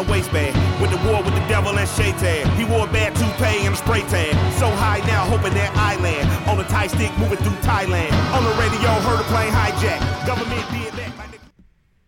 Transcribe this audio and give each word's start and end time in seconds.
A 0.00 0.02
waistband. 0.04 0.56
With 0.80 0.90
the 0.90 0.96
war 1.06 1.22
with 1.22 1.34
the 1.34 1.46
devil 1.46 1.76
and 1.76 1.86
Shaitan. 1.86 2.48
He 2.56 2.64
wore 2.64 2.88
a 2.88 2.90
bad 2.90 3.14
toupee 3.14 3.66
and 3.66 3.74
a 3.74 3.76
spray 3.76 4.00
tan. 4.00 4.32
So 4.58 4.66
high 4.70 5.00
now, 5.06 5.26
hoping 5.26 5.52
that 5.52 5.76
I 5.76 6.00
land. 6.00 6.26
On 6.48 6.58
a 6.58 6.64
Thai 6.64 6.86
stick 6.86 7.12
moving 7.18 7.36
through 7.36 7.60
Thailand. 7.60 8.10
On 8.32 8.42
the 8.42 8.48
radio, 8.56 8.88
heard 9.04 9.20
a 9.20 9.24
plane 9.24 9.52
hijack. 9.52 10.00
Government 10.26 10.64
that. 10.96 11.14
My 11.18 11.26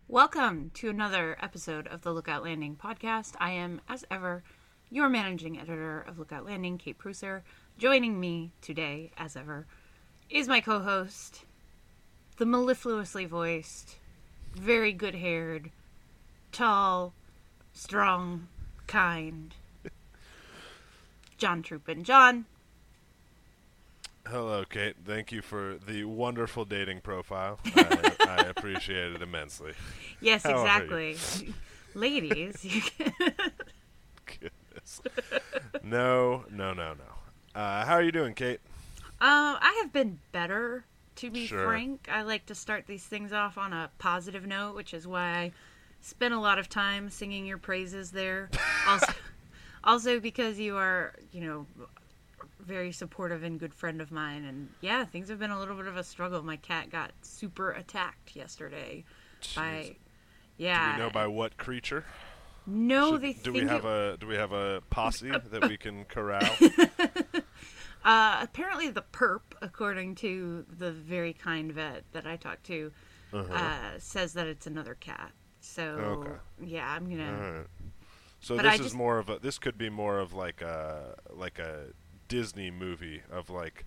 Welcome 0.08 0.70
to 0.72 0.88
another 0.88 1.36
episode 1.42 1.86
of 1.86 2.00
the 2.00 2.14
Lookout 2.14 2.42
Landing 2.42 2.76
podcast. 2.76 3.34
I 3.38 3.50
am, 3.50 3.82
as 3.90 4.06
ever, 4.10 4.42
your 4.88 5.10
managing 5.10 5.60
editor 5.60 6.00
of 6.00 6.18
Lookout 6.18 6.46
Landing, 6.46 6.78
Kate 6.78 6.98
Preusser. 6.98 7.42
Joining 7.76 8.18
me 8.18 8.52
today, 8.62 9.10
as 9.18 9.36
ever, 9.36 9.66
is 10.30 10.48
my 10.48 10.62
co 10.62 10.78
host, 10.80 11.44
the 12.38 12.46
mellifluously 12.46 13.28
voiced, 13.28 13.98
very 14.54 14.94
good 14.94 15.16
haired, 15.16 15.70
tall, 16.52 17.12
strong, 17.72 18.48
kind, 18.86 19.54
John 21.38 21.62
Trupin. 21.62 22.02
John, 22.04 22.46
Hello, 24.28 24.64
Kate. 24.64 24.94
Thank 25.04 25.32
you 25.32 25.42
for 25.42 25.76
the 25.84 26.04
wonderful 26.04 26.64
dating 26.64 27.00
profile. 27.00 27.58
I, 27.74 28.12
I 28.20 28.36
appreciate 28.56 29.12
it 29.12 29.20
immensely. 29.20 29.72
yes, 30.20 30.44
How 30.44 30.60
exactly. 30.62 31.16
Ladies, 31.94 32.64
you 32.64 32.80
can- 32.82 33.12
Goodness. 34.24 35.00
No, 35.82 36.44
no, 36.50 36.72
no, 36.72 36.94
no. 36.94 37.60
Uh, 37.60 37.84
how 37.84 37.94
are 37.94 38.02
you 38.02 38.12
doing, 38.12 38.34
Kate? 38.34 38.60
Uh, 39.20 39.58
I 39.60 39.78
have 39.82 39.92
been 39.92 40.20
better, 40.30 40.84
to 41.16 41.28
be 41.30 41.46
Sure. 41.46 41.66
frank. 41.66 42.08
I 42.10 42.22
like 42.22 42.46
to 42.46 42.54
start 42.54 42.86
these 42.86 43.04
things 43.04 43.32
off 43.32 43.58
on 43.58 43.72
a 43.72 43.90
positive 43.98 44.46
note, 44.46 44.76
which 44.76 44.94
is 44.94 45.06
why 45.06 45.20
I 45.36 45.52
spent 46.02 46.34
a 46.34 46.38
lot 46.40 46.58
of 46.58 46.68
time 46.68 47.08
singing 47.10 47.46
your 47.46 47.58
praises 47.58 48.10
there. 48.10 48.50
Also, 48.86 49.12
also 49.84 50.20
because 50.20 50.58
you 50.58 50.76
are, 50.76 51.14
you 51.32 51.40
know, 51.40 51.66
very 52.60 52.92
supportive 52.92 53.42
and 53.42 53.58
good 53.58 53.72
friend 53.74 54.00
of 54.00 54.12
mine. 54.12 54.44
And 54.44 54.68
yeah, 54.80 55.04
things 55.04 55.28
have 55.30 55.38
been 55.38 55.50
a 55.50 55.58
little 55.58 55.74
bit 55.76 55.86
of 55.86 55.96
a 55.96 56.04
struggle. 56.04 56.42
My 56.42 56.56
cat 56.56 56.90
got 56.90 57.12
super 57.22 57.70
attacked 57.72 58.36
yesterday 58.36 59.04
by, 59.56 59.96
yeah. 60.58 60.92
Do 60.96 60.98
we 61.02 61.06
know 61.06 61.10
by 61.10 61.26
what 61.26 61.56
creature? 61.56 62.04
No, 62.66 63.12
Should- 63.12 63.22
they 63.22 63.32
do 63.32 63.52
we 63.52 63.60
have 63.60 63.84
it- 63.84 64.14
a 64.14 64.16
do 64.20 64.26
we 64.28 64.36
have 64.36 64.52
a 64.52 64.82
posse 64.90 65.30
that 65.50 65.68
we 65.68 65.76
can 65.76 66.04
corral? 66.04 66.48
Uh, 68.04 68.38
apparently, 68.42 68.88
the 68.88 69.04
perp, 69.12 69.42
according 69.60 70.16
to 70.16 70.64
the 70.76 70.90
very 70.90 71.32
kind 71.32 71.70
vet 71.70 72.02
that 72.12 72.26
I 72.26 72.34
talked 72.34 72.64
to, 72.64 72.90
Uh-huh. 73.32 73.54
uh, 73.54 73.98
says 73.98 74.32
that 74.32 74.48
it's 74.48 74.66
another 74.66 74.94
cat. 74.96 75.30
So 75.64 75.82
Okay. 75.82 76.36
yeah, 76.64 76.90
I'm 76.92 77.08
gonna. 77.08 77.32
Alright. 77.32 77.66
So 78.40 78.56
But 78.56 78.62
this 78.64 78.70
I 78.72 78.74
is 78.74 78.80
just- 78.80 78.94
more 78.94 79.18
of 79.18 79.28
a 79.30 79.38
this 79.38 79.58
could 79.58 79.78
be 79.78 79.88
more 79.88 80.18
of 80.18 80.32
like 80.34 80.60
a 80.60 81.16
like 81.30 81.58
a 81.58 81.86
Disney 82.28 82.70
movie 82.70 83.22
of 83.30 83.48
like 83.50 83.84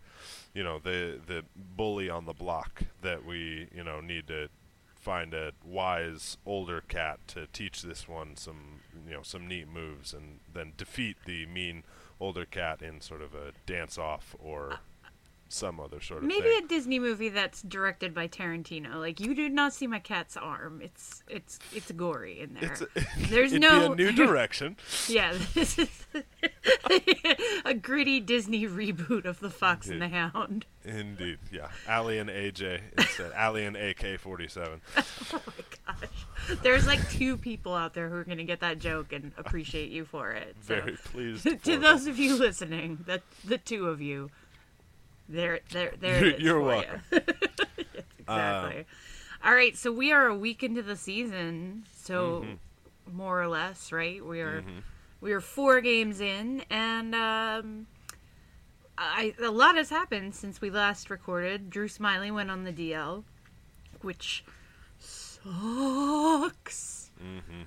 you 0.54 0.64
know 0.64 0.80
the 0.80 1.20
the 1.26 1.44
bully 1.56 2.10
on 2.10 2.26
the 2.26 2.34
block 2.34 2.84
that 3.02 3.26
we 3.26 3.68
you 3.76 3.84
know 3.84 4.00
need 4.00 4.28
to 4.28 4.48
find 4.96 5.34
a 5.34 5.52
wise 5.64 6.38
older 6.46 6.82
cat 6.82 7.20
to 7.28 7.48
teach 7.48 7.82
this 7.82 8.08
one 8.08 8.36
some 8.38 8.80
you 9.08 9.14
know 9.14 9.22
some 9.24 9.48
neat 9.48 9.68
moves 9.68 10.14
and 10.14 10.40
then 10.52 10.74
defeat 10.78 11.18
the 11.26 11.46
mean 11.48 11.84
older 12.20 12.46
cat 12.46 12.82
in 12.82 13.02
sort 13.02 13.22
of 13.22 13.36
a 13.36 13.52
dance 13.66 13.98
off 13.98 14.36
or 14.40 14.74
uh, 14.74 14.78
some 15.48 15.80
other 15.80 16.02
sort 16.02 16.24
of 16.24 16.28
Maybe 16.28 16.42
thing. 16.50 16.64
a 16.66 16.68
Disney 16.68 17.00
movie 17.00 17.30
that's 17.30 17.62
directed 17.62 18.14
by 18.14 18.28
Tarantino. 18.28 18.96
Like 18.96 19.20
you 19.20 19.34
did 19.36 19.54
not 19.54 19.74
see 19.74 19.86
my 19.88 20.00
cat's 20.00 20.36
arm. 20.36 20.82
It's 20.82 21.24
it's 21.30 21.60
it's 21.74 21.92
gory 21.92 22.40
in 22.42 22.56
there. 22.60 22.76
A- 22.96 23.06
There's 23.30 23.54
no 23.54 23.94
new 23.94 24.12
direction. 24.26 24.76
yeah, 25.08 25.38
this 25.54 25.78
is 25.78 26.06
a 27.66 27.74
gritty 27.74 28.20
Disney 28.20 28.66
reboot 28.68 29.26
of 29.26 29.40
the 29.40 29.50
Fox 29.50 29.88
and 29.88 30.02
the 30.02 30.08
Hound. 30.10 30.66
Indeed, 30.84 31.40
yeah. 31.52 31.70
Allie 31.88 32.20
and 32.20 32.30
AJ 32.30 32.82
instead. 32.98 33.32
Allie 33.34 33.66
and 33.66 33.76
AK 33.76 34.20
forty 34.20 34.48
seven. 34.48 34.82
Oh 34.98 35.42
my 35.46 35.94
gosh. 35.94 36.60
There's 36.62 36.86
like 36.86 37.08
two 37.10 37.38
people 37.38 37.74
out 37.74 37.94
there 37.96 38.08
who 38.10 38.16
are 38.16 38.24
going 38.24 38.38
to 38.38 38.44
get 38.44 38.60
that 38.60 38.78
joke 38.78 39.12
and 39.12 39.32
appreciate 39.38 39.90
you 39.90 40.06
for 40.06 40.32
it. 40.32 40.56
So, 40.62 40.76
Very 40.76 40.92
pleased 40.98 41.64
to 41.64 41.78
those 41.80 42.06
of 42.06 42.20
you 42.20 42.36
listening, 42.36 43.00
that 43.08 43.24
the 43.44 43.58
two 43.58 43.88
of 43.88 44.00
you, 44.00 44.30
there, 45.30 45.60
there, 45.72 45.94
there. 46.00 46.20
You're- 46.20 46.30
it 46.34 46.36
is 46.36 46.42
you're 46.42 46.62
welcome. 46.62 47.02
You. 47.12 47.20
yes, 47.78 48.04
exactly. 48.20 48.86
All 49.44 49.54
right, 49.54 49.78
so 49.78 49.92
we 49.92 50.12
are 50.12 50.28
a 50.28 50.36
week 50.36 50.64
into 50.64 50.82
the 50.82 50.96
season, 50.96 51.84
so 51.96 52.42
Mm-hmm. 52.42 53.18
more 53.18 53.42
or 53.42 53.48
less, 53.48 53.92
right? 53.92 54.24
We 54.26 54.42
are 54.42 54.62
Mhm. 54.62 54.82
we 55.22 55.34
are 55.34 55.42
four 55.42 55.82
games 55.82 56.20
in, 56.22 56.64
and 56.70 57.14
um, 57.14 57.88
I 58.98 59.36
a 59.40 59.52
lot 59.52 59.76
has 59.76 59.90
happened 59.90 60.34
since 60.36 60.62
we 60.62 60.70
last 60.72 61.10
recorded. 61.12 61.70
Drew 61.70 61.88
Smyly 61.88 62.34
went 62.34 62.50
on 62.50 62.64
the 62.64 62.72
DL, 62.74 63.24
which 64.02 64.44
sucks. 64.98 67.12
Mm-hmm. 67.24 67.62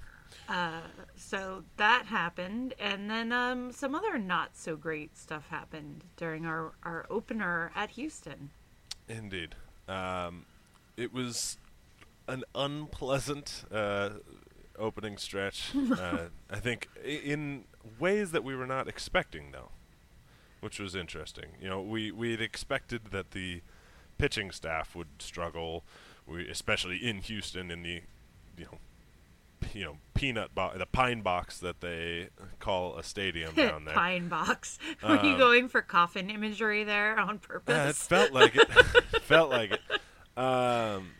Uh, 0.48 0.80
so 1.14 1.62
that 1.76 2.06
happened, 2.06 2.72
and 2.78 3.10
then 3.10 3.32
um, 3.32 3.70
some 3.70 3.94
other 3.94 4.18
not 4.18 4.56
so 4.56 4.76
great 4.76 5.16
stuff 5.16 5.48
happened 5.48 6.04
during 6.16 6.46
our, 6.46 6.72
our 6.82 7.04
opener 7.10 7.70
at 7.74 7.90
Houston. 7.90 8.50
Indeed. 9.08 9.54
Um, 9.86 10.46
it 10.96 11.12
was 11.12 11.58
an 12.26 12.44
unpleasant 12.54 13.64
uh, 13.70 14.10
opening 14.78 15.18
stretch. 15.18 15.72
uh, 15.98 16.28
I 16.50 16.60
think 16.60 16.88
in 17.04 17.64
ways 17.98 18.30
that 18.32 18.42
we 18.42 18.56
were 18.56 18.66
not 18.66 18.88
expecting, 18.88 19.50
though, 19.52 19.70
which 20.60 20.80
was 20.80 20.94
interesting. 20.94 21.50
You 21.60 21.68
know, 21.68 21.82
we 21.82 22.10
we 22.10 22.30
had 22.30 22.40
expected 22.40 23.06
that 23.10 23.32
the 23.32 23.60
pitching 24.16 24.50
staff 24.50 24.96
would 24.96 25.08
struggle, 25.20 25.84
we 26.26 26.48
especially 26.48 26.96
in 26.96 27.18
Houston 27.18 27.70
in 27.70 27.82
the 27.82 28.02
you 28.56 28.64
know 28.64 28.78
you 29.74 29.84
know 29.84 29.96
peanut 30.14 30.54
bo- 30.54 30.76
the 30.76 30.86
pine 30.86 31.20
box 31.22 31.58
that 31.60 31.80
they 31.80 32.28
call 32.60 32.96
a 32.96 33.02
stadium 33.02 33.54
down 33.56 33.84
there. 33.84 33.94
Pine 33.94 34.28
box. 34.28 34.78
Were 35.02 35.16
you 35.24 35.32
Um, 35.32 35.38
going 35.38 35.68
for 35.68 35.82
coffin 35.82 36.30
imagery 36.30 36.84
there 36.84 37.18
on 37.18 37.38
purpose? 37.38 37.74
Yeah, 37.74 37.88
it 37.88 37.96
felt 37.96 38.32
like 38.32 38.56
it. 38.56 38.68
felt 39.22 39.50
like 39.50 39.72
it. 39.72 39.80
Um, 40.40 41.10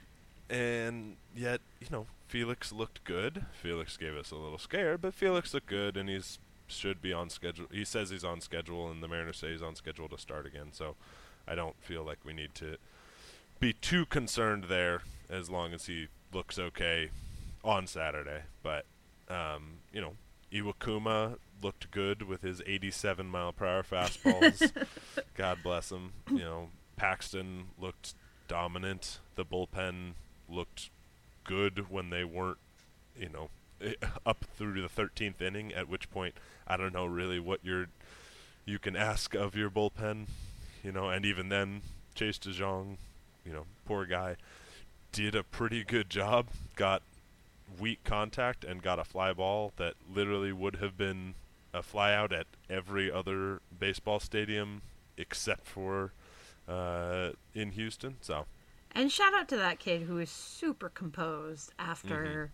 and 0.50 1.16
yet, 1.34 1.60
you 1.80 1.88
know, 1.90 2.06
Felix 2.26 2.72
looked 2.72 3.04
good. 3.04 3.44
Felix 3.52 3.96
gave 3.96 4.14
us 4.16 4.30
a 4.30 4.36
little 4.36 4.58
scare, 4.58 4.96
but 4.98 5.14
Felix 5.14 5.52
looked 5.54 5.66
good, 5.68 5.96
and 5.96 6.08
he's 6.08 6.38
should 6.70 7.00
be 7.00 7.12
on 7.14 7.30
schedule. 7.30 7.66
He 7.72 7.84
says 7.84 8.10
he's 8.10 8.24
on 8.24 8.40
schedule, 8.42 8.90
and 8.90 9.02
the 9.02 9.08
Mariners 9.08 9.38
say 9.38 9.52
he's 9.52 9.62
on 9.62 9.74
schedule 9.74 10.08
to 10.10 10.18
start 10.18 10.44
again. 10.44 10.68
So, 10.72 10.96
I 11.46 11.54
don't 11.54 11.76
feel 11.82 12.04
like 12.04 12.18
we 12.24 12.34
need 12.34 12.54
to 12.56 12.76
be 13.58 13.72
too 13.72 14.04
concerned 14.04 14.64
there, 14.64 15.00
as 15.30 15.48
long 15.48 15.72
as 15.72 15.86
he 15.86 16.08
looks 16.32 16.58
okay 16.58 17.08
on 17.64 17.86
Saturday. 17.86 18.42
But, 18.62 18.84
um, 19.28 19.78
you 19.92 20.00
know, 20.00 20.12
Iwakuma 20.52 21.38
looked 21.62 21.90
good 21.90 22.22
with 22.22 22.42
his 22.42 22.62
87 22.66 23.26
mile 23.26 23.52
per 23.52 23.66
hour 23.66 23.82
fastballs. 23.82 24.72
God 25.36 25.58
bless 25.62 25.90
him. 25.90 26.12
You 26.30 26.38
know, 26.38 26.68
Paxton 26.96 27.66
looked 27.78 28.14
dominant. 28.46 29.18
The 29.36 29.44
bullpen 29.44 30.12
looked 30.48 30.90
good 31.44 31.90
when 31.90 32.10
they 32.10 32.24
weren't, 32.24 32.58
you 33.18 33.28
know, 33.28 33.50
up 34.26 34.44
through 34.56 34.80
the 34.80 34.88
13th 34.88 35.40
inning. 35.40 35.72
At 35.72 35.88
which 35.88 36.10
point, 36.10 36.34
I 36.66 36.76
don't 36.76 36.92
know 36.92 37.06
really 37.06 37.38
what 37.38 37.60
you're 37.62 37.86
you 38.68 38.78
can 38.78 38.94
ask 38.96 39.34
of 39.34 39.56
your 39.56 39.70
bullpen, 39.70 40.26
you 40.84 40.92
know. 40.92 41.08
And 41.08 41.24
even 41.24 41.48
then, 41.48 41.80
Chase 42.14 42.38
DeJong, 42.38 42.98
you 43.44 43.52
know, 43.52 43.64
poor 43.86 44.04
guy, 44.04 44.36
did 45.10 45.34
a 45.34 45.42
pretty 45.42 45.84
good 45.84 46.10
job. 46.10 46.48
Got 46.76 47.02
weak 47.78 48.02
contact 48.04 48.64
and 48.64 48.82
got 48.82 48.98
a 48.98 49.04
fly 49.04 49.32
ball 49.32 49.72
that 49.76 49.94
literally 50.12 50.52
would 50.52 50.76
have 50.76 50.96
been 50.96 51.34
a 51.74 51.82
fly 51.82 52.14
out 52.14 52.32
at 52.32 52.46
every 52.70 53.10
other 53.10 53.60
baseball 53.78 54.20
stadium 54.20 54.82
except 55.16 55.66
for 55.66 56.12
uh, 56.68 57.30
in 57.54 57.72
Houston. 57.72 58.16
So 58.20 58.46
And 58.92 59.10
shout 59.12 59.34
out 59.34 59.48
to 59.48 59.56
that 59.56 59.78
kid 59.78 60.02
who 60.02 60.14
was 60.14 60.30
super 60.30 60.88
composed 60.88 61.72
after 61.78 62.50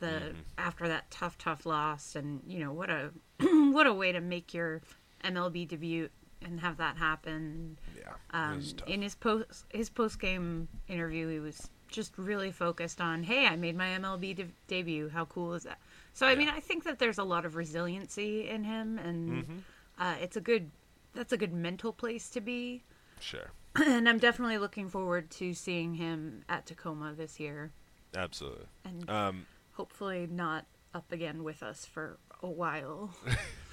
Mm-hmm. 0.00 0.06
the 0.06 0.34
after 0.56 0.86
that 0.86 1.10
tough 1.10 1.36
tough 1.38 1.66
loss 1.66 2.14
and 2.14 2.40
you 2.46 2.60
know 2.60 2.72
what 2.72 2.88
a 2.88 3.10
what 3.72 3.86
a 3.86 3.92
way 3.92 4.12
to 4.12 4.20
make 4.20 4.54
your 4.54 4.80
MLB 5.24 5.66
debut 5.66 6.08
and 6.40 6.60
have 6.60 6.76
that 6.76 6.96
happen. 6.96 7.76
Yeah. 7.96 8.12
Um, 8.30 8.62
in 8.86 9.02
his 9.02 9.16
post 9.16 9.64
his 9.70 9.90
post 9.90 10.20
game 10.20 10.68
interview 10.86 11.28
he 11.28 11.40
was 11.40 11.68
just 11.88 12.16
really 12.16 12.52
focused 12.52 13.00
on, 13.00 13.22
"Hey, 13.24 13.46
I 13.46 13.56
made 13.56 13.76
my 13.76 13.88
MLB 13.88 14.34
de- 14.34 14.52
debut. 14.66 15.08
How 15.08 15.24
cool 15.24 15.54
is 15.54 15.64
that?" 15.64 15.78
So 16.14 16.26
I 16.26 16.34
mean, 16.34 16.48
I 16.48 16.60
think 16.60 16.84
that 16.84 16.98
there's 16.98 17.18
a 17.18 17.24
lot 17.24 17.44
of 17.44 17.54
resiliency 17.56 18.48
in 18.48 18.64
him 18.64 18.98
and 18.98 19.46
Mhm. 19.46 19.62
uh, 19.98 20.16
it's 20.20 20.36
a 20.36 20.40
good 20.40 20.70
that's 21.14 21.32
a 21.32 21.36
good 21.36 21.52
mental 21.52 21.92
place 21.92 22.28
to 22.30 22.40
be. 22.40 22.82
sure, 23.20 23.50
and 23.76 24.08
I'm 24.08 24.18
definitely 24.18 24.58
looking 24.58 24.88
forward 24.88 25.30
to 25.32 25.54
seeing 25.54 25.94
him 25.94 26.44
at 26.48 26.66
Tacoma 26.66 27.14
this 27.14 27.40
year, 27.40 27.72
absolutely. 28.14 28.66
and 28.84 29.08
Um, 29.10 29.46
hopefully 29.72 30.26
not 30.30 30.66
up 30.94 31.10
again 31.12 31.42
with 31.44 31.62
us 31.62 31.84
for 31.86 32.18
a 32.42 32.48
while. 32.50 33.14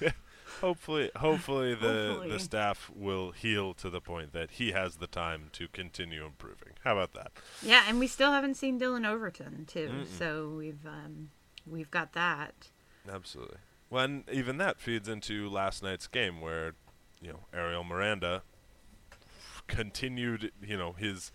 hopefully, 0.60 1.10
hopefully 1.16 1.74
the 1.74 2.08
Hopefully. 2.08 2.30
the 2.30 2.38
staff 2.40 2.90
will 2.94 3.30
heal 3.32 3.74
to 3.74 3.90
the 3.90 4.00
point 4.00 4.32
that 4.32 4.52
he 4.52 4.72
has 4.72 4.96
the 4.96 5.06
time 5.06 5.48
to 5.52 5.68
continue 5.68 6.24
improving. 6.24 6.72
How 6.84 6.92
about 6.98 7.12
that? 7.14 7.32
yeah, 7.62 7.84
and 7.88 7.98
we 7.98 8.06
still 8.06 8.32
haven't 8.32 8.54
seen 8.56 8.78
Dillon 8.78 9.04
Overton 9.04 9.66
too, 9.66 9.88
Mm-mm. 9.88 10.06
so 10.18 10.48
we've 10.56 10.84
um, 10.86 11.30
we've 11.66 11.90
got 11.90 12.12
that. 12.14 12.70
Absolutely. 13.10 13.58
Well, 13.90 14.04
and 14.04 14.24
even 14.30 14.56
that 14.58 14.80
feeds 14.80 15.08
into 15.08 15.48
last 15.48 15.82
night's 15.82 16.08
game 16.08 16.40
where, 16.40 16.72
you 17.20 17.28
know, 17.32 17.40
Ariel 17.54 17.84
Miranda 17.84 18.42
continued, 19.66 20.52
you 20.62 20.76
know, 20.76 20.92
his 20.92 21.30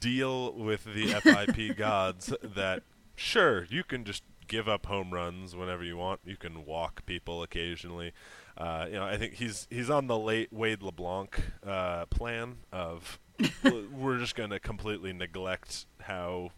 deal 0.00 0.52
with 0.52 0.84
the 0.84 1.06
FIP 1.20 1.76
gods 1.76 2.32
that 2.42 2.82
sure, 3.16 3.64
you 3.64 3.82
can 3.84 4.04
just 4.04 4.22
give 4.48 4.68
up 4.68 4.86
home 4.86 5.12
runs 5.12 5.54
whenever 5.54 5.82
you 5.84 5.96
want. 5.96 6.20
You 6.24 6.36
can 6.36 6.64
walk 6.64 7.04
people 7.06 7.42
occasionally. 7.42 8.12
Uh, 8.60 8.84
you 8.86 8.92
know, 8.92 9.04
I 9.04 9.16
think 9.16 9.34
he's 9.34 9.66
he's 9.70 9.88
on 9.88 10.06
the 10.06 10.18
late 10.18 10.52
Wade 10.52 10.82
LeBlanc 10.82 11.40
uh, 11.66 12.04
plan 12.06 12.58
of 12.70 13.18
we're 13.92 14.18
just 14.18 14.34
going 14.34 14.50
to 14.50 14.60
completely 14.60 15.12
neglect 15.14 15.86
how 16.00 16.50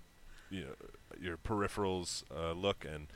you 0.50 0.62
know 0.62 0.74
your 1.20 1.36
peripherals 1.36 2.24
uh, 2.36 2.52
look 2.52 2.84
and 2.84 3.06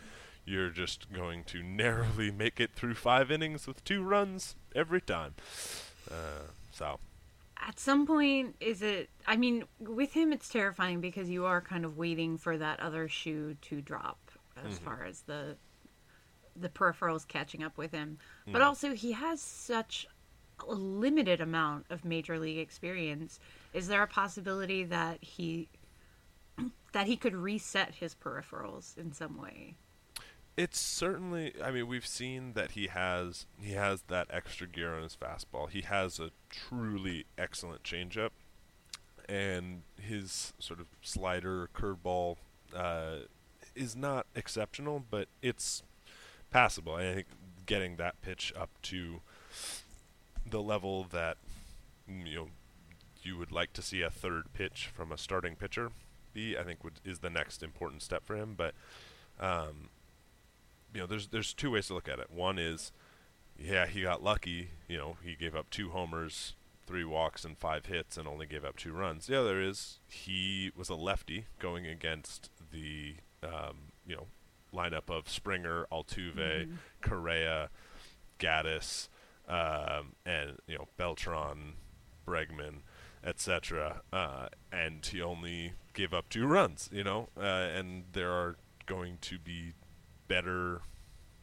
you're 0.44 0.70
just 0.70 1.12
going 1.12 1.42
to 1.42 1.62
narrowly 1.64 2.30
make 2.30 2.60
it 2.60 2.70
through 2.76 2.94
five 2.94 3.32
innings 3.32 3.66
with 3.66 3.82
two 3.84 4.02
runs 4.04 4.54
every 4.76 5.00
time. 5.00 5.34
Uh, 6.08 6.46
so 6.70 7.00
At 7.60 7.80
some 7.80 8.06
point, 8.06 8.54
is 8.60 8.80
it? 8.82 9.10
I 9.26 9.36
mean, 9.36 9.64
with 9.80 10.12
him, 10.12 10.32
it's 10.32 10.48
terrifying 10.48 11.00
because 11.00 11.28
you 11.28 11.44
are 11.46 11.60
kind 11.60 11.84
of 11.84 11.96
waiting 11.98 12.38
for 12.38 12.56
that 12.58 12.78
other 12.78 13.08
shoe 13.08 13.56
to 13.62 13.80
drop 13.80 14.18
as 14.64 14.78
Mhm. 14.78 14.82
far 14.84 15.04
as 15.04 15.22
the 15.22 15.56
the 16.61 16.69
peripherals 16.69 17.26
catching 17.26 17.62
up 17.62 17.76
with 17.76 17.93
him. 17.93 18.19
But 18.47 18.62
Mhm. 18.62 18.67
also, 18.67 18.94
he 18.94 19.12
has 19.12 19.41
such 19.41 20.06
a 20.67 20.73
limited 20.75 21.41
amount 21.41 21.87
of 21.91 22.05
major 22.05 22.38
league 22.38 22.58
experience. 22.58 23.38
Is 23.75 23.88
there 23.88 24.03
a 24.03 24.06
possibility 24.06 24.84
that 24.84 25.22
he 25.22 25.69
that 26.93 27.06
he 27.06 27.17
could 27.17 27.34
reset 27.34 27.96
his 27.96 28.15
peripherals 28.15 28.96
in 28.96 29.13
some 29.13 29.36
way? 29.41 29.77
it's 30.56 30.81
certainly. 30.81 31.53
I 31.63 31.70
mean, 31.70 31.86
we've 31.86 32.06
seen 32.06 32.55
that 32.55 32.70
he 32.70 32.86
has 32.86 33.44
he 33.60 33.72
has 33.72 34.03
that 34.08 34.27
extra 34.31 34.67
gear 34.67 34.94
on 34.94 35.03
his 35.03 35.15
fastball. 35.15 35.69
He 35.69 35.82
has 35.82 36.19
a 36.19 36.31
truly 36.48 37.27
excellent 37.36 37.82
changeup, 37.82 38.31
and 39.29 39.82
his 40.01 40.55
sort 40.58 40.81
of 40.81 40.86
slider 41.03 41.69
curveball 41.75 42.36
uh, 42.75 43.17
is 43.75 43.94
not 43.94 44.27
exceptional, 44.34 45.05
but 45.10 45.29
it's 45.43 45.82
passable. 46.50 46.94
I 46.94 47.15
think 47.15 47.26
getting 47.67 47.96
that 47.96 48.20
pitch 48.22 48.53
up 48.58 48.70
to 48.82 49.20
the 50.48 50.62
level 50.62 51.06
that 51.10 51.36
mm, 52.10 52.26
you 52.26 52.36
know 52.36 52.48
you 53.22 53.36
would 53.36 53.50
like 53.53 53.72
to 53.72 53.82
see 53.82 54.03
a 54.03 54.10
third 54.10 54.53
pitch 54.53 54.88
from 54.94 55.10
a 55.10 55.19
starting 55.19 55.56
pitcher 55.56 55.91
be, 56.32 56.56
I 56.56 56.62
think 56.62 56.84
would 56.84 57.00
is 57.05 57.19
the 57.19 57.31
next 57.31 57.62
important 57.62 58.03
step 58.03 58.24
for 58.24 58.36
him. 58.36 58.55
But 58.56 58.74
um, 59.41 59.88
you 60.94 61.00
know, 61.00 61.06
there's 61.06 61.29
there's 61.29 61.53
two 61.53 61.72
ways 61.72 61.88
to 61.88 61.94
look 61.94 62.08
at 62.08 62.20
it. 62.20 62.31
One 62.31 62.58
is, 62.58 62.93
yeah, 63.58 63.86
he 63.86 64.03
got 64.03 64.22
lucky. 64.22 64.70
You 64.88 64.98
know, 64.98 65.17
he 65.22 65.34
gave 65.34 65.56
up 65.56 65.70
two 65.70 65.91
homers, 65.91 66.55
three 66.86 67.05
walks, 67.05 67.44
and 67.44 67.58
five 67.58 67.86
hits, 67.86 68.17
and 68.17 68.29
only 68.29 68.46
gave 68.46 68.65
up 68.65 68.76
two 68.76 68.93
runs. 68.93 69.26
The 69.26 69.41
other 69.41 69.60
is 69.60 69.98
he 70.06 70.70
was 70.76 70.88
a 70.88 70.94
lefty 70.94 71.46
going 71.58 71.86
against 71.86 72.50
the 72.72 73.17
um, 73.43 73.93
you 74.06 74.15
know 74.15 74.26
lineup 74.76 75.08
of 75.10 75.28
Springer, 75.28 75.86
Altuve, 75.90 76.66
Mhm. 76.66 76.76
Correa, 77.00 77.70
Gattis, 78.38 79.08
um, 79.48 80.14
and 80.24 80.58
you 80.66 80.76
know 80.76 80.88
Beltran, 80.96 81.74
Bregman, 82.26 82.82
etc. 83.24 84.02
Uh, 84.12 84.48
and 84.70 85.04
he 85.06 85.22
only 85.22 85.72
gave 85.94 86.12
up 86.12 86.28
two 86.28 86.46
runs. 86.46 86.88
You 86.92 87.04
know, 87.04 87.28
uh, 87.36 87.40
and 87.42 88.04
there 88.12 88.30
are 88.32 88.56
going 88.86 89.18
to 89.22 89.38
be 89.38 89.72
better, 90.28 90.82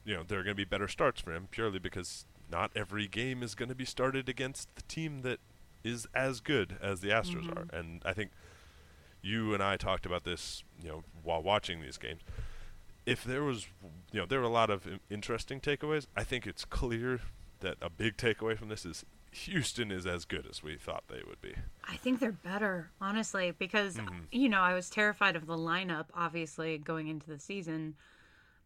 you 0.05 0.13
know, 0.15 0.23
there 0.23 0.39
are 0.39 0.43
going 0.43 0.55
to 0.55 0.61
be 0.61 0.63
better 0.65 0.87
starts 0.87 1.19
for 1.21 1.33
him 1.33 1.47
purely 1.49 1.79
because 1.79 2.25
not 2.49 2.71
every 2.75 3.07
game 3.07 3.41
is 3.41 3.55
going 3.55 3.69
to 3.69 3.75
be 3.75 3.85
started 3.85 4.29
against 4.29 4.73
the 4.75 4.81
team 4.83 5.21
that 5.23 5.39
is 5.83 6.07
as 6.13 6.39
good 6.39 6.77
as 6.81 7.01
the 7.01 7.09
Astros 7.09 7.49
Mhm. 7.49 7.57
are. 7.57 7.75
And 7.77 8.01
I 8.05 8.13
think 8.13 8.31
you 9.21 9.53
and 9.53 9.63
I 9.63 9.75
talked 9.77 10.05
about 10.05 10.23
this, 10.23 10.63
you 10.81 10.89
know, 10.89 11.03
while 11.23 11.41
watching 11.41 11.81
these 11.81 11.97
games. 11.97 12.21
If 13.05 13.23
there 13.23 13.43
was, 13.43 13.67
you 14.11 14.19
know, 14.21 14.25
there 14.25 14.39
were 14.39 14.45
a 14.45 14.49
lot 14.49 14.69
of 14.69 14.87
interesting 15.09 15.59
takeaways. 15.59 16.07
I 16.15 16.23
think 16.23 16.47
it's 16.47 16.63
clear 16.65 17.19
that 17.59 17.77
a 17.81 17.89
big 17.89 18.17
takeaway 18.17 18.57
from 18.57 18.69
this 18.69 18.85
is 18.85 19.05
Houston 19.31 19.91
is 19.91 20.05
as 20.05 20.25
good 20.25 20.45
as 20.49 20.61
we 20.61 20.77
thought 20.77 21.03
they 21.07 21.21
would 21.27 21.41
be. 21.41 21.55
I 21.87 21.97
think 21.97 22.19
they're 22.19 22.31
better, 22.31 22.91
honestly, 23.01 23.51
because 23.51 23.97
Mhm. 23.97 24.27
you 24.31 24.47
know 24.47 24.59
I 24.61 24.73
was 24.73 24.89
terrified 24.89 25.35
of 25.35 25.47
the 25.47 25.57
lineup, 25.57 26.05
obviously 26.13 26.77
going 26.77 27.07
into 27.07 27.27
the 27.27 27.39
season, 27.39 27.95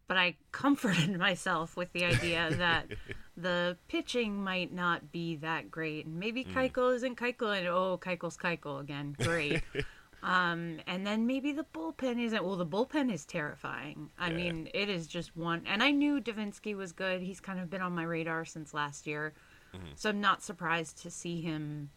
but 0.08 0.16
I 0.18 0.36
comforted 0.52 1.18
myself 1.18 1.74
with 1.76 1.92
the 1.92 2.04
idea 2.04 2.50
that 2.54 2.86
the 3.36 3.78
pitching 3.88 4.42
might 4.44 4.70
not 4.72 5.10
be 5.10 5.36
that 5.36 5.70
great, 5.70 6.04
and 6.06 6.18
maybe 6.20 6.44
Mm. 6.44 6.52
Keuchel 6.52 6.94
isn't 6.96 7.16
Keuchel, 7.16 7.58
and 7.58 7.66
oh, 7.66 7.98
Keuchel's 8.00 8.36
Keuchel 8.36 8.80
again, 8.80 9.16
great. 9.18 9.62
um, 10.22 10.80
and 10.86 11.06
then 11.06 11.26
maybe 11.26 11.52
the 11.52 11.64
bullpen 11.64 12.20
isn't. 12.20 12.44
Well, 12.44 12.56
the 12.56 12.66
bullpen 12.66 13.12
is 13.12 13.24
terrifying. 13.24 14.10
I 14.18 14.30
Yeah. 14.30 14.36
mean, 14.36 14.70
it 14.74 14.88
is 14.88 15.06
just 15.06 15.36
one. 15.36 15.62
And 15.66 15.82
I 15.82 15.90
knew 15.90 16.20
Devenski 16.20 16.74
was 16.76 16.92
good. 16.92 17.22
He's 17.22 17.40
kind 17.40 17.60
of 17.60 17.70
been 17.70 17.82
on 17.82 17.94
my 17.94 18.02
radar 18.02 18.44
since 18.44 18.74
last 18.74 19.06
year, 19.06 19.32
Mhm. 19.74 19.96
so 19.96 20.10
I'm 20.10 20.20
not 20.20 20.42
surprised 20.42 20.98
to 21.02 21.10
see 21.10 21.40
him 21.40 21.90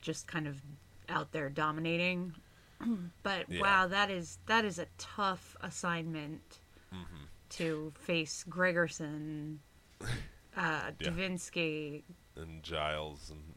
just 0.00 0.26
kind 0.26 0.46
of 0.46 0.62
out 1.08 1.32
there 1.32 1.48
dominating. 1.48 2.34
but 3.22 3.48
Yeah. 3.48 3.60
wow, 3.60 3.86
that 3.86 4.10
is 4.10 4.38
that 4.46 4.64
is 4.64 4.78
a 4.78 4.86
tough 4.98 5.56
assignment 5.60 6.58
Mhm. 6.92 7.28
to 7.50 7.92
face 7.96 8.44
Gregerson, 8.48 9.58
uh, 10.56 10.90
Yeah. 10.98 11.10
Devenski, 11.10 12.02
And 12.36 12.62
Giles 12.64 13.30
and 13.30 13.54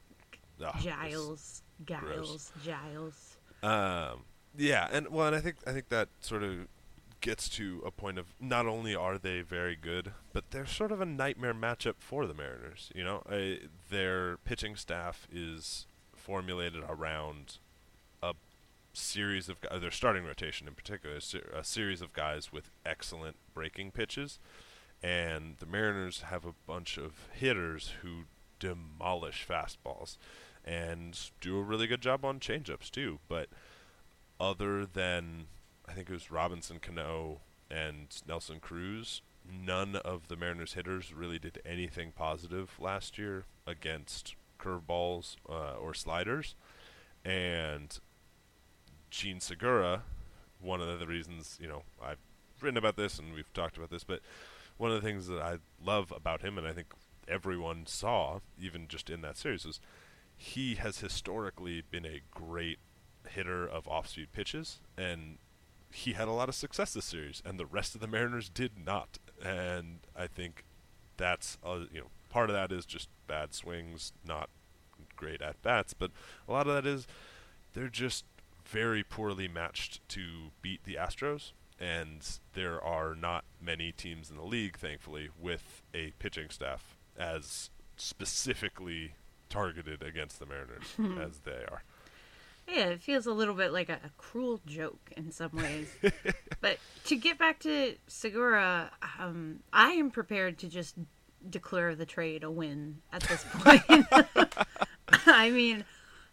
ah, 0.63 0.71
it's 0.75 0.83
Giles, 0.85 1.63
gross. 1.85 2.03
Giles, 2.07 2.51
Giles. 2.63 3.26
Um, 3.63 4.23
yeah, 4.57 4.87
and 4.91 5.09
well, 5.09 5.27
and 5.27 5.35
I 5.35 5.39
think 5.39 5.57
I 5.65 5.71
think 5.71 5.89
that 5.89 6.09
sort 6.19 6.43
of 6.43 6.67
gets 7.21 7.49
to 7.49 7.81
a 7.85 7.91
point 7.91 8.17
of 8.17 8.27
not 8.39 8.67
only 8.67 8.95
are 8.95 9.17
they 9.17 9.41
very 9.41 9.75
good, 9.75 10.11
but 10.33 10.51
they're 10.51 10.65
sort 10.65 10.91
of 10.91 11.01
a 11.01 11.05
nightmare 11.05 11.53
matchup 11.53 11.95
for 11.99 12.25
the 12.27 12.33
Mariners. 12.33 12.91
You 12.93 13.03
know, 13.03 13.23
uh, 13.29 13.67
their 13.89 14.37
pitching 14.37 14.75
staff 14.75 15.27
is 15.31 15.87
formulated 16.15 16.83
around 16.87 17.57
a 18.21 18.33
series 18.93 19.49
of 19.49 19.61
gu- 19.61 19.79
their 19.79 19.91
starting 19.91 20.25
rotation 20.25 20.67
in 20.67 20.73
particular, 20.73 21.17
a 21.17 21.63
series 21.63 22.01
of 22.01 22.13
guys 22.13 22.51
with 22.51 22.69
excellent 22.85 23.37
breaking 23.53 23.91
pitches, 23.91 24.39
and 25.01 25.55
the 25.59 25.65
Mariners 25.65 26.21
have 26.29 26.45
a 26.45 26.53
bunch 26.65 26.97
of 26.97 27.27
hitters 27.33 27.93
who 28.01 28.23
demolish 28.59 29.45
fastballs 29.47 30.17
and 30.67 31.17
do 31.39 31.57
a 31.57 31.63
really 31.63 31.87
good 31.87 32.01
job 32.01 32.25
on 32.25 32.39
changeups 32.39 32.91
too. 32.91 33.19
But 33.27 33.47
other 34.39 34.85
than 34.85 35.45
I 35.87 35.93
think 35.93 36.09
it 36.09 36.13
was 36.13 36.29
Robinson 36.29 36.79
Cano 36.79 37.39
and 37.71 38.07
Nelson 38.27 38.59
Cruz, 38.59 39.21
none 39.49 39.95
of 39.95 40.27
the 40.27 40.35
Mariners 40.35 40.73
hitters 40.73 41.13
really 41.13 41.39
did 41.39 41.61
anything 41.65 42.11
positive 42.11 42.71
last 42.79 43.17
year 43.17 43.45
against 43.65 44.35
curveballs 44.59 45.37
uh, 45.49 45.75
or 45.75 45.93
sliders. 45.93 46.55
And 47.23 47.97
Jean 49.09 49.39
Segura, 49.39 50.03
one 50.59 50.81
of 50.81 50.99
the 50.99 51.07
reasons, 51.07 51.57
you 51.61 51.67
know, 51.67 51.83
I've 52.03 52.19
written 52.59 52.77
about 52.77 52.97
this 52.97 53.19
and 53.19 53.33
we've 53.33 53.51
talked 53.53 53.77
about 53.77 53.89
this, 53.89 54.03
but 54.03 54.19
one 54.77 54.91
of 54.91 55.01
the 55.01 55.07
things 55.07 55.27
that 55.27 55.41
I 55.41 55.57
love 55.83 56.11
about 56.11 56.41
him, 56.41 56.57
and 56.57 56.67
I 56.67 56.73
think 56.73 56.87
everyone 57.27 57.85
saw, 57.85 58.39
even 58.61 58.87
just 58.87 59.09
in 59.09 59.21
that 59.21 59.37
series, 59.37 59.65
was 59.65 59.79
he 60.37 60.75
has 60.75 60.99
historically 60.99 61.81
been 61.81 62.05
a 62.05 62.21
great 62.31 62.77
hitter 63.27 63.67
of 63.67 63.87
off-speed 63.87 64.31
pitches, 64.31 64.79
and 64.97 65.39
he 65.91 66.13
had 66.13 66.27
a 66.27 66.31
lot 66.31 66.47
of 66.47 66.55
success 66.55 66.93
this 66.93 67.05
series, 67.05 67.41
and 67.43 67.59
the 67.59 67.65
rest 67.65 67.95
of 67.95 68.01
the 68.01 68.07
Mariners 68.07 68.49
did 68.49 68.71
not. 68.83 69.17
And 69.43 69.99
I 70.15 70.27
think 70.27 70.63
that's 71.17 71.57
uh, 71.65 71.79
you 71.91 72.01
know 72.01 72.07
part 72.29 72.49
of 72.49 72.55
that 72.55 72.71
is 72.71 72.85
just 72.85 73.09
bad 73.27 73.53
swings, 73.53 74.13
not 74.25 74.49
great 75.15 75.41
at 75.41 75.61
bats, 75.63 75.93
but 75.93 76.11
a 76.47 76.51
lot 76.51 76.67
of 76.67 76.73
that 76.73 76.85
is 76.87 77.07
they're 77.73 77.89
just 77.89 78.25
very 78.63 79.03
poorly 79.03 79.47
matched 79.47 80.07
to 80.09 80.51
beat 80.61 80.83
the 80.83 80.95
Astros, 80.95 81.51
and 81.79 82.39
there 82.53 82.81
are 82.83 83.15
not 83.15 83.45
many 83.61 83.91
teams 83.91 84.29
in 84.29 84.35
the 84.35 84.43
league, 84.43 84.77
thankfully, 84.77 85.29
with 85.39 85.81
a 85.93 86.11
pitching 86.19 86.49
staff 86.49 86.97
as 87.17 87.69
specifically 87.95 89.13
targeted 89.49 90.03
against 90.03 90.39
the 90.39 90.45
Mariners 90.45 91.21
as 91.27 91.39
they 91.39 91.51
are. 91.51 91.83
Yeah, 92.67 92.87
it 92.87 93.01
feels 93.01 93.25
a 93.25 93.31
little 93.31 93.53
bit 93.53 93.71
like 93.71 93.87
a, 93.87 93.93
a 93.93 94.11
cruel 94.17 94.59
joke 94.65 95.11
in 95.15 95.31
some 95.31 95.51
ways. 95.53 95.87
but 96.61 96.79
to 97.05 97.15
get 97.15 97.37
back 97.37 97.59
to 97.59 97.95
Segura, 98.07 98.91
um, 99.19 99.61
I 99.71 99.91
am 99.91 100.11
prepared 100.11 100.57
to 100.59 100.67
just 100.67 100.95
declare 101.49 101.95
the 101.95 102.05
trade 102.05 102.43
a 102.43 102.51
win 102.51 102.97
at 103.13 103.21
this 103.23 103.45
point. 103.53 104.05
I 105.25 105.49
mean, 105.49 105.85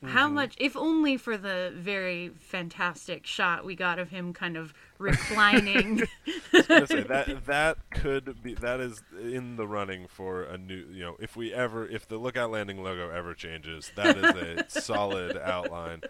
how 0.04 0.28
Mhm. 0.28 0.34
much, 0.34 0.54
if 0.58 0.76
only 0.76 1.16
for 1.16 1.36
the 1.36 1.72
very 1.74 2.30
fantastic 2.38 3.26
shot 3.26 3.64
we 3.64 3.74
got 3.74 3.98
of 3.98 4.10
him 4.10 4.32
kind 4.32 4.56
of 4.56 4.74
reclining. 4.98 6.02
I 6.68 6.80
was 6.80 6.90
say 6.90 7.02
that 7.02 7.46
that 7.46 7.78
could 7.90 8.42
be 8.42 8.54
that 8.54 8.80
is 8.80 9.02
in 9.20 9.56
the 9.56 9.66
running 9.66 10.06
for 10.08 10.42
a 10.44 10.56
new 10.58 10.86
you 10.92 11.02
know 11.04 11.16
if 11.18 11.36
we 11.36 11.52
ever 11.52 11.86
if 11.86 12.06
the 12.06 12.16
lookout 12.18 12.50
landing 12.50 12.82
logo 12.82 13.10
ever 13.10 13.34
changes 13.34 13.90
that 13.96 14.16
is 14.16 14.24
a 14.24 14.64
solid 14.80 15.36
outline 15.36 16.02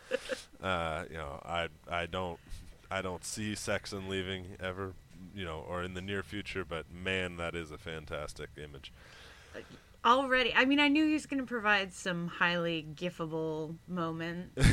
uh, 0.62 1.04
you 1.10 1.16
know 1.16 1.40
I 1.44 1.68
I 1.90 2.06
don't 2.06 2.38
I 2.90 3.02
don't 3.02 3.24
see 3.24 3.54
Sexton 3.54 4.08
leaving 4.08 4.56
ever 4.60 4.92
you 5.34 5.44
know 5.44 5.64
or 5.68 5.82
in 5.82 5.94
the 5.94 6.02
near 6.02 6.22
future 6.22 6.64
but 6.64 6.86
man 6.92 7.36
that 7.38 7.54
is 7.54 7.70
a 7.70 7.78
fantastic 7.78 8.50
image 8.56 8.92
Already, 10.04 10.52
I 10.54 10.64
mean, 10.66 10.80
I 10.80 10.88
knew 10.88 11.06
he 11.06 11.14
was 11.14 11.26
going 11.26 11.40
to 11.40 11.46
provide 11.46 11.94
some 11.94 12.28
highly 12.28 12.86
gifable 12.94 13.76
moments. 13.88 14.66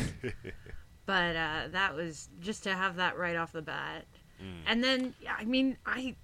but 1.05 1.35
uh, 1.35 1.67
that 1.71 1.95
was 1.95 2.29
just 2.39 2.63
to 2.63 2.73
have 2.73 2.97
that 2.97 3.17
right 3.17 3.37
off 3.37 3.53
the 3.53 3.61
bat. 3.61 4.05
Mm. 4.41 4.63
And 4.67 4.83
then, 4.83 5.13
I 5.29 5.45
mean, 5.45 5.77
I 5.85 6.15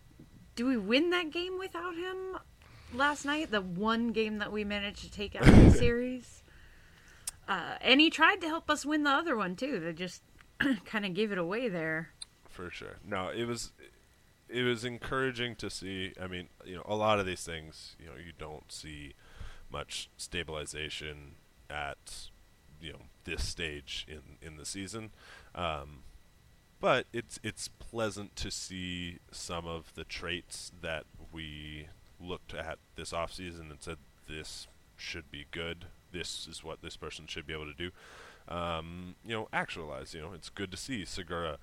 do 0.57 0.65
we 0.65 0.75
win 0.75 1.11
that 1.11 1.29
game 1.31 1.57
without 1.59 1.95
him 1.95 2.37
last 2.93 3.25
night? 3.25 3.51
The 3.51 3.61
one 3.61 4.11
game 4.11 4.39
that 4.39 4.51
we 4.51 4.63
managed 4.63 5.03
to 5.03 5.11
take 5.11 5.35
out 5.35 5.47
of 5.47 5.55
the 5.55 5.71
series. 5.77 6.43
Uh, 7.47 7.75
and 7.79 8.01
he 8.01 8.09
tried 8.09 8.41
to 8.41 8.47
help 8.47 8.69
us 8.69 8.85
win 8.85 9.03
the 9.03 9.11
other 9.11 9.37
one 9.37 9.55
too. 9.55 9.79
They 9.79 9.93
just 9.93 10.21
kind 10.85 11.05
of 11.05 11.13
gave 11.13 11.31
it 11.31 11.37
away 11.37 11.69
there. 11.69 12.09
for 12.49 12.69
sure. 12.69 12.97
No, 13.05 13.29
it 13.29 13.45
was 13.45 13.71
it 14.49 14.63
was 14.63 14.85
encouraging 14.85 15.55
to 15.57 15.69
see. 15.69 16.13
I 16.21 16.27
mean, 16.27 16.49
you 16.65 16.75
know, 16.75 16.83
a 16.85 16.95
lot 16.95 17.19
of 17.19 17.25
these 17.25 17.43
things, 17.43 17.95
you 17.99 18.07
know, 18.07 18.15
you 18.15 18.31
don't 18.37 18.71
see 18.71 19.13
much 19.71 20.09
stabilization 20.17 21.35
at 21.69 22.29
you 22.81 22.93
know 22.93 23.01
this 23.25 23.45
stage 23.45 24.05
in 24.07 24.37
in 24.41 24.57
the 24.57 24.65
season. 24.65 25.11
Um, 25.55 26.03
but 26.79 27.07
it's 27.11 27.39
it's 27.43 27.67
pleasant 27.67 28.35
to 28.37 28.51
see 28.51 29.19
some 29.31 29.65
of 29.65 29.93
the 29.95 30.03
traits 30.03 30.71
that 30.81 31.05
we 31.31 31.87
looked 32.19 32.53
at 32.53 32.77
this 32.95 33.11
offseason 33.11 33.71
and 33.71 33.81
said 33.81 33.97
this 34.27 34.67
should 34.95 35.29
be 35.31 35.45
good. 35.51 35.85
This 36.11 36.47
is 36.49 36.63
what 36.63 36.81
this 36.81 36.97
person 36.97 37.27
should 37.27 37.45
be 37.45 37.53
able 37.53 37.65
to 37.65 37.73
do. 37.73 37.91
Um, 38.47 39.15
you 39.25 39.33
know, 39.33 39.47
actualize. 39.51 40.13
You 40.13 40.21
know, 40.21 40.33
it's 40.33 40.49
good 40.49 40.71
to 40.71 40.77
see 40.77 41.03
Segura 41.05 41.57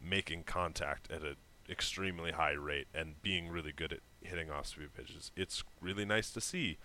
making 0.00 0.44
contact 0.44 1.10
at 1.10 1.22
an 1.22 1.36
extremely 1.68 2.32
high 2.32 2.52
rate 2.52 2.88
and 2.94 3.20
being 3.22 3.48
really 3.48 3.72
good 3.72 3.92
at 3.92 4.00
hitting 4.20 4.50
off 4.50 4.66
speed 4.66 4.94
pitches. 4.94 5.30
It's 5.36 5.64
really 5.80 6.04
nice 6.04 6.30
to 6.32 6.40
see 6.40 6.78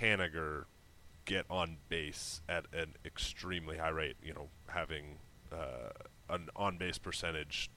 Haniger 0.00 0.64
get 1.24 1.44
on 1.50 1.78
base 1.88 2.40
at 2.48 2.66
an 2.72 2.94
extremely 3.04 3.78
high 3.78 3.90
rate. 3.90 4.16
You 4.22 4.34
know, 4.34 4.48
having 4.68 5.18
uh, 5.52 5.90
an 6.28 6.48
on 6.56 6.78
base 6.78 6.98
percentage 6.98 7.70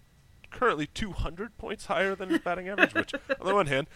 currently 0.53 0.87
200 0.87 1.57
points 1.57 1.87
higher 1.87 2.15
than 2.15 2.29
his 2.29 2.39
batting 2.39 2.69
average, 2.69 2.93
which 2.93 3.13
on 3.39 3.45
the 3.45 3.53
one 3.53 3.65
hand, 3.65 3.87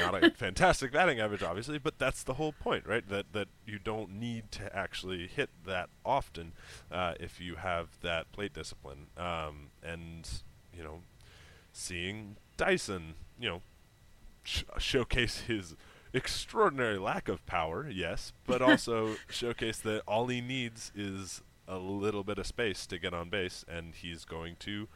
not 0.00 0.24
a 0.24 0.30
fantastic 0.30 0.90
batting 0.90 1.20
average, 1.20 1.42
obviously, 1.42 1.78
but 1.78 1.98
that's 1.98 2.22
the 2.22 2.34
whole 2.34 2.52
point, 2.52 2.86
right? 2.86 3.06
That 3.08 3.32
that 3.34 3.48
you 3.64 3.78
don't 3.78 4.18
need 4.18 4.50
to 4.52 4.74
actually 4.74 5.28
hit 5.28 5.50
that 5.66 5.90
often 6.04 6.54
uh, 6.90 7.14
if 7.20 7.40
you 7.40 7.56
have 7.56 8.00
that 8.00 8.32
plate 8.32 8.54
discipline. 8.54 9.08
Um, 9.16 9.70
and 9.82 10.28
you 10.76 10.82
know, 10.82 11.02
seeing 11.76 12.36
Dyson, 12.56 13.14
you 13.38 13.48
know, 13.48 13.62
sh- 14.42 14.62
showcase 14.78 15.40
his 15.42 15.74
extraordinary 16.12 16.98
lack 16.98 17.28
of 17.28 17.44
power, 17.46 17.88
yes, 17.90 18.32
but 18.46 18.62
also 18.62 19.16
showcase 19.28 19.78
that 19.80 20.02
all 20.06 20.26
he 20.28 20.40
needs 20.40 20.90
is 20.94 21.42
a 21.68 21.76
little 21.78 22.24
bit 22.24 22.38
of 22.38 22.46
space 22.46 22.86
to 22.86 22.98
get 22.98 23.12
on 23.12 23.28
base, 23.28 23.64
and 23.68 23.94
he's 23.94 24.24
going 24.24 24.56
to, 24.60 24.88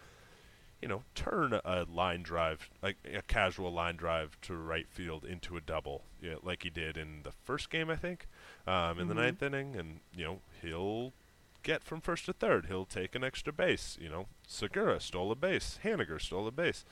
you 0.81 0.89
know, 0.89 1.03
turn 1.15 1.53
a 1.65 1.85
line 1.93 2.23
drive, 2.23 2.71
like 2.83 2.97
a 3.13 3.21
casual 3.23 3.73
line 3.73 3.97
drive 3.97 4.41
to 4.41 4.55
right 4.57 4.87
field 4.89 5.25
into 5.27 5.57
a 5.57 5.61
double, 5.61 6.05
you 6.23 6.31
know, 6.31 6.39
like 6.43 6.63
he 6.63 6.71
did 6.71 6.97
in 6.97 7.23
the 7.25 7.33
first 7.45 7.69
game, 7.69 7.91
I 7.91 7.97
think, 7.97 8.27
um, 8.67 8.99
in 8.99 9.09
the 9.09 9.15
Mhm. 9.15 9.19
ninth 9.19 9.43
inning, 9.43 9.77
and 9.77 10.01
you 10.17 10.25
know 10.25 10.41
he'll 10.63 11.13
get 11.63 11.83
from 11.83 12.01
first 12.01 12.27
to 12.27 12.33
third. 12.33 12.67
He'll 12.67 12.85
take 12.85 13.15
an 13.15 13.25
extra 13.25 13.53
base. 13.53 13.97
You 14.01 14.09
know, 14.09 14.27
Segura 14.47 15.01
stole 15.01 15.31
a 15.33 15.37
base. 15.37 15.79
Haniger 15.85 16.21
stole 16.21 16.47
a 16.47 16.51
base. 16.53 16.85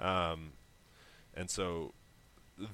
Um, 0.00 0.52
and 1.34 1.48
so 1.50 1.94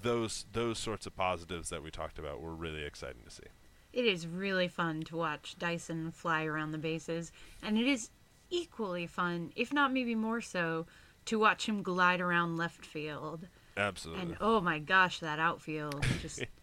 those 0.02 0.46
those 0.52 0.78
sorts 0.78 1.06
of 1.06 1.16
positives 1.16 1.68
that 1.70 1.82
we 1.82 1.90
talked 1.90 2.18
about 2.18 2.40
were 2.40 2.54
really 2.54 2.84
exciting 2.84 3.22
to 3.24 3.30
see. 3.30 3.44
it 3.92 4.04
is 4.04 4.26
really 4.26 4.68
fun 4.68 5.02
to 5.02 5.16
watch 5.16 5.56
Dyson 5.58 6.10
fly 6.12 6.44
around 6.44 6.72
the 6.72 6.78
bases, 6.78 7.32
and 7.62 7.78
it 7.78 7.86
is 7.86 8.10
equally 8.50 9.06
fun, 9.06 9.52
if 9.56 9.72
not 9.72 9.92
maybe 9.92 10.14
more 10.14 10.40
so, 10.40 10.86
to 11.26 11.38
watch 11.38 11.66
him 11.68 11.82
glide 11.82 12.20
around 12.20 12.56
left 12.56 12.84
field. 12.84 13.46
Absolutely. 13.76 14.22
And 14.22 14.36
oh 14.40 14.60
my 14.60 14.78
gosh, 14.78 15.20
that 15.20 15.38
outfield 15.38 16.04
just 16.20 16.44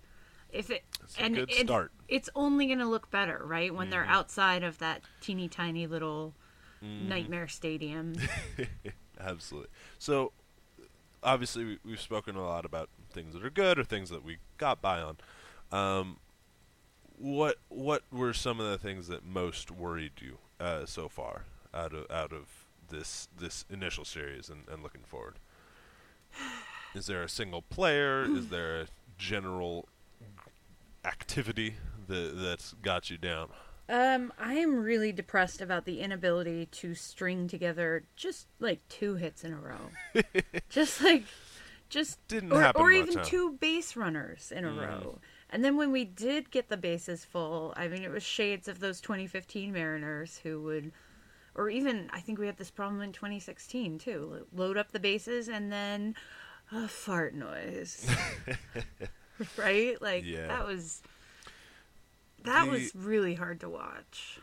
if 0.56 0.70
it 0.70 0.84
It's 1.04 1.18
a 1.18 1.22
and 1.24 1.36
good 1.36 1.50
it's, 1.52 1.62
start. 1.62 1.92
it's 2.08 2.30
only 2.36 2.66
going 2.68 2.80
to 2.80 2.86
look 2.88 3.12
better, 3.12 3.42
right? 3.46 3.74
When 3.74 3.90
they're 3.90 4.06
Mhm. 4.06 4.10
outside 4.10 4.64
of 4.64 4.78
that 4.80 5.02
teeny 5.22 5.48
tiny 5.50 5.86
little 5.88 6.34
Mhm. 6.84 7.08
nightmare 7.08 7.48
stadium. 7.48 8.16
Absolutely. 9.20 9.70
So, 10.00 10.32
obviously, 11.24 11.66
we, 11.66 11.80
we've 11.86 12.02
spoken 12.02 12.36
a 12.36 12.44
lot 12.46 12.66
about 12.66 12.90
things 13.12 13.34
that 13.34 13.44
are 13.44 13.50
good 13.50 13.80
or 13.80 13.84
things 13.84 14.10
that 14.10 14.24
we 14.24 14.38
got 14.58 14.82
by 14.82 15.02
on. 15.02 15.18
Um, 15.72 16.20
what 17.18 17.58
what 17.70 18.04
were 18.12 18.34
some 18.34 18.60
of 18.60 18.70
the 18.70 18.78
things 18.78 19.08
that 19.08 19.24
most 19.26 19.72
worried 19.72 20.12
you 20.20 20.38
uh, 20.60 20.86
so 20.86 21.08
far 21.08 21.44
out 21.74 21.94
of 21.94 22.10
out 22.12 22.34
of 22.34 22.66
this 22.90 23.30
this 23.38 23.64
initial 23.70 24.04
series 24.06 24.50
and, 24.50 24.68
and 24.70 24.84
looking 24.84 25.02
forward? 25.06 25.36
Is 26.94 27.08
there 27.08 27.24
a 27.24 27.30
single 27.30 27.62
player? 27.62 28.24
Is 28.26 28.48
there 28.50 28.82
a 28.82 28.86
general 29.18 29.88
activity 31.06 31.76
that 32.08 32.34
that's 32.38 32.74
got 32.82 33.10
you 33.10 33.18
down? 33.18 33.50
Um, 33.88 34.34
I 34.40 34.56
am 34.56 34.78
really 34.84 35.12
depressed 35.12 35.62
about 35.62 35.86
the 35.86 36.02
inability 36.02 36.66
to 36.68 36.96
string 36.96 37.48
together 37.48 38.04
just 38.16 38.48
like 38.60 38.80
two 38.90 39.16
hits 39.16 39.44
in 39.44 39.54
a 39.54 39.58
row. 39.60 39.92
just 40.70 41.02
like 41.04 41.24
just 41.90 42.18
Didn't 42.28 42.52
or, 42.52 42.62
happen 42.62 42.82
or 42.82 42.92
even 42.92 43.22
two 43.24 43.52
base 43.54 43.96
runners 43.96 44.52
in 44.52 44.66
a 44.66 44.70
Mhm. 44.70 44.82
row. 44.82 45.20
And 45.52 45.64
then 45.64 45.78
when 45.78 45.92
we 45.92 46.04
did 46.04 46.50
get 46.50 46.70
the 46.70 46.78
bases 46.78 47.24
full, 47.24 47.74
I 47.78 47.88
mean 47.88 48.02
it 48.04 48.10
was 48.10 48.24
shades 48.24 48.68
of 48.68 48.80
those 48.80 49.00
2015 49.02 49.72
Mariners 49.72 50.40
who 50.40 50.62
would 50.64 50.92
or 51.54 51.70
even 51.70 52.10
I 52.12 52.20
think 52.22 52.40
we 52.40 52.48
had 52.48 52.58
this 52.58 52.72
problem 52.72 53.02
in 53.02 53.12
2016 53.14 54.00
too. 54.00 54.48
Load 54.52 54.78
up 54.78 54.92
the 54.92 55.00
bases 55.00 55.48
and 55.48 55.72
then 55.72 56.16
a 56.72 56.88
fart 56.88 57.36
noise. 57.36 58.10
right? 59.58 60.02
Like 60.02 60.24
Yeah. 60.26 60.48
that 60.48 60.66
was 60.66 61.02
that 62.44 62.66
The- 62.66 62.72
was 62.72 62.96
really 62.96 63.36
hard 63.36 63.60
to 63.62 63.70
watch. 63.70 64.40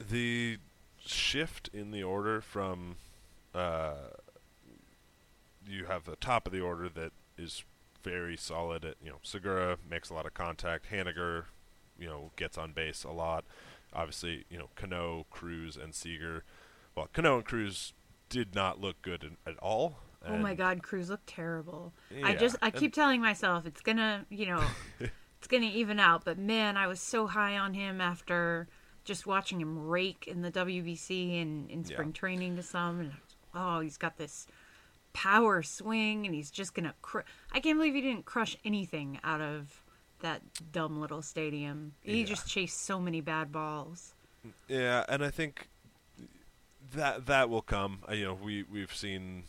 the 0.00 0.58
shift 1.04 1.68
in 1.72 1.90
the 1.90 2.02
order 2.02 2.40
from 2.40 2.96
uh, 3.54 3.94
you 5.68 5.84
have 5.86 6.04
the 6.04 6.16
top 6.16 6.46
of 6.46 6.52
the 6.52 6.60
order 6.60 6.88
that 6.88 7.12
is 7.38 7.64
very 8.02 8.36
solid 8.36 8.84
at 8.84 8.96
you 9.02 9.10
know 9.10 9.18
Segura 9.22 9.76
makes 9.88 10.10
a 10.10 10.14
lot 10.14 10.26
of 10.26 10.34
contact 10.34 10.90
Haniger 10.90 11.44
you 11.98 12.06
know 12.08 12.30
gets 12.36 12.58
on 12.58 12.72
base 12.72 13.04
a 13.04 13.10
lot 13.10 13.44
obviously 13.92 14.44
you 14.50 14.58
know 14.58 14.70
Cano 14.74 15.26
Cruz 15.30 15.76
and 15.76 15.94
Seager 15.94 16.42
well 16.96 17.08
Cano 17.12 17.36
and 17.36 17.44
Cruz 17.44 17.92
did 18.28 18.54
not 18.54 18.80
look 18.80 19.00
good 19.02 19.22
in, 19.22 19.36
at 19.46 19.56
all 19.60 19.96
Oh 20.26 20.36
my 20.38 20.54
God, 20.54 20.82
Cruz 20.82 21.10
looked 21.10 21.26
terrible. 21.26 21.92
I 22.22 22.34
just 22.34 22.56
I 22.62 22.66
and- 22.66 22.74
keep 22.76 22.92
telling 22.94 23.20
myself 23.20 23.66
it's 23.66 23.80
gonna 23.80 24.24
you 24.30 24.46
know 24.46 24.62
it's 25.00 25.46
gonna 25.48 25.66
even 25.66 25.98
out, 26.00 26.24
but 26.24 26.38
man, 26.38 26.76
I 26.76 26.86
was 26.86 27.00
so 27.00 27.26
high 27.26 27.58
on 27.58 27.74
him 27.74 28.00
after 28.00 28.68
just 29.04 29.26
watching 29.26 29.60
him 29.60 29.86
rake 29.88 30.26
in 30.28 30.42
the 30.42 30.50
WBC 30.52 31.42
and 31.42 31.68
in 31.70 31.80
Yeah. 31.80 31.86
spring 31.86 32.12
training 32.12 32.56
to 32.56 32.62
some, 32.62 33.00
and 33.00 33.12
oh, 33.54 33.80
he's 33.80 33.98
got 33.98 34.16
this 34.16 34.46
power 35.12 35.62
swing, 35.62 36.24
and 36.24 36.34
he's 36.34 36.50
just 36.50 36.72
gonna. 36.74 36.94
Cr- 37.02 37.20
I 37.52 37.60
can't 37.60 37.78
believe 37.78 37.94
he 37.94 38.00
didn't 38.00 38.24
crush 38.24 38.56
anything 38.64 39.18
out 39.24 39.40
of 39.40 39.82
that 40.20 40.40
dumb 40.70 41.00
little 41.00 41.20
stadium. 41.20 41.94
He 42.00 42.20
Yeah. 42.20 42.26
just 42.26 42.46
chased 42.48 42.80
so 42.80 43.00
many 43.00 43.20
bad 43.20 43.50
balls. 43.50 44.14
Yeah, 44.68 45.04
and 45.08 45.24
I 45.24 45.30
think 45.30 45.68
that 46.94 47.26
that 47.26 47.48
will 47.50 47.62
come. 47.62 47.98
Uh, 48.08 48.12
you 48.12 48.24
know, 48.26 48.34
we 48.34 48.62
we've 48.64 48.94
seen 48.94 49.44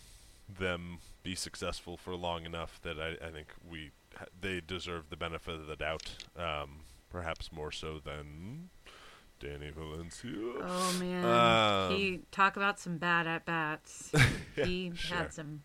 them 0.49 0.99
be 1.23 1.35
successful 1.35 1.97
for 1.97 2.15
long 2.15 2.45
enough 2.45 2.79
that 2.83 2.99
I, 2.99 3.25
I 3.25 3.31
think 3.31 3.47
we 3.69 3.91
ha- 4.17 4.25
they 4.39 4.61
deserve 4.65 5.09
the 5.09 5.17
benefit 5.17 5.55
of 5.55 5.67
the 5.67 5.75
doubt. 5.75 6.25
Um, 6.37 6.81
perhaps 7.09 7.51
more 7.51 7.71
so 7.71 7.99
than 8.03 8.69
Danny 9.39 9.69
Valencia. 9.69 10.31
Oh 10.61 10.97
man, 10.99 11.23
Um, 11.91 11.95
he 11.97 12.21
talk 12.31 12.55
about 12.57 12.79
some 12.79 12.97
bad 12.97 13.27
at 13.27 13.45
bats. 13.45 14.11
Yeah, 14.55 14.65
he 14.65 14.91
sure. 14.93 15.17
had 15.17 15.33
some 15.33 15.63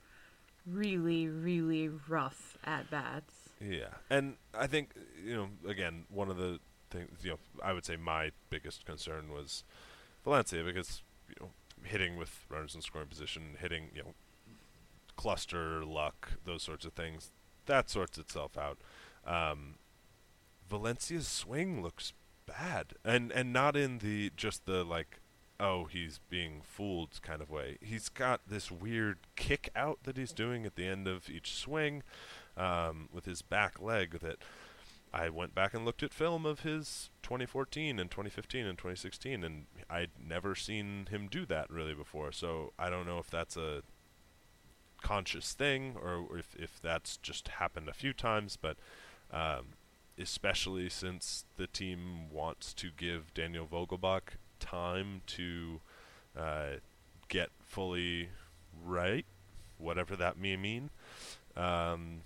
really, 0.67 1.29
really 1.29 1.89
rough 2.09 2.57
at 2.65 2.91
bats. 2.91 3.35
Yeah, 3.61 3.89
and 4.09 4.37
I 4.55 4.67
think 4.67 4.93
you 5.25 5.35
know 5.35 5.49
again 5.69 6.05
one 6.09 6.31
of 6.31 6.37
the 6.39 6.61
things 6.91 7.11
you 7.23 7.31
know 7.33 7.39
I 7.63 7.73
would 7.73 7.85
say 7.85 7.97
my 7.97 8.31
biggest 8.51 8.87
concern 8.87 9.33
was 9.33 9.65
Valencia 10.25 10.63
because 10.65 11.03
you 11.29 11.35
know 11.41 11.51
hitting 11.83 12.17
with 12.17 12.47
runners 12.49 12.75
in 12.75 12.81
scoring 12.83 13.09
position, 13.09 13.57
hitting 13.61 13.91
you 13.95 14.03
know 14.03 14.13
cluster 15.19 15.85
luck, 15.85 16.31
those 16.45 16.63
sorts 16.63 16.87
of 16.87 16.93
things, 16.93 17.33
that 17.67 17.91
sorts 17.91 18.17
itself 18.17 18.57
out. 18.57 18.79
Um, 19.27 19.75
Valencia's 20.71 21.27
swing 21.27 21.83
looks 21.83 22.13
bad, 22.47 22.95
and 23.05 23.33
and 23.33 23.53
not 23.53 23.77
in 23.77 23.99
the 23.99 24.31
just 24.37 24.65
the 24.65 24.85
like 24.85 25.21
oh 25.61 25.87
he's 25.87 26.21
being 26.31 26.63
fooled 26.63 27.21
kind 27.21 27.43
of 27.43 27.51
way. 27.51 27.79
He's 27.81 28.09
got 28.09 28.43
this 28.47 28.71
weird 28.71 29.19
kick 29.35 29.71
out 29.75 29.99
that 30.05 30.17
he's 30.17 30.33
doing 30.33 30.65
at 30.65 30.77
the 30.77 30.87
end 30.87 31.09
of 31.09 31.29
each 31.29 31.53
swing 31.53 32.05
um, 32.57 33.09
with 33.13 33.25
his 33.25 33.43
back 33.43 33.83
leg 33.83 34.21
that 34.21 34.39
I 35.13 35.31
went 35.31 35.53
back 35.53 35.75
and 35.75 35.85
looked 35.85 36.05
at 36.05 36.15
film 36.15 36.47
of 36.47 36.61
his 36.61 37.11
2014 37.25 37.99
and 37.99 38.09
2015 38.09 38.67
and 38.67 38.79
2016 38.79 39.43
and 39.43 39.67
I'd 39.91 40.11
never 40.23 40.55
seen 40.55 41.09
him 41.11 41.29
do 41.29 41.45
that 41.47 41.71
really 41.71 41.95
before 41.95 42.31
so 42.31 42.73
I 42.79 42.91
don't 42.91 43.07
know 43.07 43.19
if 43.19 43.31
that's 43.31 43.57
a 43.57 43.83
conscious 45.01 45.53
thing 45.53 45.97
or 46.03 46.37
if, 46.39 46.55
if 46.59 46.81
that's 46.81 47.17
just 47.19 47.49
happened 47.49 47.89
a 47.89 47.93
few 47.95 48.13
times 48.13 48.57
but 48.61 48.77
um, 49.33 49.67
especially 50.19 50.89
since 50.89 51.45
the 51.57 51.67
team 51.67 52.31
wants 52.31 52.73
to 52.75 52.91
give 52.97 53.33
Daniel 53.35 53.67
Vogelbach 53.67 54.37
time 54.61 55.23
to 55.27 55.81
uh, 56.37 56.67
get 57.29 57.51
fully 57.65 58.29
right 58.85 59.27
whatever 59.79 60.17
that 60.17 60.37
may 60.39 60.57
mean 60.57 60.91
um, 61.57 62.21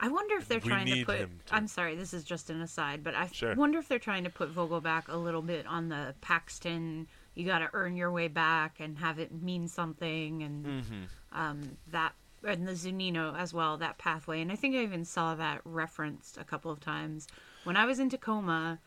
I 0.00 0.08
wonder 0.08 0.36
if 0.36 0.48
they're 0.48 0.58
trying 0.58 0.86
to 0.88 1.04
put. 1.04 1.18
to- 1.46 1.54
I'm 1.54 1.68
sorry, 1.68 1.94
this 1.94 2.12
is 2.12 2.24
just 2.24 2.50
an 2.50 2.60
aside, 2.60 3.04
but 3.04 3.14
I 3.14 3.28
Sure. 3.30 3.54
wonder 3.54 3.78
if 3.78 3.86
they're 3.86 4.00
trying 4.00 4.24
to 4.24 4.30
put 4.30 4.52
Vogelbach 4.52 5.06
a 5.08 5.16
little 5.16 5.42
bit 5.42 5.64
on 5.64 5.90
the 5.90 6.14
Paxton. 6.20 7.06
You 7.36 7.46
got 7.46 7.60
to 7.60 7.70
earn 7.72 7.94
your 7.94 8.10
way 8.10 8.26
back 8.26 8.80
and 8.80 8.98
have 8.98 9.20
it 9.20 9.30
mean 9.32 9.68
something, 9.68 10.42
and 10.42 10.66
Mhm. 10.66 11.06
Um, 11.34 11.76
that 11.90 12.14
and 12.44 12.66
the 12.66 12.72
Zunino 12.72 13.36
as 13.38 13.54
well. 13.54 13.76
That 13.76 13.98
pathway, 13.98 14.40
and 14.40 14.50
I 14.50 14.56
think 14.56 14.74
I 14.74 14.78
even 14.82 15.04
saw 15.04 15.34
that 15.36 15.60
referenced 15.64 16.36
a 16.38 16.44
couple 16.44 16.70
of 16.70 16.80
times 16.80 17.28
when 17.64 17.76
I 17.76 17.84
was 17.84 17.98
in 17.98 18.10
Tacoma 18.10 18.80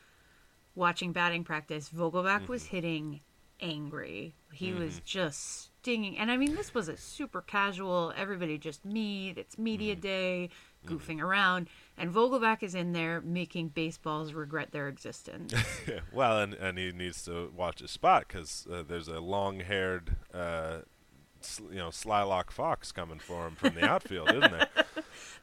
watching 0.76 1.12
batting 1.14 1.44
practice. 1.44 1.90
Vogelbach 1.90 2.48
was 2.48 2.64
Mm-hmm. 2.64 2.76
hitting 2.76 3.22
angry. 3.62 4.36
He 4.52 4.74
was 4.74 5.00
Mhm. 5.00 5.04
just 5.06 5.40
stinging, 5.82 6.18
and 6.18 6.30
I 6.30 6.36
mean, 6.38 6.56
this 6.56 6.74
was 6.74 6.90
a 6.90 6.98
super 6.98 7.42
casual. 7.42 8.12
Everybody 8.18 8.58
just 8.58 8.84
meet. 8.84 9.38
It's 9.38 9.58
media 9.58 9.94
Mm-hmm. 9.96 10.02
day, 10.02 10.50
goofing 10.86 11.22
around, 11.22 11.70
and 11.98 12.14
Vogelbach 12.14 12.62
is 12.62 12.76
in 12.76 12.92
there 12.92 13.22
making 13.22 13.70
baseballs 13.70 14.34
regret 14.34 14.72
their 14.72 14.88
existence. 14.90 15.54
well, 16.12 16.40
and, 16.40 16.54
and 16.54 16.78
he 16.78 16.92
needs 16.92 17.24
to 17.26 17.52
watch 17.56 17.80
his 17.80 17.92
spot 17.92 18.26
because 18.28 18.68
uh, 18.72 18.84
there's 18.88 19.08
a 19.08 19.20
long-haired, 19.20 20.16
uh, 20.34 20.80
sl- 20.80 20.84
you 21.72 21.78
know, 21.78 21.90
Slylock 21.90 22.52
Fox 22.52 22.92
coming 22.92 23.20
for 23.20 23.48
him 23.48 23.56
from 23.56 23.76
the 23.76 23.86
outfield, 23.86 24.30
isn't 24.30 24.42
there? 24.52 24.68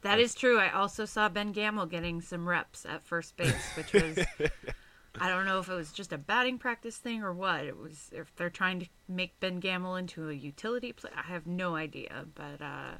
That 0.03 0.19
is 0.19 0.35
true. 0.35 0.59
I 0.59 0.69
also 0.69 1.05
saw 1.05 1.29
Ben 1.29 1.51
Gamel 1.53 1.85
getting 1.85 2.19
some 2.19 2.47
reps 2.47 2.85
at 2.85 3.03
first 3.05 3.37
base, 3.37 3.71
which 3.77 3.93
was 3.93 4.19
I 5.19 5.29
don't 5.29 5.45
know 5.45 5.59
if 5.59 5.69
it 5.69 5.73
was 5.73 5.91
just 5.91 6.11
a 6.11 6.17
batting 6.17 6.57
practice 6.57 6.97
thing 6.97 7.23
or 7.23 7.33
what. 7.33 7.65
It 7.65 7.77
was 7.77 8.09
if 8.11 8.35
they're 8.35 8.49
trying 8.49 8.81
to 8.81 8.87
make 9.07 9.39
Ben 9.39 9.59
Gamel 9.59 9.95
into 9.95 10.29
a 10.29 10.33
utility 10.33 10.91
player. 10.91 11.13
I 11.17 11.31
have 11.31 11.47
no 11.47 11.75
idea, 11.75 12.25
but 12.35 12.61
uh, 12.61 12.95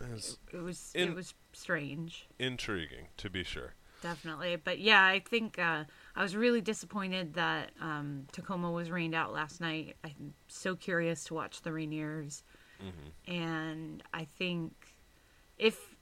it, 0.00 0.36
it 0.52 0.62
was 0.62 0.92
in- 0.94 1.08
it 1.08 1.14
was 1.14 1.34
strange. 1.52 2.28
Intriguing, 2.38 3.08
to 3.16 3.28
be 3.28 3.42
sure. 3.42 3.74
Definitely, 4.00 4.56
but 4.56 4.78
yeah, 4.78 5.04
I 5.04 5.20
think 5.20 5.58
uh, 5.58 5.84
I 6.16 6.22
was 6.22 6.34
really 6.34 6.60
disappointed 6.62 7.34
that 7.34 7.70
um, 7.80 8.26
Tacoma 8.32 8.70
was 8.70 8.90
rained 8.90 9.14
out 9.14 9.32
last 9.32 9.60
night. 9.60 9.96
I'm 10.02 10.32
so 10.48 10.74
curious 10.74 11.24
to 11.24 11.34
watch 11.34 11.62
the 11.62 11.70
Rainiers, 11.70 12.42
Mhm. 12.80 13.12
and 13.30 14.02
I 14.14 14.24
think 14.24 14.72
if 15.58 15.94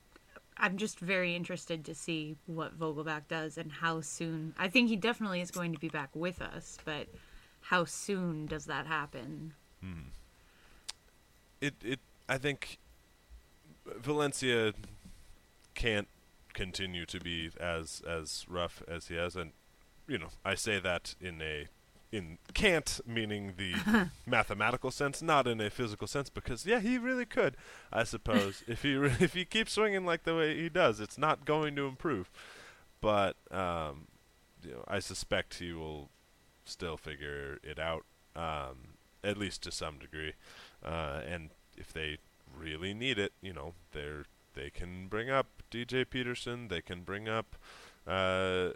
I'm 0.57 0.77
just 0.77 0.99
very 0.99 1.35
interested 1.37 1.85
to 1.85 1.95
see 1.95 2.37
what 2.47 2.77
Vogelbach 2.79 3.29
does 3.29 3.59
and 3.59 3.71
how 3.71 4.01
soon. 4.01 4.55
I 4.59 4.69
think 4.69 4.89
he 4.89 4.97
definitely 4.97 5.41
is 5.41 5.51
going 5.51 5.73
to 5.73 5.79
be 5.79 5.89
back 5.89 6.11
with 6.15 6.43
us, 6.43 6.79
but 6.85 7.07
how 7.61 7.85
soon 7.85 8.47
does 8.47 8.67
that 8.67 8.87
happen? 8.87 9.55
Hmm. 9.81 10.09
It 11.61 11.75
it 11.85 12.01
I 12.29 12.39
think 12.39 12.79
Valencia 13.87 14.73
can't 15.75 16.09
continue 16.59 17.07
to 17.07 17.21
be 17.21 17.51
as 17.61 18.03
as 18.07 18.45
rough 18.49 18.83
as 18.89 19.07
he 19.07 19.15
has, 19.15 19.37
and 19.37 19.53
you 20.09 20.19
know, 20.19 20.31
I 20.45 20.57
say 20.57 20.81
that 20.81 21.15
in 21.21 21.41
a 21.41 21.69
in 22.11 22.39
can't 22.53 23.01
meaning 23.07 23.55
the 23.57 24.09
mathematical 24.27 24.91
sense, 24.91 25.23
not 25.23 25.47
in 25.47 25.61
a 25.61 25.71
physical 25.71 26.09
sense, 26.09 26.29
because 26.29 26.67
yeah, 26.67 26.81
he 26.81 26.99
really 26.99 27.27
could. 27.27 27.57
I 27.93 28.03
suppose 28.03 28.65
if 28.67 28.83
he 28.83 28.97
re- 28.97 29.13
if 29.21 29.35
he 29.35 29.45
keeps 29.45 29.73
swinging 29.73 30.05
like 30.05 30.25
the 30.25 30.35
way 30.35 30.57
he 30.57 30.69
does, 30.69 30.99
it's 30.99 31.17
not 31.17 31.45
going 31.45 31.77
to 31.77 31.87
improve. 31.87 32.29
But 33.01 33.37
um, 33.53 34.09
you 34.65 34.73
know, 34.73 34.85
I 34.89 34.99
suspect 34.99 35.61
he 35.61 35.73
will 35.73 36.09
still 36.65 36.97
figure 36.97 37.61
it 37.63 37.79
out, 37.79 38.05
um, 38.35 38.97
at 39.23 39.39
least 39.39 39.63
to 39.63 39.71
some 39.71 39.99
degree. 39.99 40.33
Uh, 40.85 41.21
and 41.25 41.51
if 41.77 41.93
they 41.93 42.19
really 42.59 42.95
need 42.95 43.17
it, 43.17 43.33
you 43.41 43.53
know, 43.53 43.75
they're 43.93 44.25
they 44.59 44.71
can 44.71 45.07
bring 45.07 45.31
up 45.31 45.47
DJ 45.71 46.09
Peterson, 46.09 46.69
they 46.69 46.81
can 46.81 47.03
bring 47.03 47.29
up, 47.29 47.57
uh, 48.07 48.71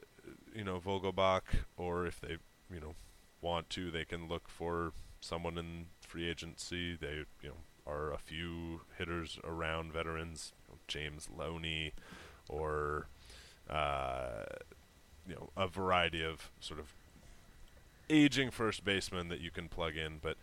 you 0.54 0.62
know, 0.62 0.78
Vogelbach, 0.78 1.42
or 1.76 2.06
if 2.06 2.20
they, 2.20 2.36
you 2.72 2.80
know, 2.80 2.94
want 3.40 3.68
to, 3.70 3.90
they 3.90 4.04
can 4.04 4.28
look 4.28 4.48
for 4.48 4.92
someone 5.20 5.58
in 5.58 5.86
free 6.00 6.28
agency. 6.28 6.96
They, 6.96 7.24
you 7.42 7.48
know, 7.48 7.54
are 7.86 8.12
a 8.12 8.18
few 8.18 8.82
hitters 8.96 9.38
around 9.42 9.92
veterans, 9.92 10.52
you 10.68 10.74
know, 10.74 10.78
James 10.86 11.28
Loney, 11.36 11.92
or, 12.48 13.08
uh, 13.68 14.44
you 15.28 15.34
know, 15.34 15.50
a 15.56 15.66
variety 15.66 16.24
of 16.24 16.50
sort 16.60 16.78
of 16.78 16.92
aging 18.08 18.50
first 18.50 18.84
baseman 18.84 19.28
that 19.28 19.40
you 19.40 19.50
can 19.50 19.68
plug 19.68 19.96
in, 19.96 20.18
but 20.22 20.36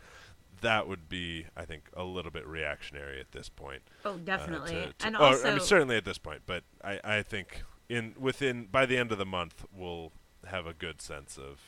that 0.62 0.88
would 0.88 1.10
be, 1.10 1.46
I 1.56 1.66
think, 1.66 1.84
a 1.94 2.04
little 2.04 2.32
bit 2.32 2.46
reactionary 2.48 3.20
at 3.20 3.32
this 3.32 3.50
point. 3.50 3.82
Oh, 4.06 4.18
definitely. 4.18 4.78
Uh, 4.78 4.86
to, 4.86 4.94
to 4.94 5.08
and 5.08 5.18
also, 5.18 5.48
I 5.48 5.52
mean, 5.52 5.60
certainly 5.60 5.98
at 5.98 6.06
this 6.06 6.18
point, 6.18 6.42
but 6.46 6.64
I, 6.84 7.00
I 7.04 7.22
think 7.22 7.64
in 7.90 8.14
within 8.20 8.68
by 8.72 8.86
the 8.86 8.98
end 8.98 9.12
of 9.12 9.18
the 9.18 9.26
month 9.26 9.66
we'll 9.76 10.12
have 10.48 10.66
a 10.66 10.74
good 10.74 11.02
sense 11.02 11.38
of 11.38 11.60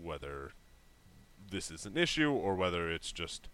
whether 0.00 0.52
this 1.50 1.70
is 1.70 1.84
an 1.84 1.96
issue 1.96 2.30
or 2.30 2.54
whether 2.54 2.90
it's 2.90 3.12
just 3.12 3.48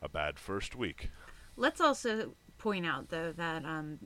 a 0.00 0.08
bad 0.08 0.38
first 0.38 0.76
week. 0.76 1.10
let's 1.56 1.80
also 1.80 2.32
point 2.58 2.86
out 2.86 3.08
though 3.08 3.32
that 3.32 3.64
um, 3.64 3.98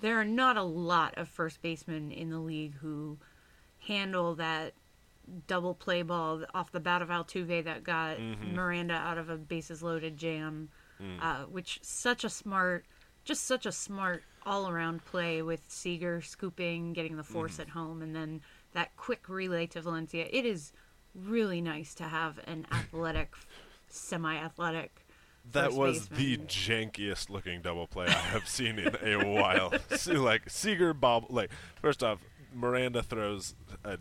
there 0.00 0.18
are 0.18 0.24
not 0.24 0.56
a 0.56 0.62
lot 0.62 1.14
of 1.16 1.28
first 1.28 1.62
basemen 1.62 2.10
in 2.10 2.30
the 2.30 2.38
league 2.38 2.74
who 2.76 3.18
handle 3.80 4.34
that 4.34 4.72
double 5.46 5.74
play 5.74 6.02
ball 6.02 6.44
off 6.54 6.70
the 6.72 6.80
bat 6.80 7.02
of 7.02 7.08
Altuve 7.08 7.64
that 7.64 7.82
got 7.84 8.18
Mhm. 8.18 8.52
Miranda 8.54 8.94
out 8.94 9.18
of 9.18 9.28
a 9.28 9.36
bases 9.36 9.82
loaded 9.82 10.16
jam, 10.16 10.68
Mm. 11.00 11.18
uh, 11.22 11.44
which 11.46 11.78
such 11.82 12.24
a 12.24 12.28
smart, 12.30 12.86
just 13.24 13.44
such 13.44 13.66
a 13.66 13.72
smart 13.72 14.22
all 14.44 14.68
around 14.68 15.04
play 15.04 15.42
with 15.42 15.68
Seager 15.68 16.20
scooping, 16.22 16.92
getting 16.92 17.16
the 17.16 17.24
force 17.24 17.56
Mhm. 17.56 17.60
at 17.60 17.68
home, 17.70 18.02
and 18.02 18.14
then 18.14 18.40
that 18.72 18.96
quick 18.96 19.28
relay 19.28 19.66
to 19.66 19.80
Valencia. 19.82 20.28
It 20.30 20.46
is 20.46 20.72
really 21.14 21.60
nice 21.60 21.94
to 21.96 22.04
have 22.04 22.38
an 22.46 22.66
athletic, 22.70 23.34
semi 23.88 24.36
athletic. 24.36 25.02
That 25.52 25.72
was 25.72 26.08
the 26.08 26.36
jankiest 26.38 27.30
looking 27.30 27.62
double 27.62 27.86
play 27.86 28.06
I 28.06 28.10
have 28.10 28.48
seen 28.48 28.78
in 28.78 28.94
a 29.20 29.26
while. 29.28 29.72
So, 29.96 30.14
like 30.22 30.48
Seager 30.50 30.92
bob 30.92 31.26
like 31.30 31.50
first 31.80 32.02
off, 32.02 32.20
Miranda 32.52 33.02
throws 33.02 33.54
an 33.84 33.98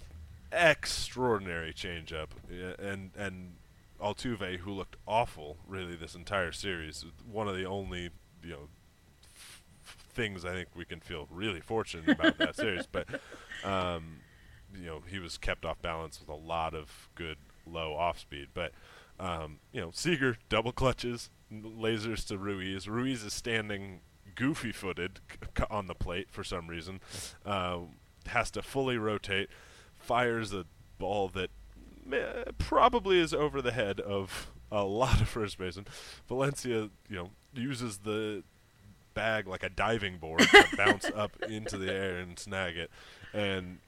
extraordinary 0.52 1.74
changeup, 1.74 2.30
and 2.80 3.12
and 3.18 3.56
Altuve, 4.02 4.58
who 4.60 4.72
looked 4.72 4.96
awful 5.08 5.58
really 5.68 5.96
this 5.96 6.16
entire 6.16 6.52
series, 6.52 7.06
one 7.30 7.48
of 7.48 7.56
the 7.56 7.66
only 7.66 8.10
you 8.44 8.52
know 8.52 8.68
f- 9.36 9.64
things 10.14 10.46
I 10.46 10.52
think 10.54 10.70
we 10.76 10.86
can 10.86 11.00
feel 11.00 11.28
really 11.32 11.62
fortunate 11.62 12.10
about 12.10 12.38
that 12.38 12.56
series. 12.56 12.86
But 12.86 13.08
um, 13.64 14.18
you 14.74 14.86
know 14.86 15.02
he 15.08 15.20
was 15.20 15.38
kept 15.38 15.66
off 15.66 15.82
balance 15.82 16.20
with 16.20 16.30
a 16.30 16.36
lot 16.36 16.74
of 16.74 17.10
good 17.16 17.38
low 17.66 17.96
off 17.96 18.20
speed, 18.20 18.50
but. 18.54 18.72
Um, 19.18 19.60
you 19.72 19.80
know, 19.80 19.92
Seager 19.94 20.36
double 20.50 20.74
clutches, 20.74 21.30
lasers 21.50 22.28
to 22.28 22.38
Ruiz. 22.38 22.90
Ruiz 22.90 23.24
is 23.24 23.32
standing 23.32 24.02
goofy 24.36 24.74
footed 24.74 25.22
c- 25.58 25.64
on 25.72 25.88
the 25.88 25.96
plate 25.96 26.28
for 26.30 26.44
some 26.44 26.68
reason. 26.68 27.00
Uh, 27.46 27.80
has 28.28 28.50
to 28.52 28.62
fully 28.62 28.98
rotate, 28.98 29.50
fires 30.06 30.54
a 30.54 30.66
ball 30.98 31.30
that 31.30 31.50
probably 32.58 33.20
is 33.20 33.34
over 33.34 33.62
the 33.62 33.72
head 33.72 34.00
of 34.00 34.52
a 34.72 34.84
lot 34.84 35.22
of 35.22 35.28
first 35.28 35.58
basemen. 35.58 35.88
Valencia, 36.28 36.90
you 37.10 37.16
know, 37.16 37.30
uses 37.54 38.00
the 38.00 38.44
bag 39.14 39.48
like 39.48 39.64
a 39.64 39.70
diving 39.70 40.18
board 40.18 40.42
to 40.42 40.68
bounce 40.78 41.06
up 41.16 41.32
into 41.44 41.78
the 41.78 41.92
air 41.92 42.18
and 42.18 42.38
snag 42.38 42.78
it. 42.78 42.92
And 43.34 43.80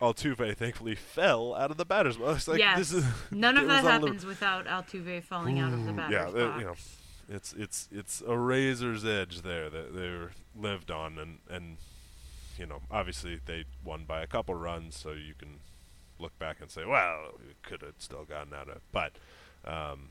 Altuve 0.00 0.56
thankfully 0.56 0.94
fell 0.94 1.54
out 1.54 1.70
of 1.70 1.76
the 1.76 1.84
batter's 1.84 2.16
box. 2.16 2.48
Like 2.48 2.58
yes. 2.58 2.78
this 2.78 2.92
is 2.92 3.04
None 3.30 3.56
of 3.58 3.66
that 3.66 3.82
was 3.82 3.84
a 3.84 3.92
little- 3.94 4.06
happens 4.08 4.26
without 4.26 4.66
Altuve 4.66 5.22
falling 5.24 5.58
out 5.58 5.72
of 5.72 5.84
the 5.84 5.92
batter's 5.92 6.12
yeah, 6.12 6.24
box. 6.24 6.36
uh, 6.36 6.58
you 6.58 6.64
know, 6.64 6.74
it's 7.28 7.52
it's 7.54 7.88
it's 7.90 8.22
a 8.26 8.38
razor's 8.38 9.04
edge 9.04 9.42
there 9.42 9.68
that 9.68 9.94
they 9.94 10.08
were 10.08 10.30
lived 10.54 10.90
on, 10.90 11.18
and 11.18 11.38
and 11.50 11.76
you 12.58 12.66
know, 12.66 12.82
obviously 12.90 13.40
they 13.44 13.64
won 13.84 14.04
by 14.04 14.22
a 14.22 14.26
couple 14.26 14.54
runs, 14.54 14.96
so 14.96 15.12
you 15.12 15.34
can 15.38 15.60
look 16.18 16.38
back 16.38 16.58
and 16.60 16.70
say, 16.70 16.84
well, 16.84 17.32
we 17.38 17.54
could 17.62 17.82
have 17.82 17.94
still 17.98 18.24
gotten 18.24 18.54
out 18.54 18.68
of, 18.68 18.76
it. 18.76 18.82
but 18.92 19.12
um, 19.64 20.10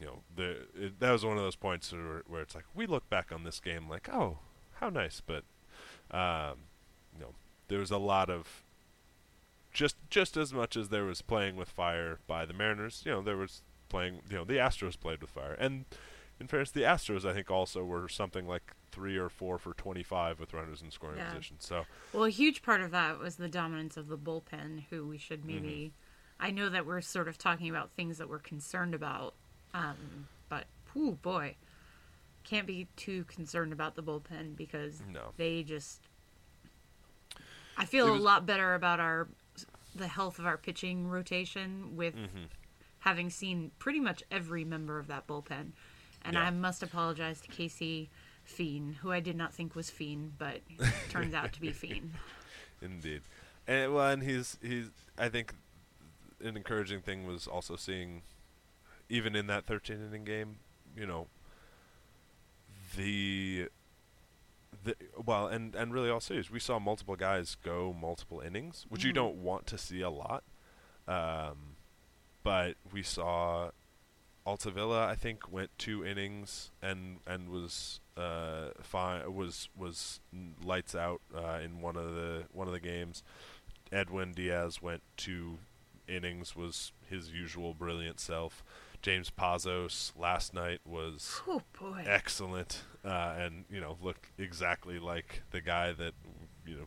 you 0.00 0.06
know, 0.06 0.18
the 0.34 0.66
it, 0.74 1.00
that 1.00 1.12
was 1.12 1.24
one 1.24 1.36
of 1.36 1.42
those 1.42 1.56
points 1.56 1.92
where, 1.92 2.22
where 2.26 2.42
it's 2.42 2.54
like 2.54 2.64
we 2.74 2.86
look 2.86 3.08
back 3.08 3.32
on 3.32 3.44
this 3.44 3.60
game 3.60 3.88
like, 3.88 4.08
oh, 4.08 4.38
how 4.80 4.88
nice, 4.88 5.22
but 5.24 5.44
um, 6.10 6.58
you 7.14 7.20
know, 7.20 7.34
there 7.68 7.78
was 7.78 7.90
a 7.90 7.98
lot 7.98 8.28
of 8.30 8.62
just 9.72 9.96
just 10.10 10.36
as 10.36 10.52
much 10.52 10.76
as 10.76 10.88
there 10.88 11.04
was 11.04 11.22
playing 11.22 11.56
with 11.56 11.68
fire 11.68 12.18
by 12.26 12.44
the 12.44 12.52
Mariners, 12.52 13.02
you 13.04 13.12
know, 13.12 13.22
there 13.22 13.36
was 13.36 13.62
playing, 13.88 14.20
you 14.28 14.36
know, 14.36 14.44
the 14.44 14.54
Astros 14.54 14.98
played 14.98 15.20
with 15.20 15.30
fire. 15.30 15.56
And 15.58 15.84
in 16.40 16.46
fairness, 16.48 16.70
the 16.70 16.82
Astros 16.82 17.24
I 17.28 17.32
think 17.32 17.50
also 17.50 17.84
were 17.84 18.08
something 18.08 18.46
like 18.46 18.72
3 18.92 19.16
or 19.16 19.28
4 19.28 19.58
for 19.58 19.74
25 19.74 20.38
with 20.40 20.52
runners 20.54 20.82
in 20.82 20.90
scoring 20.90 21.18
Yeah. 21.18 21.28
position. 21.30 21.56
So, 21.60 21.86
Well, 22.12 22.24
a 22.24 22.30
huge 22.30 22.62
part 22.62 22.80
of 22.80 22.90
that 22.92 23.18
was 23.18 23.36
the 23.36 23.48
dominance 23.48 23.96
of 23.96 24.08
the 24.08 24.18
bullpen, 24.18 24.84
who 24.90 25.06
we 25.06 25.18
should 25.18 25.44
maybe. 25.44 25.92
Mm-hmm. 25.94 26.46
I 26.46 26.50
know 26.50 26.68
that 26.68 26.84
we're 26.86 27.00
sort 27.00 27.28
of 27.28 27.38
talking 27.38 27.70
about 27.70 27.90
things 27.92 28.18
that 28.18 28.28
we're 28.28 28.38
concerned 28.40 28.94
about, 28.94 29.34
um, 29.72 30.28
but 30.48 30.66
oh 30.96 31.12
boy, 31.12 31.56
can't 32.42 32.66
be 32.66 32.88
too 32.96 33.24
concerned 33.24 33.72
about 33.72 33.94
the 33.94 34.02
bullpen 34.02 34.54
because 34.56 35.00
No. 35.08 35.32
they 35.36 35.62
just. 35.62 36.02
I 37.76 37.84
feel 37.84 38.06
It 38.14 38.18
a 38.18 38.22
lot 38.22 38.46
better 38.46 38.74
about 38.74 39.00
our 39.00 39.28
the 39.96 40.08
health 40.08 40.38
of 40.40 40.46
our 40.46 40.56
pitching 40.58 41.08
rotation 41.08 41.96
with 41.96 42.16
Mhm. 42.16 42.48
having 43.00 43.30
seen 43.30 43.70
pretty 43.78 44.00
much 44.00 44.22
every 44.30 44.64
member 44.64 44.98
of 44.98 45.06
that 45.06 45.26
bullpen, 45.26 45.70
and 46.24 46.34
Yeah. 46.34 46.44
I 46.44 46.50
must 46.50 46.82
apologize 46.82 47.40
to 47.42 47.48
Casey 47.48 48.10
Fien, 48.46 48.96
who 48.96 49.10
I 49.12 49.20
did 49.20 49.36
not 49.36 49.52
think 49.54 49.74
was 49.74 49.90
Fiend, 49.90 50.32
but 50.38 50.60
turns 51.10 51.34
out 51.34 51.52
to 51.54 51.60
be 51.60 51.70
Fiend. 51.72 52.12
Indeed, 52.82 53.22
and 53.66 53.94
well, 53.94 54.10
and 54.10 54.22
he's 54.22 54.58
he's. 54.62 54.90
I 55.18 55.28
think 55.28 55.54
an 56.42 56.56
encouraging 56.56 57.00
thing 57.00 57.26
was 57.26 57.46
also 57.46 57.76
seeing, 57.76 58.22
even 59.08 59.34
in 59.36 59.46
that 59.46 59.64
13 59.64 59.96
inning 60.08 60.24
game, 60.24 60.56
you 60.96 61.06
know, 61.06 61.28
the 62.96 63.68
the 64.84 64.96
well, 65.24 65.46
and 65.46 65.74
and 65.74 65.94
really 65.94 66.10
all 66.10 66.20
series, 66.20 66.50
we 66.50 66.60
saw 66.60 66.78
multiple 66.78 67.16
guys 67.16 67.56
go 67.64 67.94
multiple 67.98 68.40
innings, 68.40 68.86
which 68.88 69.04
you 69.04 69.12
Mhm. 69.12 69.14
don't 69.14 69.36
want 69.42 69.66
to 69.68 69.78
see 69.78 70.00
a 70.02 70.10
lot. 70.10 70.42
Um, 71.08 71.76
but 72.42 72.76
we 72.92 73.02
saw 73.02 73.70
Altavilla, 74.46 75.06
I 75.06 75.14
think, 75.14 75.50
went 75.50 75.70
two 75.78 76.04
innings 76.04 76.70
and 76.82 77.18
and 77.26 77.48
was 77.48 78.00
uh 78.16 78.68
fine 78.82 79.34
was 79.34 79.68
was 79.76 80.20
lights 80.62 80.94
out 80.94 81.20
uh, 81.34 81.58
in 81.64 81.80
one 81.80 81.96
of 81.96 82.14
the 82.14 82.44
one 82.52 82.66
of 82.66 82.72
the 82.74 82.80
games. 82.80 83.22
Edwin 83.92 84.32
Diaz 84.32 84.82
went 84.82 85.02
two 85.16 85.58
innings, 86.08 86.54
was 86.56 86.92
his 87.08 87.30
usual 87.30 87.74
brilliant 87.74 88.20
self. 88.20 88.62
James 89.02 89.30
Pazos 89.30 90.12
last 90.18 90.52
night 90.54 90.80
was 90.86 91.40
Oh, 91.46 91.62
boy. 91.78 92.04
excellent, 92.06 92.82
uh, 93.04 93.34
and 93.38 93.64
you 93.70 93.80
know 93.80 93.96
looked 94.02 94.26
exactly 94.38 94.98
like 94.98 95.42
the 95.52 95.60
guy 95.60 95.92
that 95.92 96.14
you 96.66 96.76
know 96.76 96.86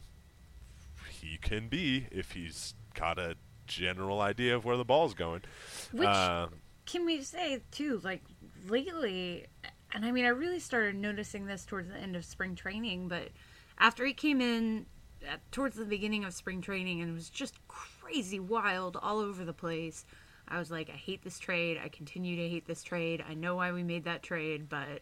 he 1.10 1.38
can 1.38 1.68
be 1.70 2.08
if 2.12 2.32
he's 2.34 2.74
got 2.94 3.18
a 3.18 3.36
general 3.68 4.22
idea 4.22 4.56
of 4.56 4.66
where 4.66 4.78
the 4.78 4.86
ball's 4.86 5.14
going. 5.14 5.42
Which 5.92 6.08
Um, 6.08 6.50
can 6.88 7.06
we 7.06 7.22
say 7.22 7.62
too? 7.70 8.02
Like 8.04 8.24
lately, 8.68 9.46
and 9.94 10.04
I 10.04 10.12
mean, 10.12 10.26
I 10.26 10.30
really 10.30 10.60
started 10.60 10.96
noticing 10.96 11.46
this 11.46 11.66
towards 11.66 11.90
the 11.90 11.98
end 11.98 12.16
of 12.16 12.26
spring 12.26 12.56
training. 12.56 13.08
But 13.08 13.30
after 13.78 14.06
he 14.06 14.14
came 14.14 14.42
in 14.42 14.88
at, 15.28 15.40
towards 15.52 15.76
the 15.76 15.86
beginning 15.86 16.24
of 16.24 16.34
spring 16.34 16.62
training 16.62 17.02
and 17.02 17.14
was 17.14 17.30
just 17.30 17.56
crazy 17.68 18.40
wild 18.40 18.98
all 19.00 19.20
over 19.20 19.46
the 19.46 19.54
place, 19.54 20.06
I 20.48 20.58
was 20.58 20.72
like, 20.72 20.90
I 20.90 20.98
hate 20.98 21.24
this 21.24 21.38
trade. 21.38 21.80
I 21.84 21.90
continue 21.90 22.38
to 22.38 22.50
hate 22.50 22.66
this 22.66 22.82
trade. 22.82 23.24
I 23.30 23.34
know 23.34 23.58
why 23.58 23.72
we 23.72 23.84
made 23.84 24.06
that 24.06 24.24
trade, 24.24 24.70
but 24.70 25.02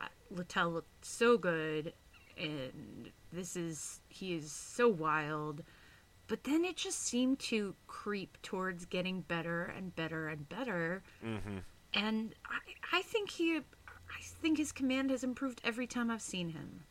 uh, 0.00 0.08
Littell 0.30 0.70
looked 0.70 1.04
so 1.04 1.38
good. 1.38 1.94
and 2.36 3.10
this 3.32 3.56
is 3.56 4.00
he 4.08 4.34
is 4.34 4.50
so 4.50 4.88
wild. 4.88 5.62
But 6.26 6.44
then 6.44 6.64
it 6.64 6.76
just 6.76 7.02
seemed 7.02 7.38
to 7.40 7.74
creep 7.86 8.38
towards 8.42 8.86
getting 8.86 9.20
better 9.22 9.64
and 9.76 9.94
better 9.94 10.28
and 10.28 10.48
better. 10.48 11.02
Mm-hmm. 11.24 11.58
And 11.92 12.34
I, 12.46 12.98
I 12.98 13.02
think 13.02 13.30
he, 13.30 13.56
I 13.56 14.20
think 14.20 14.58
his 14.58 14.72
command 14.72 15.10
has 15.10 15.22
improved 15.22 15.60
every 15.64 15.86
time 15.86 16.10
I've 16.10 16.22
seen 16.22 16.50
him. 16.50 16.84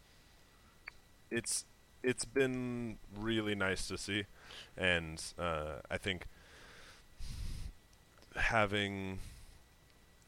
It's 1.32 1.66
it's 2.04 2.26
been 2.26 2.98
really 3.18 3.56
nice 3.56 3.88
to 3.88 3.98
see, 3.98 4.26
and 4.78 5.24
uh, 5.40 5.80
I 5.90 5.98
think 5.98 6.28
having 8.36 9.20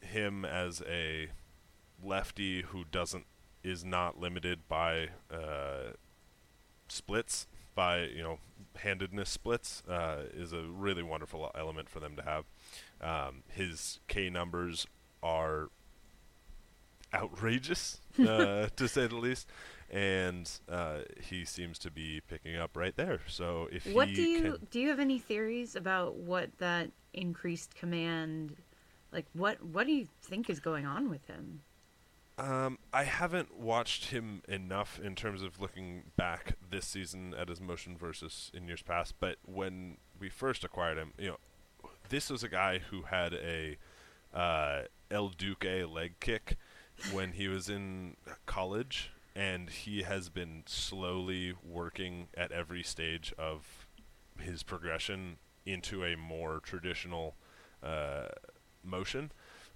him 0.00 0.44
as 0.44 0.82
a 0.88 1.28
lefty 2.02 2.62
who 2.62 2.84
doesn't 2.90 3.26
is 3.62 3.84
not 3.84 4.18
limited 4.18 4.60
by 4.68 5.08
uh, 5.30 5.92
splits 6.88 7.46
by 7.76 8.06
you 8.06 8.22
know 8.24 8.40
handedness 8.74 9.30
splits 9.30 9.84
uh, 9.88 10.24
is 10.34 10.52
a 10.52 10.62
really 10.62 11.04
wonderful 11.04 11.52
element 11.54 11.88
for 11.88 12.00
them 12.00 12.16
to 12.16 12.22
have. 12.22 12.44
Um, 13.00 13.44
his 13.48 14.00
K 14.08 14.28
numbers 14.28 14.88
are 15.22 15.68
outrageous 17.14 18.00
uh, 18.18 18.66
to 18.74 18.88
say 18.88 19.06
the 19.06 19.14
least, 19.14 19.48
and 19.90 20.50
uh, 20.68 21.00
he 21.22 21.44
seems 21.44 21.78
to 21.80 21.90
be 21.92 22.20
picking 22.28 22.56
up 22.56 22.76
right 22.76 22.96
there. 22.96 23.20
So 23.28 23.68
if 23.70 23.86
what 23.86 24.08
do 24.08 24.22
you 24.22 24.40
can, 24.40 24.66
do 24.72 24.80
you 24.80 24.88
have 24.88 24.98
any 24.98 25.20
theories 25.20 25.76
about 25.76 26.16
what 26.16 26.50
that 26.58 26.90
increased 27.12 27.74
command 27.74 28.56
like 29.12 29.26
what 29.32 29.62
what 29.64 29.86
do 29.86 29.92
you 29.92 30.06
think 30.22 30.50
is 30.50 30.60
going 30.60 30.84
on 30.84 31.08
with 31.08 31.26
him 31.26 31.60
Um, 32.38 32.78
I 32.92 33.04
haven't 33.04 33.58
watched 33.58 34.06
him 34.06 34.42
enough 34.46 35.00
in 35.02 35.14
terms 35.14 35.42
of 35.42 35.58
looking 35.58 36.02
back 36.16 36.56
this 36.70 36.86
season 36.86 37.34
at 37.38 37.48
his 37.48 37.62
motion 37.62 37.96
versus 37.96 38.50
in 38.52 38.66
years 38.66 38.82
past. 38.82 39.14
But 39.18 39.36
when 39.46 39.96
we 40.20 40.28
first 40.28 40.62
acquired 40.62 40.98
him, 40.98 41.12
you 41.18 41.28
know, 41.28 41.38
this 42.10 42.28
was 42.28 42.42
a 42.42 42.48
guy 42.48 42.80
who 42.90 43.02
had 43.02 43.32
a 43.32 43.78
uh, 44.34 44.82
El 45.10 45.30
Duque 45.30 45.90
leg 45.90 46.20
kick 46.20 46.58
when 47.10 47.32
he 47.32 47.48
was 47.48 47.70
in 47.70 48.16
college, 48.44 49.10
and 49.34 49.70
he 49.70 50.02
has 50.02 50.28
been 50.28 50.62
slowly 50.66 51.54
working 51.64 52.28
at 52.36 52.52
every 52.52 52.82
stage 52.82 53.32
of 53.38 53.86
his 54.38 54.62
progression 54.62 55.38
into 55.64 56.04
a 56.04 56.16
more 56.16 56.60
traditional 56.60 57.34
uh, 57.82 58.26
motion. 58.84 59.32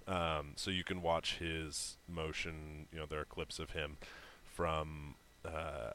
Um, 0.07 0.53
so 0.55 0.71
you 0.71 0.83
can 0.83 1.01
watch 1.01 1.37
his 1.37 1.97
motion. 2.07 2.87
You 2.91 2.99
know, 2.99 3.05
there 3.05 3.19
are 3.21 3.25
clips 3.25 3.59
of 3.59 3.71
him 3.71 3.97
from 4.43 5.15
uh, 5.45 5.91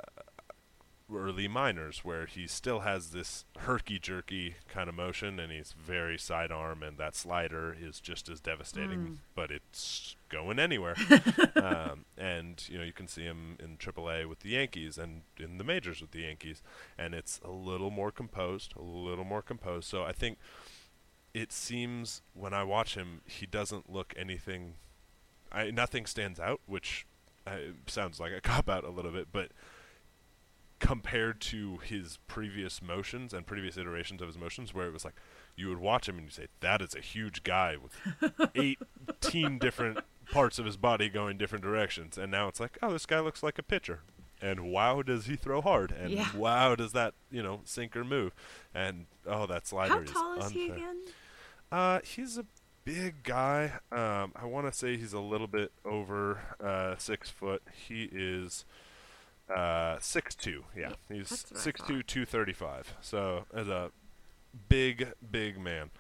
early 1.14 1.46
minors 1.46 2.00
where 2.04 2.26
he 2.26 2.48
still 2.48 2.80
has 2.80 3.10
this 3.10 3.44
herky 3.58 3.98
jerky 3.98 4.56
kind 4.68 4.88
of 4.88 4.94
motion, 4.94 5.38
and 5.38 5.52
he's 5.52 5.72
very 5.78 6.18
sidearm, 6.18 6.82
and 6.82 6.98
that 6.98 7.14
slider 7.14 7.76
is 7.80 8.00
just 8.00 8.28
as 8.28 8.40
devastating, 8.40 8.98
Mm. 8.98 9.16
but 9.36 9.50
it's 9.52 10.16
going 10.28 10.58
anywhere. 10.58 10.96
um, 11.56 12.06
and 12.18 12.64
you 12.68 12.78
know, 12.78 12.84
you 12.84 12.92
can 12.92 13.06
see 13.06 13.22
him 13.22 13.56
in 13.62 13.76
AAA 13.76 14.26
with 14.28 14.40
the 14.40 14.50
Yankees 14.50 14.98
and 14.98 15.22
in 15.38 15.58
the 15.58 15.64
majors 15.64 16.00
with 16.00 16.10
the 16.10 16.22
Yankees, 16.22 16.60
and 16.98 17.14
it's 17.14 17.40
a 17.44 17.50
little 17.50 17.90
more 17.90 18.10
composed, 18.10 18.74
a 18.76 18.82
little 18.82 19.24
more 19.24 19.42
composed. 19.42 19.88
So 19.88 20.02
I 20.02 20.12
think 20.12 20.38
it 21.36 21.52
seems 21.52 22.22
when 22.32 22.54
I 22.54 22.64
watch 22.64 22.94
him, 22.94 23.20
he 23.26 23.44
doesn't 23.44 23.92
look 23.92 24.14
anything. 24.16 24.76
I, 25.52 25.70
nothing 25.70 26.06
stands 26.06 26.40
out, 26.40 26.62
which 26.64 27.06
uh, 27.46 27.56
sounds 27.86 28.18
like 28.18 28.32
a 28.32 28.40
cop 28.52 28.70
out 28.70 28.84
a 28.84 28.88
little 28.90 29.12
bit, 29.12 29.28
but 29.32 29.50
compared 30.78 31.40
to 31.42 31.76
his 31.84 32.18
previous 32.26 32.80
motions 32.80 33.34
and 33.34 33.46
previous 33.46 33.76
iterations 33.76 34.22
of 34.22 34.28
his 34.28 34.38
motions, 34.38 34.72
where 34.72 34.86
it 34.86 34.94
was 34.94 35.04
like 35.04 35.14
you 35.56 35.68
would 35.68 35.76
watch 35.78 36.08
him 36.08 36.16
and 36.16 36.24
you 36.24 36.30
say, 36.30 36.46
"That 36.60 36.80
is 36.80 36.94
a 36.94 37.00
huge 37.00 37.42
guy 37.42 37.76
with 37.76 38.50
eighteen 38.54 39.58
different 39.58 39.98
parts 40.32 40.58
of 40.58 40.64
his 40.64 40.78
body 40.78 41.10
going 41.10 41.36
different 41.36 41.62
directions," 41.62 42.16
and 42.16 42.32
now 42.32 42.48
it's 42.48 42.60
like, 42.60 42.78
"Oh, 42.82 42.92
this 42.94 43.04
guy 43.04 43.20
looks 43.20 43.42
like 43.42 43.58
a 43.58 43.62
pitcher." 43.62 44.00
And 44.40 44.70
wow, 44.70 45.02
does 45.02 45.26
he 45.26 45.36
throw 45.36 45.60
hard? 45.60 45.92
And 45.92 46.12
Yeah. 46.12 46.34
wow, 46.34 46.74
does 46.76 46.92
that 46.92 47.12
you 47.30 47.42
know 47.42 47.60
sinker 47.64 48.04
move? 48.04 48.34
And 48.74 49.04
oh, 49.26 49.46
that 49.46 49.66
slider 49.66 49.94
how 49.94 50.00
is 50.00 50.10
tall 50.12 50.38
is 50.40 50.50
he 50.52 50.70
again 50.70 51.02
Uh, 51.76 52.00
he's 52.02 52.38
a 52.38 52.46
big 52.84 53.22
guy. 53.22 53.72
Um, 53.92 54.32
I 54.34 54.46
want 54.46 54.66
to 54.66 54.72
say 54.72 54.96
he's 54.96 55.12
a 55.12 55.20
little 55.20 55.46
bit 55.46 55.72
over 55.84 56.40
uh, 56.58 56.96
six 56.96 57.28
foot. 57.28 57.62
He 57.86 58.08
is 58.10 58.64
uh, 59.54 59.98
six 60.00 60.34
two. 60.34 60.64
Yeah, 60.74 60.92
he's 61.10 61.28
that's 61.28 61.50
what 61.50 61.58
I 61.58 61.62
six 61.62 61.80
two, 61.86 62.02
two 62.02 62.24
thirty 62.24 62.54
five. 62.54 62.94
So 63.02 63.44
as 63.52 63.68
a 63.68 63.90
big, 64.70 65.08
big 65.30 65.58
man. 65.58 65.90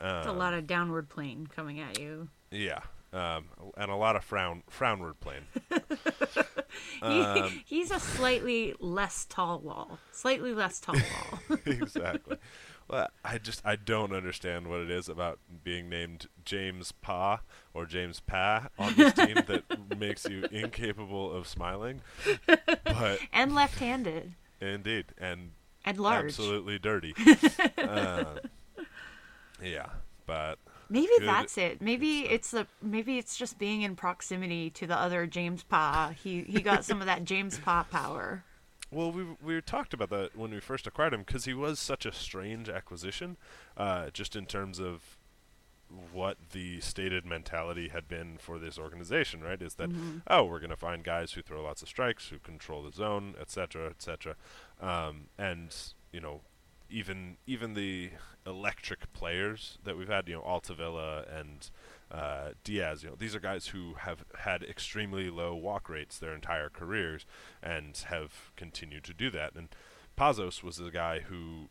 It's 0.00 0.26
a 0.26 0.30
Um, 0.30 0.38
lot 0.38 0.54
of 0.54 0.66
downward 0.66 1.10
plane 1.10 1.46
coming 1.54 1.78
at 1.80 1.98
you. 1.98 2.28
Yeah, 2.50 2.80
um, 3.12 3.44
and 3.76 3.90
a 3.90 3.96
lot 3.96 4.16
of 4.16 4.24
frown 4.24 4.62
frownward 4.70 5.20
plane. 5.20 5.42
He, 7.02 7.20
Um, 7.20 7.62
he's 7.66 7.90
a 7.90 7.98
slightly 7.98 8.74
less 8.78 9.24
tall 9.24 9.58
wall. 9.58 9.98
Slightly 10.12 10.54
less 10.54 10.78
tall 10.80 10.94
wall. 10.94 11.58
exactly. 11.66 12.36
Well, 12.90 13.08
I 13.24 13.38
just 13.38 13.62
I 13.64 13.76
don't 13.76 14.12
understand 14.12 14.66
what 14.68 14.80
it 14.80 14.90
is 14.90 15.08
about 15.08 15.38
being 15.62 15.88
named 15.88 16.26
James 16.44 16.90
Pa 16.90 17.40
or 17.72 17.86
James 17.86 18.18
Pa 18.20 18.68
on 18.78 18.94
this 18.96 19.12
team 19.12 19.34
that 19.46 19.96
makes 19.96 20.24
you 20.28 20.44
incapable 20.50 21.32
of 21.32 21.46
smiling. 21.46 22.00
But 22.46 23.20
and 23.32 23.54
left-handed. 23.54 24.32
indeed, 24.60 25.06
and 25.18 25.52
And 25.84 25.98
large. 26.00 26.26
absolutely 26.26 26.78
dirty. 26.80 27.14
uh, 27.78 28.24
yeah, 29.62 29.86
but 30.26 30.58
Maybe 30.88 31.06
good- 31.20 31.28
that's 31.28 31.56
it. 31.58 31.80
Maybe 31.80 32.20
it's 32.22 32.50
the 32.50 32.66
maybe 32.82 33.18
it's 33.18 33.36
just 33.36 33.58
being 33.58 33.82
in 33.82 33.94
proximity 33.94 34.70
to 34.70 34.86
the 34.88 34.96
other 34.98 35.26
James 35.26 35.62
Pa. 35.62 36.12
He 36.20 36.42
he 36.42 36.60
got 36.60 36.84
some 36.84 37.00
of 37.00 37.06
that 37.06 37.24
James 37.24 37.58
Pa 37.58 37.84
power. 37.84 38.42
Well, 38.90 39.12
we 39.12 39.24
we 39.42 39.60
talked 39.60 39.94
about 39.94 40.10
that 40.10 40.36
when 40.36 40.50
we 40.50 40.60
first 40.60 40.86
acquired 40.86 41.14
him 41.14 41.20
because 41.22 41.44
he 41.44 41.54
was 41.54 41.78
such 41.78 42.04
a 42.06 42.12
strange 42.12 42.68
acquisition, 42.68 43.36
uh, 43.76 44.10
just 44.10 44.34
in 44.34 44.46
terms 44.46 44.78
of 44.80 45.16
what 46.12 46.36
the 46.52 46.80
stated 46.80 47.24
mentality 47.26 47.88
had 47.88 48.06
been 48.08 48.38
for 48.38 48.58
this 48.58 48.78
organization. 48.78 49.42
Right? 49.42 49.60
Is 49.60 49.74
that 49.74 49.90
Mhm. 49.90 50.22
oh, 50.26 50.44
we're 50.44 50.60
going 50.60 50.70
to 50.70 50.76
find 50.76 51.02
guys 51.04 51.32
who 51.32 51.42
throw 51.42 51.62
lots 51.62 51.82
of 51.82 51.88
strikes, 51.88 52.28
who 52.28 52.38
control 52.38 52.82
the 52.82 52.92
zone, 52.92 53.34
etc., 53.40 53.88
etc., 53.90 54.36
um, 54.80 55.28
and 55.38 55.74
you 56.12 56.20
know, 56.20 56.42
even 56.88 57.36
even 57.46 57.74
the 57.74 58.10
electric 58.46 59.12
players 59.12 59.78
that 59.84 59.96
we've 59.96 60.08
had, 60.08 60.28
you 60.28 60.34
know, 60.34 60.42
Altavilla 60.42 61.22
and 61.28 61.70
uh, 62.10 62.50
Diaz, 62.64 63.02
you 63.02 63.10
know, 63.10 63.16
these 63.16 63.34
are 63.34 63.40
guys 63.40 63.68
who 63.68 63.94
have 64.00 64.24
had 64.40 64.62
extremely 64.62 65.30
low 65.30 65.54
walk 65.54 65.88
rates 65.88 66.18
their 66.18 66.34
entire 66.34 66.68
careers 66.68 67.24
and 67.62 67.96
have 68.08 68.50
continued 68.56 69.04
to 69.04 69.14
do 69.14 69.30
that. 69.30 69.54
And 69.54 69.68
Pazos 70.18 70.62
was 70.62 70.78
a 70.80 70.90
guy 70.90 71.20
who 71.20 71.68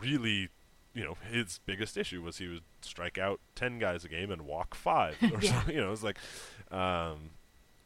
really, 0.00 0.48
you 0.94 1.04
know, 1.04 1.16
his 1.30 1.60
biggest 1.64 1.96
issue 1.96 2.22
was 2.22 2.38
he 2.38 2.48
would 2.48 2.64
strike 2.82 3.18
out 3.18 3.40
ten 3.54 3.78
guys 3.78 4.04
a 4.04 4.08
game 4.08 4.30
and 4.30 4.42
walk 4.42 4.74
five, 4.74 5.16
or 5.22 5.40
Yeah. 5.40 5.62
so, 5.64 5.70
you 5.70 5.80
know, 5.80 5.92
it's 5.92 6.02
like, 6.02 6.18
um, 6.70 7.30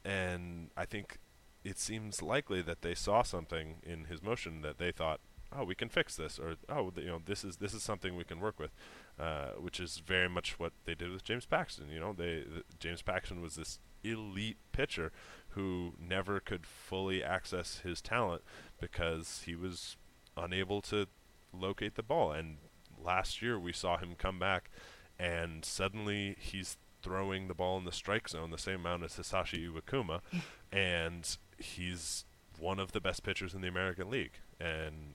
and 0.04 0.70
I 0.76 0.84
think 0.86 1.18
it 1.62 1.78
seems 1.78 2.22
likely 2.22 2.62
that 2.62 2.82
they 2.82 2.94
saw 2.94 3.22
something 3.22 3.76
in 3.82 4.06
his 4.06 4.22
motion 4.22 4.62
that 4.62 4.78
they 4.78 4.90
thought, 4.92 5.20
oh, 5.56 5.64
we 5.64 5.74
can 5.74 5.88
fix 5.88 6.16
this, 6.16 6.38
or 6.38 6.56
oh, 6.68 6.90
th- 6.90 7.04
you 7.04 7.10
know, 7.12 7.20
this 7.24 7.44
is 7.44 7.56
this 7.56 7.74
is 7.74 7.82
something 7.82 8.16
we 8.16 8.24
can 8.24 8.40
work 8.40 8.58
with, 8.58 8.70
uh, 9.18 9.50
which 9.58 9.80
is 9.80 9.98
very 9.98 10.28
much 10.28 10.58
what 10.58 10.72
they 10.84 10.94
did 10.94 11.10
with 11.10 11.24
James 11.24 11.46
Paxton. 11.46 11.88
You 11.90 12.00
know, 12.00 12.12
they 12.12 12.42
th- 12.42 12.64
James 12.78 13.02
Paxton 13.02 13.40
was 13.40 13.56
this 13.56 13.78
elite 14.02 14.58
pitcher 14.72 15.12
who 15.50 15.94
never 15.98 16.40
could 16.40 16.66
fully 16.66 17.22
access 17.22 17.80
his 17.80 18.00
talent 18.00 18.42
because 18.80 19.42
he 19.44 19.54
was 19.54 19.96
unable 20.36 20.80
to 20.80 21.06
locate 21.52 21.96
the 21.96 22.02
ball. 22.02 22.32
And 22.32 22.58
last 23.02 23.42
year 23.42 23.58
we 23.58 23.72
saw 23.72 23.98
him 23.98 24.14
come 24.16 24.38
back, 24.38 24.70
and 25.18 25.64
suddenly 25.64 26.36
he's 26.38 26.78
throwing 27.02 27.48
the 27.48 27.54
ball 27.54 27.78
in 27.78 27.84
the 27.84 27.92
strike 27.92 28.28
zone 28.28 28.50
the 28.50 28.58
same 28.58 28.80
amount 28.80 29.04
as 29.04 29.16
Hisashi 29.16 29.68
Iwakuma, 29.68 30.20
and 30.72 31.36
he's 31.58 32.24
one 32.58 32.78
of 32.78 32.92
the 32.92 33.00
best 33.00 33.22
pitchers 33.22 33.54
in 33.54 33.62
the 33.62 33.68
American 33.68 34.10
League. 34.10 34.34
And 34.60 35.14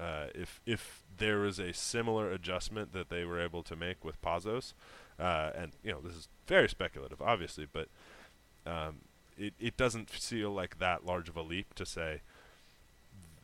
uh, 0.00 0.26
if 0.34 0.60
if 0.66 1.02
there 1.18 1.38
was 1.38 1.58
a 1.58 1.72
similar 1.72 2.30
adjustment 2.30 2.92
that 2.92 3.08
they 3.08 3.24
were 3.24 3.40
able 3.40 3.62
to 3.64 3.76
make 3.76 4.04
with 4.04 4.20
Pazos, 4.22 4.72
uh, 5.18 5.50
and 5.56 5.72
you 5.82 5.92
know 5.92 6.00
this 6.00 6.14
is 6.14 6.28
very 6.46 6.68
speculative, 6.68 7.20
obviously, 7.20 7.66
but 7.72 7.88
um, 8.66 8.96
it 9.38 9.54
it 9.58 9.76
doesn't 9.76 10.08
feel 10.10 10.50
like 10.50 10.78
that 10.78 11.04
large 11.04 11.28
of 11.28 11.36
a 11.36 11.42
leap 11.42 11.74
to 11.74 11.84
say 11.86 12.20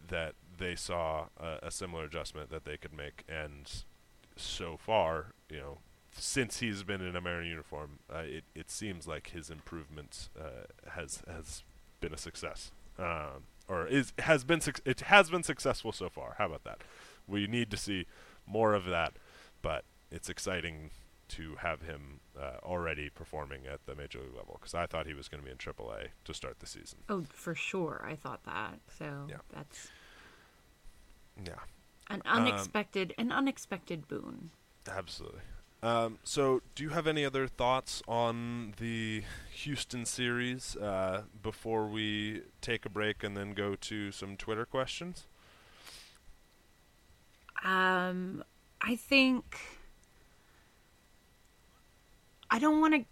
that 0.08 0.34
they 0.58 0.76
saw 0.76 1.26
a, 1.40 1.58
a 1.64 1.70
similar 1.70 2.04
adjustment 2.04 2.50
that 2.50 2.64
they 2.64 2.76
could 2.76 2.96
make, 2.96 3.24
and 3.28 3.84
so 4.36 4.76
far, 4.76 5.26
you 5.50 5.58
know, 5.58 5.78
since 6.16 6.60
he's 6.60 6.82
been 6.82 7.00
in 7.00 7.16
a 7.16 7.42
uniform, 7.42 7.98
uh, 8.12 8.18
it 8.18 8.44
it 8.54 8.70
seems 8.70 9.06
like 9.06 9.30
his 9.30 9.50
improvements 9.50 10.30
uh, 10.40 10.90
has 10.90 11.22
has 11.26 11.62
been 12.00 12.14
a 12.14 12.18
success. 12.18 12.70
uh, 12.98 13.38
or 13.68 13.86
is 13.86 14.12
has 14.20 14.44
been 14.44 14.60
suc 14.60 14.80
it 14.84 15.00
has 15.02 15.30
been 15.30 15.42
successful 15.42 15.92
so 15.92 16.08
far. 16.08 16.34
How 16.38 16.46
about 16.46 16.64
that? 16.64 16.78
We 17.26 17.46
need 17.46 17.70
to 17.70 17.76
see 17.76 18.06
more 18.46 18.74
of 18.74 18.84
that, 18.86 19.14
but 19.62 19.84
it's 20.10 20.28
exciting 20.28 20.90
to 21.26 21.56
have 21.56 21.80
him 21.82 22.20
uh, 22.38 22.58
already 22.62 23.08
performing 23.08 23.66
at 23.66 23.86
the 23.86 23.94
major 23.94 24.20
league 24.20 24.34
level 24.36 24.58
because 24.60 24.74
I 24.74 24.84
thought 24.86 25.06
he 25.06 25.14
was 25.14 25.26
going 25.28 25.40
to 25.42 25.44
be 25.44 25.50
in 25.50 25.56
AAA 25.56 26.08
to 26.24 26.34
start 26.34 26.60
the 26.60 26.66
season. 26.66 26.98
Oh, 27.08 27.24
for 27.32 27.54
sure. 27.54 28.04
I 28.06 28.14
thought 28.14 28.44
that. 28.44 28.80
So 28.98 29.26
Yeah. 29.30 29.38
that's 29.52 29.88
Yeah, 31.42 31.54
an 32.10 32.22
Um, 32.26 32.46
unexpected 32.46 33.14
an 33.18 33.32
unexpected 33.32 34.06
boon. 34.06 34.50
absolutely. 34.88 35.40
Um, 35.84 36.18
so, 36.24 36.62
do 36.74 36.82
you 36.82 36.88
have 36.88 37.06
any 37.06 37.26
other 37.26 37.46
thoughts 37.46 38.02
on 38.08 38.72
the 38.78 39.22
Houston 39.52 40.06
series 40.06 40.76
uh, 40.76 41.24
before 41.42 41.86
we 41.86 42.40
take 42.62 42.86
a 42.86 42.88
break 42.88 43.22
and 43.22 43.36
then 43.36 43.52
go 43.52 43.74
to 43.74 44.10
some 44.10 44.38
Twitter 44.38 44.64
questions? 44.64 45.26
Um, 47.62 48.42
I 48.80 48.96
think 48.96 49.58
I 52.50 52.58
don't 52.58 52.80
want 52.80 52.94
to 52.94 53.04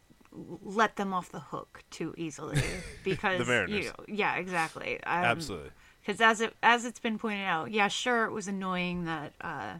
let 0.63 0.97
them 0.97 1.13
off 1.13 1.31
the 1.31 1.41
hook 1.41 1.85
too 1.91 2.15
easily 2.17 2.63
because. 3.05 3.47
You 3.47 3.85
know, 3.85 3.93
yeah, 4.09 4.37
exactly. 4.37 4.95
Um, 5.05 5.25
Absolutely. 5.25 5.71
Because 6.01 6.23
as 6.23 6.41
it 6.41 6.57
as 6.63 6.87
it's 6.87 7.01
been 7.01 7.19
pointed 7.19 7.45
out, 7.45 7.71
yeah, 7.71 7.89
sure, 7.89 8.25
it 8.25 8.33
was 8.33 8.49
annoying 8.49 9.05
that 9.05 9.35
uh, 9.43 9.75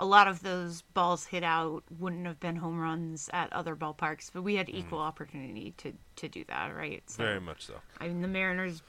a 0.00 0.04
lot 0.06 0.28
of 0.28 0.42
those 0.42 0.82
balls 0.94 1.26
hit 1.26 1.42
out 1.42 1.82
wouldn't 1.98 2.26
have 2.26 2.38
been 2.40 2.56
home 2.56 2.78
runs 2.78 3.28
at 3.32 3.52
other 3.52 3.74
ballparks, 3.74 4.30
but 4.32 4.42
we 4.42 4.54
had 4.56 4.68
equal 4.68 4.98
opportunity 5.00 5.72
to 5.78 5.92
to 6.16 6.28
do 6.28 6.44
that, 6.48 6.74
right? 6.74 7.02
So, 7.10 7.22
Mm-hmm. 7.22 7.28
Very 7.30 7.40
much 7.40 7.66
so. 7.66 7.74
I 8.00 8.08
mean, 8.08 8.20
the 8.20 8.28
Mariners 8.28 8.82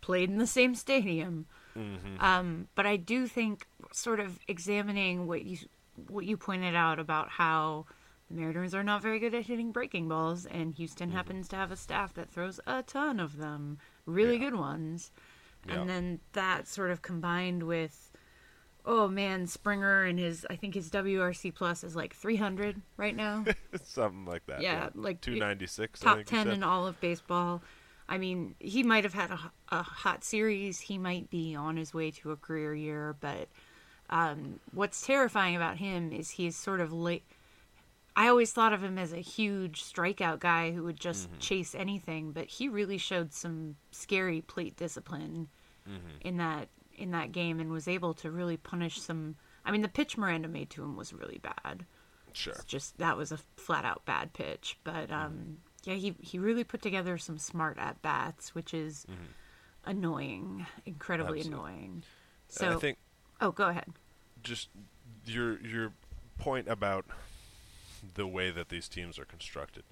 played 0.00 0.30
in 0.30 0.38
the 0.38 0.46
same 0.46 0.74
stadium. 0.74 1.46
Mhm. 1.76 2.20
Um, 2.20 2.68
but 2.74 2.86
I 2.86 2.96
do 2.96 3.26
think, 3.28 3.66
sort 3.92 4.18
of 4.20 4.38
examining 4.48 5.26
what 5.26 5.44
you 5.44 5.58
what 6.08 6.24
you 6.24 6.36
pointed 6.36 6.74
out 6.74 6.98
about 6.98 7.28
how 7.28 7.86
the 8.28 8.34
Mariners 8.36 8.74
are 8.74 8.82
not 8.82 9.02
very 9.02 9.18
good 9.18 9.34
at 9.34 9.46
hitting 9.46 9.70
breaking 9.72 10.08
balls, 10.08 10.46
and 10.46 10.74
Houston 10.74 11.08
Mm-hmm. 11.08 11.16
happens 11.16 11.48
to 11.48 11.56
have 11.56 11.70
a 11.70 11.76
staff 11.76 12.14
that 12.14 12.30
throws 12.30 12.58
a 12.66 12.82
ton 12.82 13.20
of 13.20 13.36
them, 13.36 13.78
really 14.06 14.38
good 14.38 14.54
ones. 14.54 15.10
Yeah. 15.66 15.74
And 15.80 15.88
then 15.90 16.20
that 16.32 16.66
sort 16.66 16.90
of 16.90 17.02
combined 17.02 17.64
with, 17.64 18.09
oh 18.86 19.08
man, 19.08 19.46
Springer 19.46 20.04
and 20.04 20.18
his 20.18 20.46
I 20.50 20.56
think 20.56 20.74
his 20.74 20.90
WRC 20.90 21.54
plus 21.54 21.84
is 21.84 21.94
like 21.96 22.14
300 22.14 22.80
right 22.96 23.14
now. 23.14 23.44
Something 23.84 24.24
like 24.26 24.46
that. 24.46 24.62
Yeah, 24.62 24.90
like 24.94 25.20
two 25.20 25.36
ninety 25.36 25.66
six. 25.66 26.00
top 26.00 26.22
10 26.24 26.48
in 26.48 26.62
all 26.62 26.86
of 26.86 27.00
baseball. 27.00 27.62
I 28.08 28.18
mean, 28.18 28.56
he 28.58 28.82
might 28.82 29.04
have 29.04 29.14
had 29.14 29.30
a 29.70 29.82
hot 29.82 30.24
series. 30.24 30.80
He 30.80 30.98
might 30.98 31.30
be 31.30 31.54
on 31.54 31.76
his 31.76 31.94
way 31.94 32.10
to 32.10 32.32
a 32.32 32.36
career 32.36 32.74
year, 32.74 33.14
but 33.20 33.48
um, 34.10 34.58
what's 34.72 35.06
terrifying 35.06 35.54
about 35.54 35.76
him 35.76 36.10
is 36.12 36.30
he's 36.30 36.56
sort 36.56 36.80
of 36.80 36.92
late. 36.92 37.22
I 38.16 38.26
always 38.26 38.52
thought 38.52 38.72
of 38.72 38.82
him 38.82 38.98
as 38.98 39.12
a 39.12 39.18
huge 39.20 39.84
strikeout 39.84 40.40
guy 40.40 40.72
who 40.72 40.82
would 40.82 40.98
just 40.98 41.28
Mm-hmm. 41.30 41.38
chase 41.38 41.74
anything, 41.76 42.32
but 42.32 42.46
he 42.46 42.68
really 42.68 42.98
showed 42.98 43.32
some 43.32 43.76
scary 43.92 44.40
plate 44.40 44.76
discipline 44.76 45.48
Mm-hmm. 45.88 46.18
in 46.28 46.36
that 46.38 46.68
in 47.00 47.10
that 47.12 47.32
game 47.32 47.60
and 47.60 47.70
was 47.70 47.88
able 47.88 48.14
to 48.14 48.30
really 48.30 48.56
punish 48.56 49.00
some. 49.00 49.36
I 49.64 49.70
mean, 49.70 49.82
the 49.82 49.88
pitch 49.88 50.16
Miranda 50.16 50.48
made 50.48 50.70
to 50.70 50.82
him 50.82 50.96
was 50.96 51.12
really 51.12 51.38
bad. 51.38 51.84
Sure. 52.32 52.52
It's 52.52 52.64
just 52.64 52.98
that 52.98 53.16
was 53.16 53.32
a 53.32 53.38
flat 53.56 53.84
out 53.84 54.04
bad 54.04 54.32
pitch. 54.32 54.78
But 54.84 55.10
um, 55.10 55.58
yeah, 55.84 55.94
he 55.94 56.14
he 56.20 56.38
really 56.38 56.64
put 56.64 56.82
together 56.82 57.18
some 57.18 57.38
smart 57.38 57.78
at 57.78 58.00
bats, 58.02 58.54
which 58.54 58.74
is 58.74 59.06
annoying, 59.84 60.66
incredibly 60.86 61.40
Absolutely. 61.40 61.70
annoying. 61.72 62.02
So 62.48 62.76
I 62.76 62.76
think 62.76 62.98
oh, 63.40 63.50
go 63.50 63.68
ahead. 63.68 63.88
just 64.42 64.68
your 65.24 65.60
your 65.60 65.92
point 66.38 66.68
about 66.68 67.06
the 68.14 68.26
way 68.26 68.50
that 68.50 68.68
these 68.68 68.88
teams 68.88 69.18
are 69.18 69.24
constructed. 69.24 69.84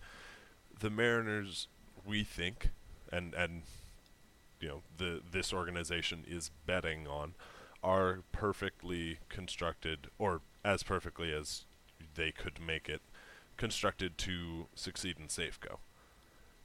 The 0.81 0.91
Mariners, 0.91 1.69
we 2.07 2.25
think, 2.25 2.71
and 3.13 3.35
and 3.35 3.63
you 4.61 4.69
know 4.69 4.83
the 4.97 5.21
this 5.31 5.53
organization 5.53 6.25
is 6.27 6.51
betting 6.67 7.07
on, 7.07 7.35
are 7.83 8.21
perfectly 8.33 9.19
constructed, 9.29 10.09
or 10.19 10.41
as 10.65 10.83
perfectly 10.83 11.33
as 11.33 11.65
they 12.15 12.33
could 12.33 12.61
make 12.61 12.89
it, 12.89 13.03
constructed 13.57 14.19
to 14.19 14.67
succeed 14.75 15.17
in 15.19 15.27
Safeco. 15.27 15.79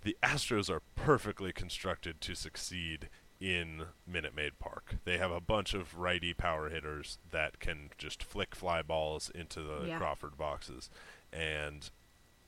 The 0.02 0.18
Astros 0.22 0.70
are 0.70 0.82
perfectly 0.96 1.54
constructed 1.54 2.20
to 2.22 2.36
succeed 2.36 3.10
in 3.40 3.84
Minute 4.08 4.36
Maid 4.36 4.58
Park. 4.60 4.96
They 5.06 5.18
have 5.18 5.32
a 5.32 5.42
bunch 5.42 5.74
of 5.74 5.98
righty 5.98 6.34
power 6.34 6.70
hitters 6.70 7.20
that 7.32 7.60
can 7.60 7.90
just 7.98 8.24
flick 8.24 8.56
fly 8.56 8.82
balls 8.82 9.30
into 9.34 9.62
the 9.62 9.88
Yeah. 9.88 9.98
Crawford 9.98 10.38
boxes, 10.38 10.90
and 11.32 11.90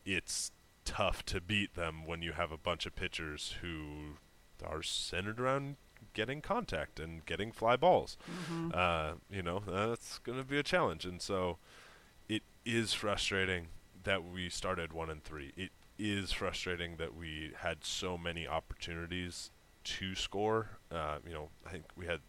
it's 0.06 0.52
tough 0.86 1.24
to 1.26 1.42
beat 1.42 1.76
them 1.76 2.06
when 2.06 2.22
you 2.22 2.34
have 2.34 2.52
a 2.52 2.58
bunch 2.58 2.86
of 2.86 2.96
pitchers 2.96 3.56
who 3.62 4.18
are 4.64 4.84
centered 4.84 5.40
around 5.40 5.78
getting 6.14 6.42
contact 6.42 7.00
and 7.00 7.26
getting 7.26 7.52
fly 7.52 7.76
balls. 7.76 8.18
Uh, 8.74 9.14
you 9.30 9.42
know, 9.42 9.64
that's 9.68 10.20
going 10.20 10.38
to 10.38 10.44
be 10.44 10.58
a 10.58 10.64
challenge, 10.64 11.06
and 11.06 11.22
so 11.22 11.58
it 12.30 12.44
is 12.66 12.94
frustrating 12.94 13.68
that 14.04 14.24
we 14.24 14.50
started 14.50 14.94
one 14.94 15.10
and 15.10 15.24
three. 15.24 15.52
It 15.58 15.72
is 15.98 16.32
frustrating 16.32 16.98
that 16.98 17.16
we 17.16 17.52
had 17.60 17.84
so 17.84 18.18
many 18.18 18.48
opportunities 18.48 19.52
to 19.84 20.16
score. 20.16 20.78
Uh, 20.92 21.18
you 21.26 21.34
know, 21.34 21.50
I 21.66 21.72
think 21.72 21.86
we 21.96 22.06
had 22.06 22.20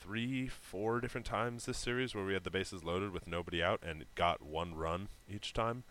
three, 0.00 0.46
four 0.48 1.00
different 1.00 1.26
times 1.26 1.66
this 1.66 1.78
series 1.78 2.14
where 2.14 2.24
we 2.24 2.32
had 2.34 2.44
the 2.44 2.50
bases 2.50 2.84
loaded 2.84 3.12
with 3.12 3.26
nobody 3.26 3.62
out 3.62 3.82
and 3.82 4.04
got 4.14 4.42
one 4.42 4.74
run 4.74 5.08
each 5.28 5.52
time. 5.52 5.84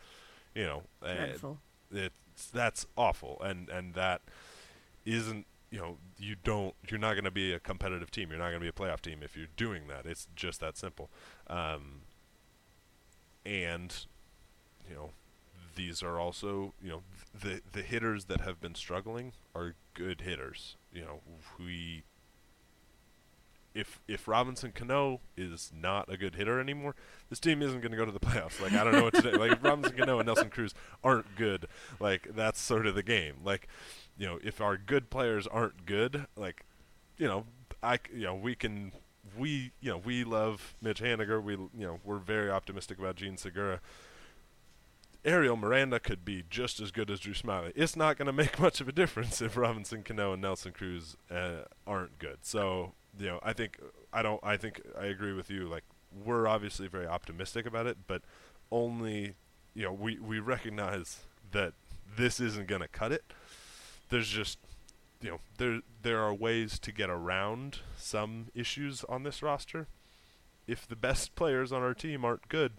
You 0.55 0.65
know, 0.65 0.83
uh, 1.03 1.15
it's 1.91 2.47
that's 2.51 2.85
awful, 2.97 3.41
and 3.41 3.69
and 3.69 3.93
that 3.93 4.21
isn't. 5.05 5.45
You 5.69 5.79
know, 5.79 5.97
you 6.17 6.35
don't. 6.41 6.73
You're 6.89 6.99
not 6.99 7.13
going 7.13 7.25
to 7.25 7.31
be 7.31 7.53
a 7.53 7.59
competitive 7.59 8.09
team. 8.09 8.29
You're 8.29 8.39
not 8.39 8.49
going 8.49 8.59
to 8.59 8.59
be 8.61 8.69
a 8.69 8.71
playoff 8.71 9.01
team 9.01 9.19
if 9.21 9.35
you're 9.35 9.47
doing 9.57 9.87
that. 9.87 10.05
It's 10.05 10.27
just 10.35 10.61
that 10.61 10.77
simple. 10.77 11.09
Um, 11.47 12.01
and 13.47 14.05
you 14.87 14.95
know 14.95 15.09
these 15.75 16.03
are 16.03 16.19
also 16.19 16.73
you 16.81 16.89
know 16.89 17.03
the 17.39 17.61
the 17.71 17.81
hitters 17.81 18.25
that 18.25 18.41
have 18.41 18.59
been 18.59 18.75
struggling 18.75 19.31
are 19.55 19.75
good 19.93 20.21
hitters 20.21 20.75
you 20.91 21.01
know 21.01 21.21
we 21.57 22.03
if 23.73 24.01
if 24.07 24.27
Robinson 24.27 24.71
Cano 24.71 25.21
is 25.37 25.71
not 25.71 26.11
a 26.11 26.17
good 26.17 26.33
hitter 26.33 26.59
anymore, 26.59 26.95
this 27.29 27.39
team 27.39 27.61
isn't 27.61 27.79
going 27.81 27.91
to 27.91 27.97
go 27.97 28.05
to 28.05 28.11
the 28.11 28.19
playoffs. 28.25 28.59
Like 28.59 28.73
I 28.73 28.83
don't 28.83 28.93
know 28.93 29.03
what 29.03 29.13
to 29.13 29.21
do. 29.21 29.31
Like 29.37 29.51
if 29.51 29.63
Robinson 29.63 29.95
Cano 29.95 30.17
and 30.17 30.25
Nelson 30.25 30.49
Cruz 30.49 30.73
aren't 31.03 31.35
good, 31.35 31.67
like 31.99 32.27
that's 32.35 32.59
sort 32.59 32.87
of 32.87 32.95
the 32.95 33.03
game. 33.03 33.35
Like 33.45 33.67
you 34.17 34.25
know, 34.25 34.39
if 34.43 34.61
our 34.61 34.77
good 34.77 35.09
players 35.09 35.47
aren't 35.47 35.85
good, 35.85 36.25
like 36.35 36.65
you 37.17 37.27
know, 37.27 37.45
I 37.81 37.99
you 38.13 38.25
know 38.25 38.35
we 38.35 38.55
can 38.55 38.91
we 39.37 39.71
you 39.79 39.91
know 39.91 39.97
we 39.97 40.23
love 40.23 40.75
Mitch 40.81 41.01
Haniger. 41.01 41.41
We 41.41 41.53
you 41.53 41.69
know 41.73 41.99
we're 42.03 42.17
very 42.17 42.49
optimistic 42.49 42.99
about 42.99 43.15
Jean 43.15 43.37
Segura. 43.37 43.79
Ariel 45.25 45.57
Miranda 45.57 45.99
could 45.99 46.23
be 46.23 46.43
just 46.49 46.79
as 46.79 46.91
good 46.91 47.11
as 47.11 47.19
Drew 47.19 47.33
Smyly. 47.33 47.73
It's 47.75 47.97
not 47.97 48.17
going 48.17 48.27
to 48.27 48.33
make 48.33 48.59
much 48.61 48.79
of 48.79 48.87
a 48.87 48.91
difference 48.91 49.41
if 49.41 49.57
Robinson 49.57 50.03
Cano 50.03 50.31
and 50.33 50.41
Nelson 50.41 50.71
Cruz 50.71 51.17
uh, 51.29 51.63
aren't 51.85 52.17
good. 52.17 52.37
So 52.43 52.93
you 53.19 53.27
know, 53.27 53.39
I 53.43 53.53
think 53.53 53.79
I 54.13 54.21
don't. 54.21 54.39
I 54.43 54.57
think 54.57 54.81
I 54.99 55.05
agree 55.05 55.33
with 55.33 55.49
you. 55.49 55.67
Like 55.67 55.83
we're 56.25 56.47
obviously 56.47 56.87
very 56.87 57.07
optimistic 57.07 57.65
about 57.65 57.87
it, 57.87 57.97
but 58.07 58.21
only 58.71 59.35
you 59.73 59.83
know 59.83 59.93
we 59.93 60.19
we 60.19 60.39
recognize 60.39 61.25
that 61.51 61.73
this 62.17 62.39
isn't 62.39 62.67
going 62.67 62.81
to 62.81 62.87
cut 62.87 63.11
it. 63.11 63.23
There's 64.09 64.29
just 64.29 64.57
you 65.21 65.29
know 65.31 65.39
there 65.57 65.81
there 66.01 66.19
are 66.19 66.33
ways 66.33 66.79
to 66.79 66.91
get 66.91 67.09
around 67.09 67.79
some 67.97 68.47
issues 68.55 69.03
on 69.05 69.23
this 69.23 69.41
roster. 69.41 69.87
If 70.67 70.87
the 70.87 70.95
best 70.95 71.35
players 71.35 71.71
on 71.71 71.81
our 71.81 71.93
team 71.93 72.25
aren't 72.25 72.49
good, 72.49 72.73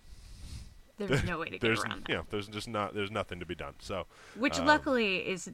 There's 0.98 1.24
no 1.24 1.38
way 1.38 1.48
to 1.50 1.58
get 1.58 1.70
around 1.78 2.02
that. 2.04 2.08
You 2.08 2.14
know, 2.16 2.26
there's 2.30 2.48
just 2.48 2.68
not 2.68 2.94
there's 2.94 3.10
nothing 3.10 3.40
to 3.40 3.46
be 3.46 3.54
done. 3.54 3.74
So 3.78 4.06
Which 4.34 4.58
um, 4.58 4.66
luckily 4.66 5.16
is, 5.18 5.50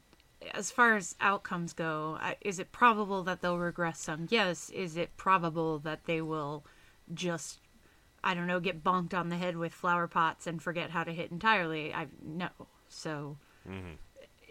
as 0.53 0.71
far 0.71 0.97
as 0.97 1.15
outcomes 1.21 1.73
go, 1.73 2.19
uh, 2.21 2.35
is 2.41 2.59
it 2.59 2.73
probable 2.73 3.23
that 3.25 3.41
they'll 3.41 3.59
regress 3.59 4.01
some? 4.01 4.27
Yes. 4.31 4.71
Is 4.71 4.97
it 4.97 5.17
probable 5.17 5.79
that 5.81 6.05
they 6.07 6.21
will 6.23 6.65
just, 7.13 7.61
I 8.25 8.35
don't 8.35 8.47
know, 8.47 8.59
get 8.61 8.83
bonked 8.83 9.15
on 9.15 9.29
the 9.29 9.37
head 9.37 9.57
with 9.57 9.73
flower 9.73 10.09
pots 10.09 10.47
and 10.47 10.63
forget 10.63 10.91
how 10.91 11.05
to 11.05 11.13
hit 11.13 11.31
entirely? 11.31 11.93
I 11.95 12.07
no. 12.23 12.49
So 12.89 13.37
mhm. 13.69 13.99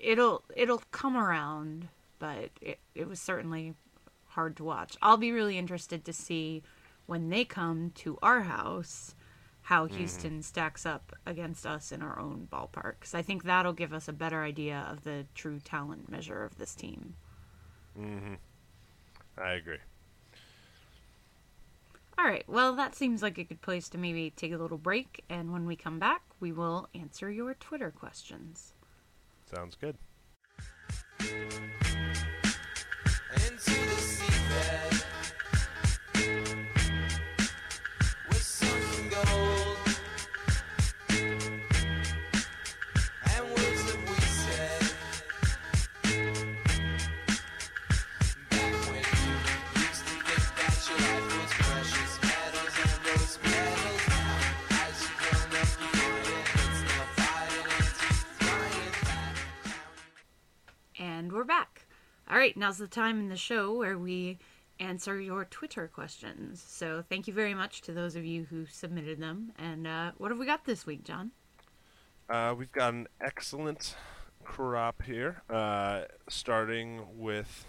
It'll 0.04 0.44
it'll 0.56 0.84
come 0.92 1.18
around, 1.18 1.90
but 2.20 2.52
it 2.62 2.80
it 2.96 3.08
was 3.08 3.20
certainly 3.22 3.76
hard 4.30 4.58
to 4.58 4.64
watch. 4.64 4.98
I'll 5.02 5.18
be 5.18 5.32
really 5.32 5.58
interested 5.58 6.06
to 6.06 6.14
see 6.14 6.64
when 7.06 7.30
they 7.30 7.46
come 7.46 7.92
to 7.96 8.18
our 8.22 8.42
house 8.44 9.16
how 9.64 9.86
Mhm. 9.90 10.26
Houston 10.26 10.42
stacks 10.42 10.86
up 10.86 11.14
against 11.26 11.66
us 11.66 11.92
in 11.92 12.02
our 12.02 12.20
own 12.20 12.48
ballpark. 12.52 13.00
'Cause 13.02 13.14
I 13.16 13.22
think 13.22 13.44
that'll 13.44 13.74
give 13.74 13.94
us 13.94 14.08
a 14.08 14.14
better 14.14 14.44
idea 14.44 14.80
of 14.92 15.04
the 15.04 15.28
true 15.36 15.60
talent 15.60 16.10
measure 16.10 16.44
of 16.44 16.58
this 16.58 16.76
team. 16.76 17.16
hmm 17.96 18.36
I 19.38 19.54
agree. 19.54 19.80
All 22.18 22.26
right. 22.26 22.48
Well, 22.48 22.76
that 22.76 22.96
seems 22.96 23.22
like 23.22 23.38
a 23.38 23.44
good 23.44 23.62
place 23.62 23.88
to 23.90 23.98
maybe 23.98 24.32
take 24.32 24.52
a 24.52 24.58
little 24.58 24.78
break, 24.78 25.24
and 25.30 25.52
when 25.52 25.66
we 25.66 25.76
come 25.76 26.00
back, 26.00 26.24
we 26.40 26.52
will 26.52 26.90
answer 26.96 27.30
your 27.30 27.54
Twitter 27.54 27.92
questions. 27.92 28.74
Sounds 29.54 29.76
good. 29.76 29.96
Right, 62.44 62.58
now's 62.58 62.78
the 62.78 62.88
time 62.90 63.22
in 63.22 63.30
the 63.30 63.38
show 63.38 63.74
where 63.74 63.98
we 63.98 64.38
answer 64.78 65.18
your 65.18 65.46
Twitter 65.46 65.88
questions. 65.88 66.62
So 66.68 67.02
thank 67.08 67.26
you 67.26 67.34
very 67.34 67.54
much 67.54 67.80
to 67.84 67.94
those 67.94 68.18
of 68.18 68.26
you 68.26 68.44
who 68.44 68.66
submitted 68.66 69.18
them. 69.18 69.54
And 69.58 69.88
uh, 69.88 70.12
what 70.18 70.30
have 70.30 70.38
we 70.38 70.46
got 70.46 70.66
this 70.66 70.86
week, 70.86 71.06
John? 71.06 71.32
Uh, 72.30 72.54
we've 72.58 72.72
got 72.74 72.94
an 72.94 73.08
excellent 73.22 73.96
crop 74.44 75.04
here, 75.04 75.42
uh, 75.50 76.02
starting 76.28 77.06
with 77.16 77.66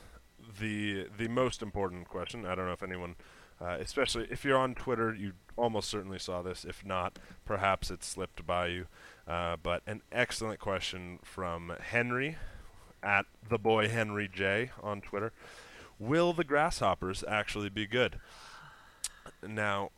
the 0.59 1.07
the 1.17 1.29
most 1.29 1.63
important 1.63 2.09
question. 2.09 2.45
I 2.45 2.57
don't 2.57 2.67
know 2.67 2.73
if 2.73 2.83
anyone, 2.83 3.15
uh, 3.61 3.77
especially 3.79 4.27
if 4.29 4.45
you're 4.45 4.59
on 4.59 4.75
Twitter, 4.75 5.15
you 5.15 5.35
almost 5.57 5.89
certainly 5.89 6.19
saw 6.19 6.43
this. 6.43 6.65
If 6.65 6.85
not, 6.85 7.21
perhaps 7.45 7.93
it 7.93 8.03
slipped 8.03 8.45
by 8.45 8.67
you. 8.67 8.87
Uh, 9.25 9.55
but 9.63 9.83
an 9.87 10.03
excellent 10.11 10.59
question 10.59 11.21
from 11.23 11.75
Henry 11.81 12.37
at 13.05 13.27
the 13.49 13.59
boy 13.59 13.89
Henry 13.89 14.29
J 14.33 14.71
on 14.83 15.01
Twitter. 15.01 15.33
Will 15.99 16.33
the 16.33 16.45
grasshoppers 16.45 17.23
actually 17.29 17.69
be 17.69 17.87
good? 17.87 18.19
Now, 19.47 19.91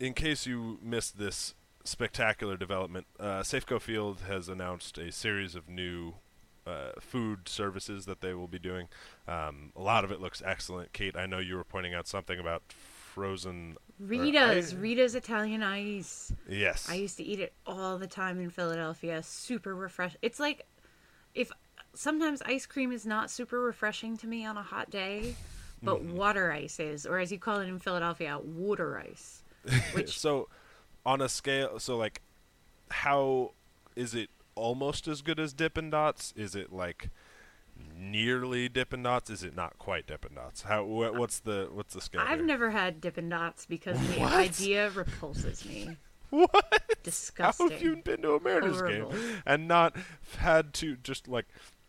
in 0.00 0.14
case 0.14 0.46
you 0.46 0.78
missed 0.82 1.18
this 1.18 1.54
spectacular 1.84 2.56
development, 2.56 3.06
uh, 3.20 3.40
Safeco 3.40 3.80
Field 3.80 4.22
has 4.26 4.48
announced 4.48 4.98
a 4.98 5.12
series 5.12 5.54
of 5.54 5.68
new 5.68 6.14
uh, 6.66 6.92
food 6.98 7.48
services 7.48 8.06
that 8.06 8.20
they 8.20 8.34
will 8.34 8.48
be 8.48 8.58
doing. 8.58 8.88
Um, 9.28 9.72
a 9.76 9.82
lot 9.82 10.04
of 10.04 10.10
it 10.10 10.20
looks 10.20 10.42
excellent. 10.44 10.92
Kate, 10.92 11.16
I 11.16 11.26
know 11.26 11.38
you 11.38 11.56
were 11.56 11.64
pointing 11.64 11.94
out 11.94 12.08
something 12.08 12.38
about 12.38 12.62
frozen 12.68 13.76
or 14.00 14.06
Rita's, 14.06 14.74
Rita's 14.74 15.14
Italian 15.14 15.62
ice. 15.62 16.32
Yes. 16.48 16.88
I 16.90 16.94
used 16.94 17.16
to 17.18 17.22
eat 17.22 17.38
it 17.38 17.52
all 17.66 17.98
the 17.98 18.06
time 18.06 18.40
in 18.40 18.50
Philadelphia. 18.50 19.22
Super 19.22 19.74
refreshing. 19.74 20.18
It's 20.22 20.40
like 20.40 20.66
if 21.34 21.52
sometimes 21.94 22.42
ice 22.42 22.66
cream 22.66 22.92
is 22.92 23.04
not 23.06 23.30
super 23.30 23.60
refreshing 23.60 24.16
to 24.18 24.26
me 24.26 24.44
on 24.44 24.56
a 24.56 24.62
hot 24.62 24.90
day, 24.90 25.34
but 25.82 26.02
Mhm. 26.02 26.12
water 26.12 26.52
ice 26.52 26.78
is, 26.80 27.06
or 27.06 27.18
as 27.18 27.30
you 27.32 27.38
call 27.38 27.60
it 27.60 27.68
in 27.68 27.78
Philadelphia, 27.78 28.38
water 28.38 28.98
ice. 28.98 29.42
Which 29.92 30.18
so 30.18 30.48
on 31.06 31.20
a 31.20 31.28
scale 31.28 31.78
so 31.78 31.96
like 31.96 32.22
how 32.90 33.52
is 33.96 34.14
it 34.14 34.30
almost 34.54 35.06
as 35.08 35.20
good 35.22 35.38
as 35.40 35.52
Dippin' 35.52 35.90
Dots? 35.90 36.32
Is 36.36 36.54
it 36.54 36.72
like 36.72 37.10
nearly 37.96 38.68
Dippin' 38.68 39.02
Dots? 39.02 39.30
Is 39.30 39.42
it 39.42 39.56
not 39.56 39.78
quite 39.78 40.06
Dippin' 40.06 40.34
Dots? 40.34 40.62
How 40.62 40.84
wh- 40.84 41.14
what's 41.14 41.40
the 41.40 41.68
what's 41.72 41.94
the 41.94 42.00
scale? 42.00 42.20
I've 42.22 42.38
here? 42.38 42.46
never 42.46 42.70
had 42.70 43.00
Dippin' 43.00 43.28
Dots 43.28 43.66
because 43.66 43.98
the 43.98 44.20
What? 44.20 44.32
idea 44.34 44.90
repulses 44.90 45.64
me. 45.64 45.96
What? 46.30 46.96
Disgusting. 47.04 47.68
How 47.68 47.72
have 47.72 47.80
you 47.82 47.94
been 47.96 48.22
to 48.22 48.32
a 48.32 48.40
Mariners 48.40 48.78
Horrible. 48.80 49.12
game 49.12 49.42
and 49.46 49.68
not 49.68 49.94
had 50.38 50.74
to 50.74 50.96
just 50.96 51.28
like 51.28 51.46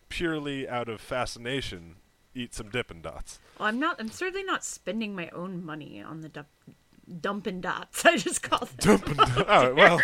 purely 0.10 0.68
out 0.68 0.90
of 0.90 1.02
fascination 1.02 1.96
eat 2.34 2.54
some 2.54 2.70
Dippin' 2.70 3.02
Dots? 3.02 3.40
Well, 3.60 3.68
I'm 3.68 3.80
not. 3.80 3.96
I'm 4.00 4.12
certainly 4.12 4.44
not 4.44 4.64
spending 4.64 5.16
my 5.16 5.30
own 5.30 5.66
money 5.66 6.02
on 6.02 6.22
the 6.22 6.30
dump, 6.30 6.48
dumpin' 7.22 7.62
dots. 7.62 8.06
I 8.06 8.18
just 8.18 8.42
call 8.44 8.60
them 8.60 8.70
Dumpin' 8.80 9.18
Dots. 9.18 9.38
All 9.48 9.64
right, 9.72 9.76
well, 9.76 10.02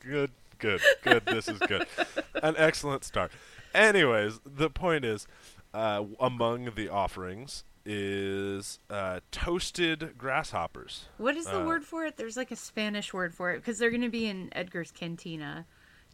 good, 0.00 0.30
good, 0.58 0.80
good. 1.02 1.24
This 1.26 1.48
is 1.48 1.58
good. 1.60 1.86
An 2.42 2.54
excellent 2.56 3.04
start. 3.04 3.32
Anyways, 3.74 4.40
the 4.44 4.70
point 4.70 5.04
is, 5.04 5.26
uh, 5.74 6.04
among 6.20 6.70
the 6.74 6.88
offerings 6.88 7.64
is 7.84 8.78
uh, 8.90 9.20
toasted 9.30 10.14
grasshoppers. 10.18 11.06
What 11.16 11.36
is 11.36 11.46
the 11.46 11.62
Uh, 11.62 11.66
word 11.66 11.84
for 11.84 12.04
it? 12.04 12.16
There's 12.16 12.36
like 12.36 12.50
a 12.50 12.56
Spanish 12.56 13.14
word 13.14 13.34
for 13.34 13.50
it 13.52 13.58
because 13.58 13.78
they're 13.78 13.90
going 13.90 14.02
to 14.02 14.08
be 14.10 14.26
in 14.26 14.50
Edgar's 14.52 14.90
Cantina. 14.90 15.66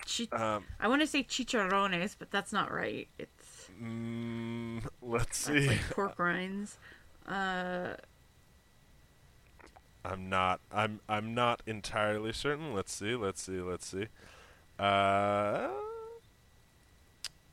Chi- 0.06 0.28
Um, 0.36 0.64
I 0.80 0.88
want 0.88 1.00
to 1.02 1.06
say 1.06 1.22
chicharrones, 1.24 2.14
but 2.18 2.30
that's 2.30 2.52
not 2.52 2.72
right. 2.72 3.08
It's 3.18 3.68
Mm, 3.82 4.86
let's 5.02 5.36
see. 5.38 5.66
like 5.68 5.80
pork 5.90 6.18
rinds. 6.18 6.78
Uh, 7.26 7.94
I'm 10.04 10.28
not. 10.28 10.60
I'm. 10.70 11.00
I'm 11.08 11.34
not 11.34 11.62
entirely 11.66 12.32
certain. 12.32 12.74
Let's 12.74 12.92
see. 12.92 13.14
Let's 13.16 13.40
see. 13.42 13.60
Let's 13.60 13.86
see. 13.86 14.06
Uh, 14.78 15.68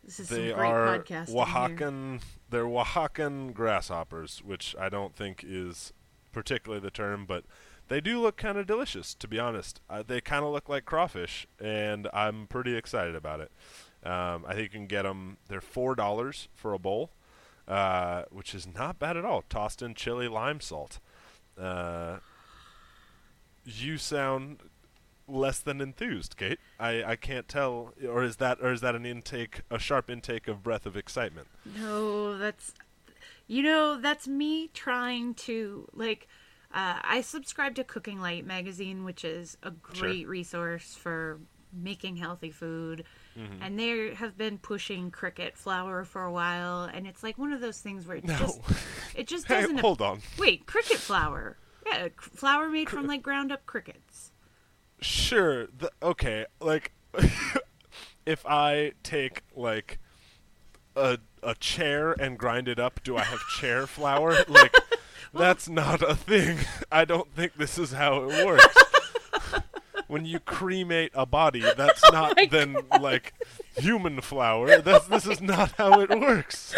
This 0.03 0.19
is 0.19 0.27
some 0.27 0.37
they 0.37 0.51
great 0.51 0.69
are 0.69 0.99
podcasting 0.99 1.29
here. 1.29 1.77
Oaxacan. 1.77 2.21
They're 2.49 2.65
Oaxacan 2.65 3.53
grasshoppers, 3.53 4.41
which 4.43 4.75
I 4.77 4.89
don't 4.89 5.15
think 5.15 5.43
is 5.47 5.93
particularly 6.33 6.81
the 6.81 6.91
term, 6.91 7.25
but 7.25 7.45
they 7.87 8.01
do 8.01 8.21
look 8.21 8.37
kind 8.37 8.57
of 8.57 8.67
delicious. 8.67 9.13
To 9.15 9.27
be 9.27 9.39
honest, 9.39 9.81
uh, 9.89 10.03
they 10.05 10.21
kind 10.21 10.45
of 10.45 10.51
look 10.51 10.69
like 10.69 10.85
crawfish, 10.85 11.47
and 11.59 12.07
I'm 12.13 12.47
pretty 12.47 12.75
excited 12.75 13.15
about 13.15 13.39
it. 13.41 13.51
Um, 14.03 14.45
I 14.47 14.53
think 14.53 14.63
you 14.63 14.79
can 14.79 14.87
get 14.87 15.03
them. 15.03 15.37
They're 15.47 15.61
four 15.61 15.95
dollars 15.95 16.47
for 16.55 16.73
a 16.73 16.79
bowl, 16.79 17.11
uh, 17.67 18.23
which 18.31 18.55
is 18.55 18.67
not 18.67 18.97
bad 18.99 19.17
at 19.17 19.25
all. 19.25 19.43
Tossed 19.49 19.81
in 19.81 19.93
chili 19.93 20.27
lime 20.27 20.59
salt. 20.59 20.99
Uh, 21.59 22.17
you 23.65 23.97
sound 23.97 24.59
less 25.27 25.59
than 25.59 25.81
enthused, 25.81 26.35
Kate. 26.37 26.59
I, 26.79 27.03
I 27.03 27.15
can't 27.15 27.47
tell, 27.47 27.93
or 28.07 28.23
is 28.23 28.37
that 28.37 28.59
or 28.61 28.71
is 28.71 28.81
that 28.81 28.95
an 28.95 29.05
intake, 29.05 29.61
a 29.69 29.79
sharp 29.79 30.09
intake 30.09 30.47
of 30.47 30.63
breath 30.63 30.85
of 30.85 30.97
excitement? 30.97 31.47
No, 31.77 32.37
that's 32.37 32.73
you 33.47 33.63
know 33.63 33.99
that's 33.99 34.27
me 34.27 34.69
trying 34.73 35.33
to 35.35 35.87
like. 35.93 36.27
Uh, 36.73 36.99
I 37.03 37.21
subscribe 37.21 37.75
to 37.75 37.83
Cooking 37.83 38.19
Light 38.21 38.45
magazine, 38.45 39.03
which 39.03 39.25
is 39.25 39.57
a 39.63 39.71
Sure. 39.93 40.07
great 40.07 40.27
resource 40.27 40.95
for 40.95 41.39
making 41.73 42.17
healthy 42.17 42.51
food. 42.51 43.05
Mhm. 43.37 43.57
And 43.61 43.79
they 43.79 44.13
have 44.15 44.37
been 44.37 44.57
pushing 44.57 45.09
cricket 45.11 45.57
flour 45.57 46.03
for 46.03 46.23
a 46.23 46.31
while, 46.31 46.83
and 46.83 47.07
it's 47.07 47.23
like 47.23 47.37
one 47.37 47.53
of 47.53 47.61
those 47.61 47.79
things 47.79 48.05
where 48.05 48.17
it 48.17 48.25
No. 48.25 48.37
just 48.37 48.59
it 49.15 49.27
just 49.27 49.47
doesn't. 49.47 49.79
hold 49.79 50.01
on. 50.01 50.21
Wait, 50.37 50.65
cricket 50.65 50.97
flour? 50.97 51.57
Yeah, 51.85 52.09
cr- 52.09 52.29
flour 52.29 52.69
made 52.69 52.89
from 52.89 53.07
like 53.07 53.21
ground 53.21 53.51
up 53.51 53.65
crickets. 53.65 54.31
Sure. 55.01 55.67
The, 55.67 55.91
okay. 56.03 56.45
Like, 56.59 56.91
if 58.25 58.45
I 58.45 58.93
take 59.03 59.43
like 59.55 59.99
a 60.95 61.17
a 61.43 61.55
chair 61.55 62.11
and 62.11 62.37
grind 62.37 62.67
it 62.67 62.79
up, 62.79 63.01
do 63.03 63.17
I 63.17 63.23
have 63.23 63.39
chair 63.59 63.87
flour? 63.87 64.35
Like, 64.47 64.75
that's 65.33 65.69
not 65.69 66.01
a 66.01 66.15
thing. 66.15 66.59
I 66.91 67.05
don't 67.05 67.33
think 67.33 67.55
this 67.55 67.77
is 67.77 67.91
how 67.91 68.23
it 68.23 68.45
works. 68.45 68.75
when 70.07 70.25
you 70.25 70.39
cremate 70.39 71.11
a 71.13 71.25
body, 71.25 71.63
oh 71.65 71.73
that's 71.75 72.03
not 72.11 72.37
then 72.49 72.77
like 72.99 73.33
human 73.77 74.21
flour. 74.21 74.81
That's 74.81 75.07
this 75.07 75.25
is 75.25 75.41
not 75.41 75.71
how 75.73 76.01
it 76.01 76.09
works. 76.09 76.75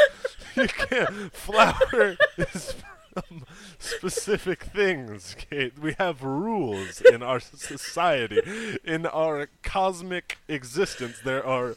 You 0.55 0.67
can't. 0.67 1.33
Flour 1.33 2.15
is 2.37 2.75
from 3.13 3.45
specific 3.79 4.63
things, 4.65 5.35
Kate. 5.49 5.79
We 5.79 5.95
have 5.97 6.23
rules 6.23 7.01
in 7.01 7.23
our 7.23 7.39
society. 7.39 8.39
In 8.83 9.07
our 9.07 9.49
cosmic 9.63 10.37
existence, 10.47 11.17
there 11.23 11.45
are 11.45 11.75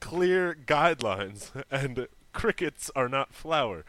clear 0.00 0.56
guidelines, 0.66 1.50
and 1.70 2.08
crickets 2.32 2.90
are 2.94 3.08
not 3.08 3.32
flour. 3.32 3.84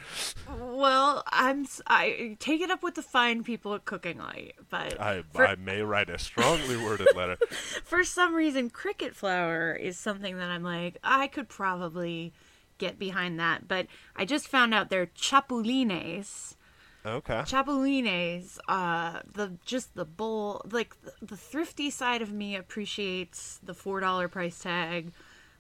Well, 0.60 1.24
I'm 1.28 1.68
I 1.88 2.38
take 2.40 2.62
it 2.62 2.72
up 2.72 2.84
with 2.84 2.96
the 2.96 3.02
fine 3.02 3.44
people 3.44 3.74
at 3.74 3.86
Cooking 3.86 4.18
Light, 4.18 4.56
but 4.70 5.00
I, 5.00 5.24
for- 5.32 5.48
I 5.48 5.56
may 5.56 5.82
write 5.82 6.10
a 6.10 6.18
strongly 6.18 6.78
worded 6.78 7.16
letter. 7.16 7.38
for 7.84 8.04
some 8.04 8.34
reason, 8.34 8.70
cricket 8.70 9.16
flour 9.16 9.74
is 9.74 9.98
something 9.98 10.38
that 10.38 10.50
I'm 10.50 10.64
like, 10.64 10.98
I 11.04 11.28
could 11.28 11.50
probably 11.50 12.34
get 12.78 12.98
behind 12.98 13.40
that. 13.40 13.68
But 13.68 13.88
I 14.16 14.26
just 14.26 14.48
found 14.48 14.74
out 14.74 14.90
they're 14.90 15.08
chapulines. 15.08 16.56
Okay. 17.04 17.42
Chapulines, 17.48 18.60
uh, 18.68 19.22
the 19.34 19.54
just 19.66 19.96
the 19.96 20.06
bowl, 20.06 20.62
like 20.72 20.96
the, 21.02 21.14
the 21.26 21.38
thrifty 21.38 21.90
side 21.90 22.22
of 22.22 22.32
me 22.32 22.56
appreciates 22.56 23.60
the 23.64 23.74
four 23.74 24.00
dollar 24.00 24.28
price 24.28 24.60
tag. 24.60 25.12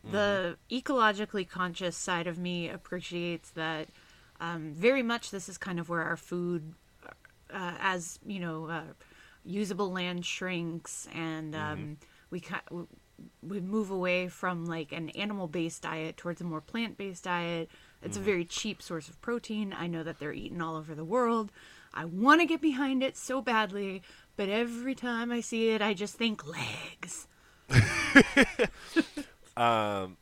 The 0.04 0.58
ecologically 0.72 1.47
conscious 1.47 1.95
side 1.95 2.28
of 2.28 2.38
me 2.38 2.70
appreciates 2.70 3.52
that 3.52 3.89
Um, 4.39 4.74
very 4.74 5.04
much, 5.04 5.30
this 5.30 5.47
is 5.47 5.60
kind 5.60 5.80
of 5.80 5.88
where 5.88 6.02
our 6.02 6.18
food, 6.18 6.74
uh, 7.54 7.76
as 7.80 8.18
you 8.26 8.39
know, 8.39 8.66
uh, 8.66 8.84
usable 9.45 9.91
land 9.91 10.26
shrinks, 10.26 11.08
and 11.14 11.54
um, 11.56 11.97
we 12.32 12.39
ki- 12.39 12.88
we 13.43 13.60
move 13.62 13.91
away 13.91 14.28
from 14.30 14.66
like 14.66 14.91
an 14.91 15.10
animal-based 15.10 15.84
diet 15.84 16.18
towards 16.18 16.41
a 16.41 16.43
more 16.43 16.60
plant-based 16.60 17.24
diet. 17.24 17.70
It's 18.02 18.18
a 18.18 18.20
very 18.20 18.45
cheap 18.45 18.82
source 18.82 19.10
of 19.10 19.22
protein. 19.22 19.74
I 19.78 19.86
know 19.86 20.02
that 20.02 20.18
they're 20.18 20.34
eaten 20.34 20.60
all 20.60 20.76
over 20.76 20.95
the 20.95 21.06
world. 21.06 21.52
I 21.93 22.06
want 22.06 22.41
to 22.41 22.47
get 22.47 22.62
behind 22.62 23.04
it 23.04 23.16
so 23.18 23.41
badly, 23.43 24.02
but 24.38 24.49
every 24.49 24.95
time 24.95 25.32
I 25.32 25.41
see 25.41 25.70
it, 25.70 25.84
I 25.84 25.93
just 25.93 26.16
think 26.16 26.41
legs. 26.47 27.28
Um, 29.62 30.18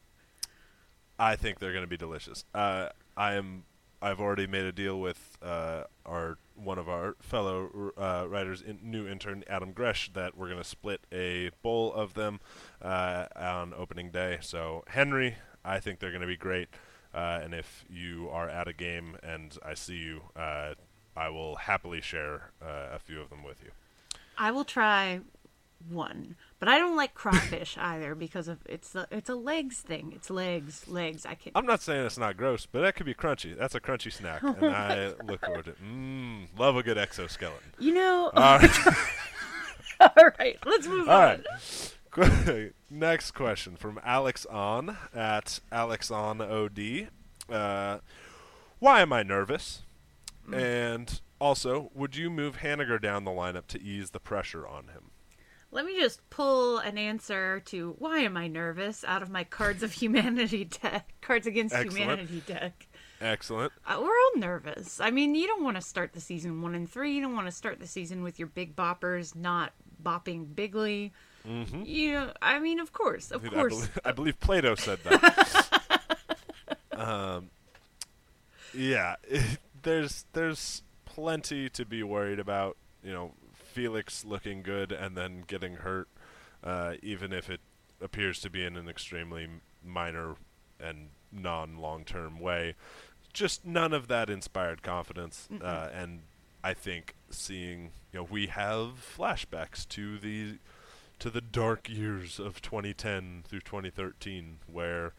I 1.18 1.36
think 1.38 1.60
they're 1.60 1.72
going 1.72 1.84
to 1.84 1.90
be 1.90 1.98
delicious. 1.98 2.44
Uh, 2.54 2.90
I 3.16 3.34
am. 3.34 3.64
I've 4.02 4.22
already 4.22 4.48
made 4.48 4.64
a 4.64 4.72
deal 4.72 5.00
with 5.00 5.38
uh, 5.42 5.84
our 6.06 6.38
one 6.56 6.78
of 6.78 6.88
our 6.88 7.16
fellow 7.22 7.92
uh, 7.98 8.26
writers, 8.30 8.62
in, 8.62 8.80
new 8.82 9.08
intern 9.08 9.44
Adam 9.50 9.74
Gresh, 9.74 10.12
that 10.14 10.38
we're 10.38 10.48
going 10.48 10.62
to 10.62 10.68
split 10.68 11.02
a 11.12 11.52
bowl 11.62 11.94
of 11.94 12.14
them 12.14 12.40
uh, 12.82 13.26
on 13.36 13.74
opening 13.74 14.12
day. 14.12 14.38
So 14.42 14.84
Henry, 14.88 15.36
I 15.64 15.80
think 15.80 16.00
they're 16.00 16.12
going 16.12 16.22
to 16.22 16.28
be 16.28 16.38
great. 16.38 16.70
Uh, 17.14 17.40
and 17.44 17.54
if 17.54 17.84
you 17.90 18.30
are 18.32 18.48
at 18.48 18.68
a 18.68 18.74
game 18.74 19.18
and 19.24 19.58
I 19.66 19.74
see 19.74 19.98
you, 19.98 20.22
uh, 20.36 20.76
I 21.18 21.30
will 21.30 21.58
happily 21.58 22.00
share 22.02 22.52
a 22.62 23.00
few 23.00 23.20
of 23.20 23.30
them 23.30 23.44
with 23.44 23.62
you. 23.64 23.72
I 24.38 24.52
will 24.52 24.64
try 24.64 25.20
one, 25.88 26.36
but 26.60 26.68
I 26.68 26.78
don't 26.78 26.96
like 26.96 27.14
crawfish 27.14 27.78
either 27.80 28.16
because 28.16 28.48
of 28.48 28.60
it's 28.66 28.96
a 28.96 29.08
it's 29.12 29.30
a 29.30 29.36
legs 29.36 29.80
thing. 29.80 30.12
It's 30.16 30.30
legs, 30.30 30.88
legs. 30.88 31.26
I 31.26 31.36
can. 31.36 31.52
I'm 31.56 31.66
not 31.66 31.82
saying 31.82 32.06
it's 32.06 32.18
not 32.18 32.38
gross, 32.38 32.66
but 32.66 32.82
that 32.82 32.96
could 32.96 33.06
be 33.06 33.14
crunchy. 33.14 33.58
That's 33.58 33.76
a 33.76 33.80
crunchy 33.80 34.12
snack, 34.12 34.44
and 34.44 34.66
I 34.76 35.14
look 35.26 35.46
forward 35.46 35.66
to 35.66 35.72
it. 35.72 35.78
Mmm, 35.84 36.48
love 36.58 36.76
a 36.76 36.84
good 36.84 36.98
exoskeleton. 36.98 37.74
You 37.80 37.94
know. 37.94 38.32
All 38.36 38.60
right. 38.60 38.78
All 40.02 40.30
right, 40.40 40.58
let's 40.66 40.88
move 40.88 41.10
All 41.10 41.22
on. 41.22 41.44
right. 42.16 42.72
Next 42.90 43.32
question 43.32 43.76
from 43.76 44.00
Alex 44.04 44.46
On 44.46 44.98
at 45.14 45.60
Alex 45.72 46.10
On 46.10 46.42
OD. 46.42 47.10
Uh, 47.50 48.00
why 48.80 49.02
am 49.02 49.12
I 49.14 49.24
nervous? 49.24 49.84
And 50.52 51.22
also, 51.40 51.92
would 51.94 52.16
you 52.16 52.30
move 52.30 52.58
Haniger 52.58 53.00
down 53.00 53.24
the 53.24 53.32
lineup 53.32 53.68
to 53.68 53.82
ease 53.82 54.10
the 54.12 54.20
pressure 54.20 54.66
on 54.68 54.86
him? 54.86 55.09
Let 55.72 55.86
me 55.86 56.00
just 56.00 56.28
pull 56.32 56.80
an 56.80 56.98
answer 56.98 57.60
to 57.68 57.96
why 58.00 58.20
am 58.20 58.36
I 58.36 58.48
nervous 58.48 59.04
out 59.04 59.22
of 59.22 59.30
my 59.30 59.44
Cards 59.44 59.84
of 59.84 59.92
Humanity 60.02 60.66
deck, 60.66 61.14
Cards 61.22 61.46
Against 61.48 61.76
Excellent. 61.76 61.98
Humanity 61.98 62.44
deck. 62.48 62.88
Excellent. 63.22 63.72
Uh, 63.86 63.98
we're 64.00 64.08
all 64.08 64.38
nervous. 64.38 65.00
I 65.00 65.12
mean, 65.12 65.36
you 65.36 65.46
don't 65.46 65.64
want 65.64 65.76
to 65.76 65.82
start 65.82 66.14
the 66.14 66.22
season 66.22 66.62
one 66.62 66.74
and 66.74 66.90
three. 66.90 67.14
You 67.14 67.22
don't 67.22 67.36
want 67.36 67.48
to 67.48 67.52
start 67.52 67.80
the 67.80 67.88
season 67.88 68.24
with 68.24 68.40
your 68.40 68.48
big 68.48 68.76
boppers 68.76 69.36
not 69.36 69.74
bopping 70.02 70.56
bigly. 70.56 71.12
Mhm. 71.48 71.86
You 71.86 72.14
know, 72.14 72.34
I 72.42 72.60
mean, 72.60 72.80
of 72.80 72.92
course, 72.94 73.32
of 73.32 73.44
Dude, 73.44 73.54
course. 73.54 73.74
I 73.74 73.78
believe, 73.78 74.00
I 74.06 74.12
believe 74.12 74.40
Plato 74.40 74.76
said 74.76 75.00
that. 75.04 75.98
um, 76.94 77.50
yeah, 78.74 79.16
there's 79.84 80.26
there's 80.34 80.84
plenty 81.06 81.70
to 81.70 81.86
be 81.86 82.04
worried 82.04 82.40
about. 82.40 82.78
You 83.04 83.14
know, 83.14 83.32
Felix 83.70 84.26
looking 84.26 84.62
good 84.62 84.92
and 84.92 85.16
then 85.16 85.44
getting 85.48 85.76
hurt, 85.76 86.08
uh, 86.64 86.94
even 87.02 87.32
if 87.32 87.50
it 87.50 87.62
appears 88.02 88.40
to 88.42 88.50
be 88.50 88.64
in 88.64 88.76
an 88.76 88.88
extremely 88.90 89.48
minor 89.84 90.36
and 90.80 91.10
non-long-term 91.32 92.40
way. 92.40 92.76
Just 93.34 93.66
none 93.66 93.94
of 93.94 94.08
that 94.08 94.30
inspired 94.30 94.82
confidence, 94.82 95.48
uh, 95.62 95.90
and 95.94 96.22
I 96.64 96.74
think 96.74 97.16
seeing 97.30 97.92
you 98.12 98.20
know 98.20 98.28
we 98.30 98.48
have 98.48 99.16
flashbacks 99.18 99.88
to 99.90 100.18
the 100.18 100.58
to 101.20 101.30
the 101.30 101.42
dark 101.42 101.90
years 101.90 102.40
of 102.40 102.62
2010 102.62 103.44
through 103.48 103.60
2013 103.60 104.60
where 104.68 105.14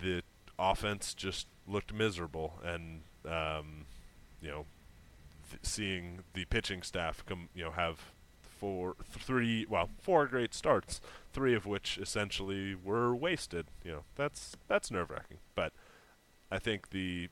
the 0.00 0.22
offense 0.58 1.14
just 1.14 1.46
looked 1.68 1.92
miserable 1.92 2.54
and 2.64 3.02
um, 3.26 3.84
you 4.40 4.48
know 4.48 4.66
th- 5.50 5.64
seeing 5.64 6.20
the 6.34 6.44
pitching 6.46 6.82
staff 6.82 7.24
come 7.26 7.48
you 7.54 7.64
know 7.64 7.70
have 7.70 8.12
four 8.40 8.96
three 9.04 9.66
well 9.68 9.90
four 10.00 10.26
great 10.26 10.54
starts 10.54 11.00
three 11.32 11.54
of 11.54 11.66
which 11.66 11.98
essentially 11.98 12.74
were 12.74 13.14
wasted 13.14 13.66
you 13.84 13.92
know 13.92 14.04
that's 14.14 14.56
that's 14.68 14.90
nerve 14.90 15.10
wracking 15.10 15.38
but 15.54 15.72
I 16.50 16.58
think 16.58 16.90
the 16.90 17.28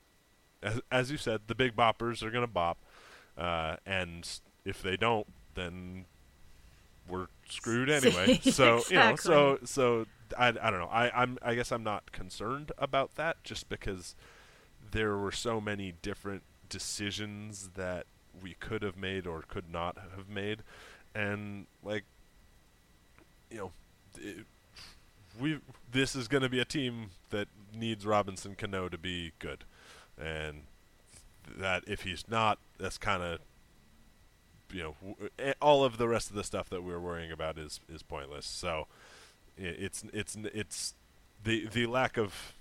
as, 0.62 0.80
as 0.90 1.10
you 1.10 1.16
said 1.16 1.42
the 1.46 1.54
big 1.54 1.74
boppers 1.74 2.22
are 2.22 2.30
going 2.30 2.42
to 2.42 2.52
bop 2.52 2.78
uh, 3.38 3.76
and 3.86 4.28
if 4.64 4.82
they 4.82 4.96
don't 4.96 5.26
then 5.54 6.04
we're 7.08 7.26
screwed 7.48 7.90
anyway. 7.90 8.38
so 8.42 8.82
you 8.88 8.96
know, 8.96 9.16
so 9.16 9.58
so 9.64 10.06
I, 10.38 10.48
I 10.48 10.70
don't 10.70 10.80
know. 10.80 10.90
I 10.90 11.10
I'm 11.10 11.38
I 11.42 11.54
guess 11.54 11.72
I'm 11.72 11.82
not 11.82 12.12
concerned 12.12 12.72
about 12.78 13.14
that 13.16 13.42
just 13.44 13.68
because 13.68 14.14
there 14.90 15.16
were 15.16 15.32
so 15.32 15.60
many 15.60 15.92
different 16.02 16.42
decisions 16.68 17.70
that 17.76 18.06
we 18.42 18.54
could 18.54 18.82
have 18.82 18.96
made 18.96 19.26
or 19.26 19.42
could 19.42 19.70
not 19.70 19.96
have 20.16 20.28
made, 20.28 20.62
and 21.14 21.66
like 21.82 22.04
you 23.50 23.58
know. 23.58 23.72
It, 24.20 24.46
we 25.40 25.58
this 25.90 26.14
is 26.14 26.28
going 26.28 26.42
to 26.42 26.48
be 26.48 26.60
a 26.60 26.64
team 26.64 27.10
that 27.30 27.48
needs 27.74 28.06
Robinson 28.06 28.54
Cano 28.54 28.88
to 28.88 28.98
be 28.98 29.32
good, 29.38 29.64
and 30.20 30.62
that 31.56 31.84
if 31.86 32.02
he's 32.02 32.24
not, 32.28 32.58
that's 32.78 32.98
kind 32.98 33.22
of 33.22 33.38
you 34.72 34.82
know 34.82 34.94
w- 35.00 35.30
eh, 35.38 35.52
all 35.60 35.84
of 35.84 35.98
the 35.98 36.08
rest 36.08 36.30
of 36.30 36.36
the 36.36 36.44
stuff 36.44 36.68
that 36.70 36.82
we're 36.82 37.00
worrying 37.00 37.32
about 37.32 37.58
is 37.58 37.80
is 37.88 38.02
pointless. 38.02 38.46
So 38.46 38.86
it's 39.56 40.04
it's 40.12 40.36
it's 40.36 40.94
the 41.42 41.68
the 41.72 41.86
lack 41.86 42.16
of 42.16 42.54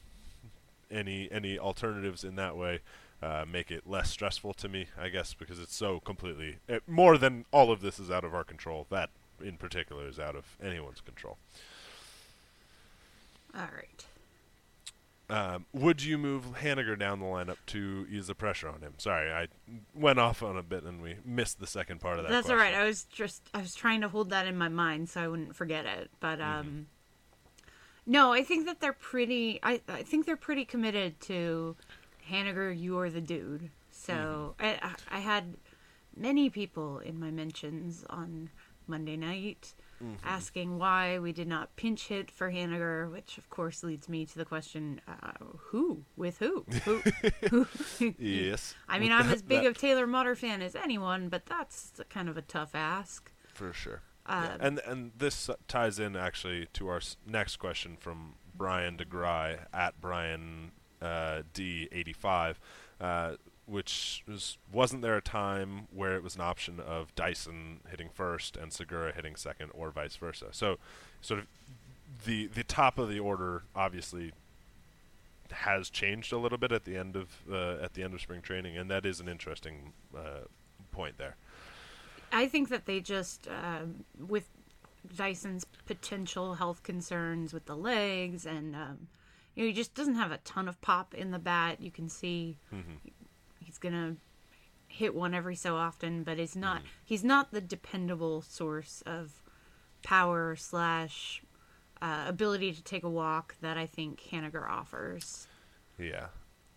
any 0.92 1.30
any 1.32 1.58
alternatives 1.58 2.24
in 2.24 2.36
that 2.36 2.56
way 2.56 2.80
uh, 3.24 3.46
make 3.50 3.72
it 3.72 3.88
less 3.88 4.10
stressful 4.10 4.54
to 4.56 4.68
me, 4.68 4.88
I 5.00 5.08
guess, 5.10 5.34
because 5.34 5.60
it's 5.60 5.76
so 5.76 6.00
completely 6.02 6.58
eh, 6.68 6.80
more 6.88 7.18
than 7.18 7.46
all 7.52 7.72
of 7.72 7.80
this 7.82 8.00
is 8.00 8.12
out 8.12 8.24
of 8.26 8.34
our 8.36 8.44
control. 8.44 8.86
That 8.90 9.10
in 9.42 9.58
particular 9.58 10.08
is 10.08 10.20
out 10.20 10.36
of 10.36 10.58
anyone's 10.62 11.02
control. 11.02 11.38
All 13.56 13.62
right. 13.74 14.06
Um, 15.30 15.66
would 15.72 16.04
you 16.04 16.18
move 16.18 16.44
Haniger 16.62 17.00
down 17.00 17.20
the 17.20 17.26
lineup 17.26 17.58
to 17.68 18.06
ease 18.12 18.28
the 18.28 18.36
pressure 18.36 18.68
on 18.68 18.82
him? 18.82 18.94
Sorry, 18.98 19.32
I 19.32 19.48
went 19.96 20.20
off 20.20 20.44
on 20.44 20.58
a 20.58 20.64
bit 20.64 20.84
and 20.84 21.02
we 21.02 21.16
missed 21.26 21.60
the 21.60 21.66
second 21.68 22.02
part 22.02 22.20
of 22.20 22.24
that. 22.26 22.32
That's 22.32 22.50
all 22.50 22.58
question. 22.58 22.74
right. 22.74 22.82
I 22.84 22.86
was 22.86 23.06
just 23.06 23.42
I 23.54 23.60
was 23.62 23.74
trying 23.74 24.02
to 24.02 24.10
hold 24.10 24.30
that 24.32 24.48
in 24.48 24.58
my 24.58 24.70
mind 24.70 25.10
so 25.10 25.22
I 25.22 25.28
wouldn't 25.28 25.56
forget 25.56 25.86
it. 25.86 26.12
But 26.20 26.40
Mm-hmm. 26.40 26.60
um 26.60 26.88
no, 28.06 28.34
I 28.34 28.44
think 28.44 28.66
that 28.66 28.82
they're 28.82 28.92
pretty 28.92 29.60
I 29.64 29.80
I 29.88 30.04
think 30.04 30.26
they're 30.26 30.36
pretty 30.36 30.66
committed 30.66 31.20
to 31.22 31.78
Haniger, 32.30 32.74
you're 32.78 33.10
the 33.10 33.22
dude. 33.22 33.70
So 33.92 34.56
Mm-hmm. 34.60 34.86
I 35.12 35.18
I 35.18 35.20
had 35.20 35.56
many 36.16 36.50
people 36.50 37.00
in 37.00 37.20
my 37.20 37.32
mentions 37.32 38.04
on 38.10 38.50
Monday 38.88 39.16
night 39.16 39.74
Mhm. 40.04 40.18
asking 40.24 40.78
why 40.78 41.18
we 41.20 41.32
did 41.32 41.48
not 41.48 41.74
pinch 41.78 42.08
hit 42.08 42.30
for 42.30 42.52
Haniger, 42.52 43.10
which 43.10 43.38
of 43.38 43.50
course 43.50 43.84
leads 43.84 44.10
me 44.10 44.26
to 44.26 44.38
the 44.38 44.44
question, 44.44 45.00
uh, 45.08 45.32
who 45.70 46.04
with 46.18 46.40
who? 46.40 46.66
who, 46.84 46.98
who? 47.50 47.68
Yes. 48.18 48.76
I 48.90 49.00
mean, 49.00 49.12
I'm 49.14 49.28
that- 49.28 49.36
as 49.36 49.42
big 49.42 49.62
that- 49.62 49.68
of 49.70 49.78
Taylor 49.78 50.06
Motter 50.06 50.36
fan 50.36 50.62
as 50.62 50.76
anyone, 50.76 51.30
but 51.30 51.46
that's 51.46 51.94
kind 52.10 52.28
of 52.28 52.36
a 52.38 52.42
tough 52.42 52.76
ask. 52.76 53.32
For 53.54 53.72
sure. 53.72 54.02
Yeah, 54.28 54.54
Um, 54.56 54.58
And 54.62 54.80
and 54.80 55.12
this 55.18 55.48
uh, 55.50 55.56
ties 55.68 56.00
in 56.00 56.16
actually 56.18 56.68
to 56.74 56.88
our 56.90 56.98
s- 56.98 57.16
next 57.26 57.58
question 57.58 57.96
from 57.98 58.36
Brian 58.56 58.98
DeGry 58.98 59.66
at 59.74 60.02
Brian 60.02 60.72
uh, 60.78 60.83
D85, 61.54 62.56
uh, 63.00 63.32
which 63.66 64.24
was 64.28 64.58
wasn't 64.72 65.02
there 65.02 65.18
a 65.18 65.22
time 65.22 65.88
where 65.94 66.16
it 66.16 66.24
was 66.24 66.36
an 66.36 66.42
option 66.42 66.80
of 66.80 67.14
Dyson 67.16 67.80
hitting 67.90 68.10
first 68.14 68.58
and 68.58 68.72
Segura 68.72 69.14
hitting 69.14 69.36
second, 69.36 69.72
or 69.74 69.92
vice 69.92 70.16
versa? 70.16 70.48
So, 70.52 70.78
sort 71.22 71.40
of 71.42 71.48
the 72.26 72.48
the 72.48 72.64
top 72.64 72.98
of 72.98 73.10
the 73.10 73.20
order 73.20 73.64
obviously 73.76 74.32
has 75.52 75.90
changed 75.90 76.34
a 76.34 76.38
little 76.38 76.58
bit 76.58 76.72
at 76.72 76.84
the 76.86 76.98
end 76.98 77.16
of 77.16 77.30
uh, 77.52 77.84
at 77.84 77.94
the 77.94 78.04
end 78.04 78.14
of 78.14 78.22
spring 78.22 78.42
training, 78.42 78.78
and 78.78 78.90
that 78.90 79.06
is 79.06 79.20
an 79.20 79.28
interesting 79.28 79.94
uh, 80.16 80.46
point 80.92 81.18
there. 81.18 81.36
I 82.32 82.48
think 82.48 82.70
that 82.70 82.88
they 82.88 83.00
just, 83.00 83.48
um, 83.48 84.06
with 84.18 84.50
Dyson's 85.16 85.66
potential 85.86 86.56
health 86.56 86.82
concerns 86.82 87.54
with 87.54 87.66
the 87.66 87.76
legs, 87.76 88.46
and 88.46 88.76
um, 88.76 89.08
you 89.56 89.64
know, 89.64 89.68
he 89.68 89.74
just 89.74 89.94
doesn't 89.94 90.16
have 90.16 90.32
a 90.32 90.38
ton 90.40 90.68
of 90.68 90.80
pop 90.82 91.14
in 91.14 91.32
the 91.32 91.40
bat. 91.40 91.82
You 91.82 91.92
can 91.92 92.10
see 92.10 92.58
Mhm. 92.72 93.00
he's 93.60 93.78
gonna 93.78 94.18
hit 94.88 95.14
one 95.16 95.34
every 95.34 95.56
so 95.56 95.76
often, 95.76 96.24
but 96.24 96.38
he's 96.38 96.56
not. 96.56 96.82
He's 97.04 97.24
not 97.24 97.52
the 97.52 97.62
dependable 97.62 98.42
source 98.42 99.02
of 99.06 99.42
power 100.04 100.56
slash 100.56 101.42
uh, 102.02 102.26
ability 102.28 102.74
to 102.74 102.84
take 102.84 103.04
a 103.04 103.10
walk 103.10 103.56
that 103.62 103.78
I 103.78 103.86
think 103.86 104.20
Haniger 104.32 104.70
offers. 104.70 105.48
Yeah. 105.98 106.28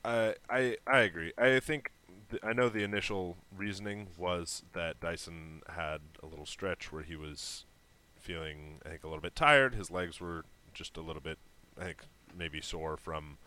I 0.05 0.37
I 0.49 0.77
I 0.87 0.99
agree. 1.01 1.33
I 1.37 1.59
think 1.59 1.91
th- 2.31 2.43
I 2.45 2.53
know 2.53 2.69
the 2.69 2.85
initial 2.85 3.37
reasoning 3.51 4.09
was 4.17 4.63
that 4.73 5.01
Dyson 5.01 5.63
had 5.69 6.01
a 6.23 6.27
little 6.27 6.47
stretch 6.47 6.93
where 6.93 7.03
he 7.03 7.17
was 7.17 7.65
feeling, 8.15 8.81
I 8.87 8.91
think, 8.91 9.03
a 9.05 9.09
little 9.09 9.21
bit 9.23 9.35
tired. 9.35 9.75
His 9.75 9.91
legs 9.91 10.21
were 10.21 10.45
just 10.73 10.97
a 10.97 11.01
little 11.01 11.23
bit, 11.23 11.39
I 11.79 11.85
think, 11.85 12.03
maybe 12.37 12.61
sore 12.61 12.97
from 12.97 13.39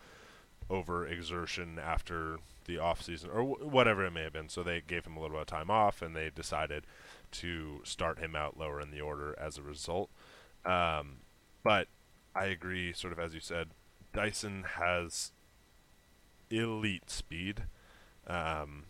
overexertion 0.70 1.78
after 1.78 2.38
the 2.66 2.78
off 2.78 3.02
season 3.02 3.28
or 3.30 3.42
w- 3.42 3.68
whatever 3.68 4.04
it 4.04 4.12
may 4.12 4.22
have 4.22 4.32
been. 4.32 4.48
So 4.48 4.62
they 4.62 4.80
gave 4.86 5.04
him 5.04 5.16
a 5.16 5.20
little 5.20 5.36
bit 5.36 5.42
of 5.42 5.46
time 5.48 5.70
off, 5.70 6.02
and 6.02 6.14
they 6.14 6.30
decided 6.34 6.84
to 7.32 7.80
start 7.84 8.18
him 8.18 8.36
out 8.36 8.58
lower 8.58 8.80
in 8.80 8.90
the 8.90 9.00
order 9.00 9.36
as 9.38 9.58
a 9.58 9.62
result. 9.62 10.10
Um, 10.64 11.18
but 11.62 11.88
I 12.34 12.46
agree, 12.46 12.92
sort 12.92 13.12
of 13.12 13.18
as 13.18 13.34
you 13.34 13.40
said, 13.40 13.70
Dyson 14.12 14.64
has 14.76 15.32
elite 16.50 17.10
speed, 17.10 17.64
um, 18.26 18.84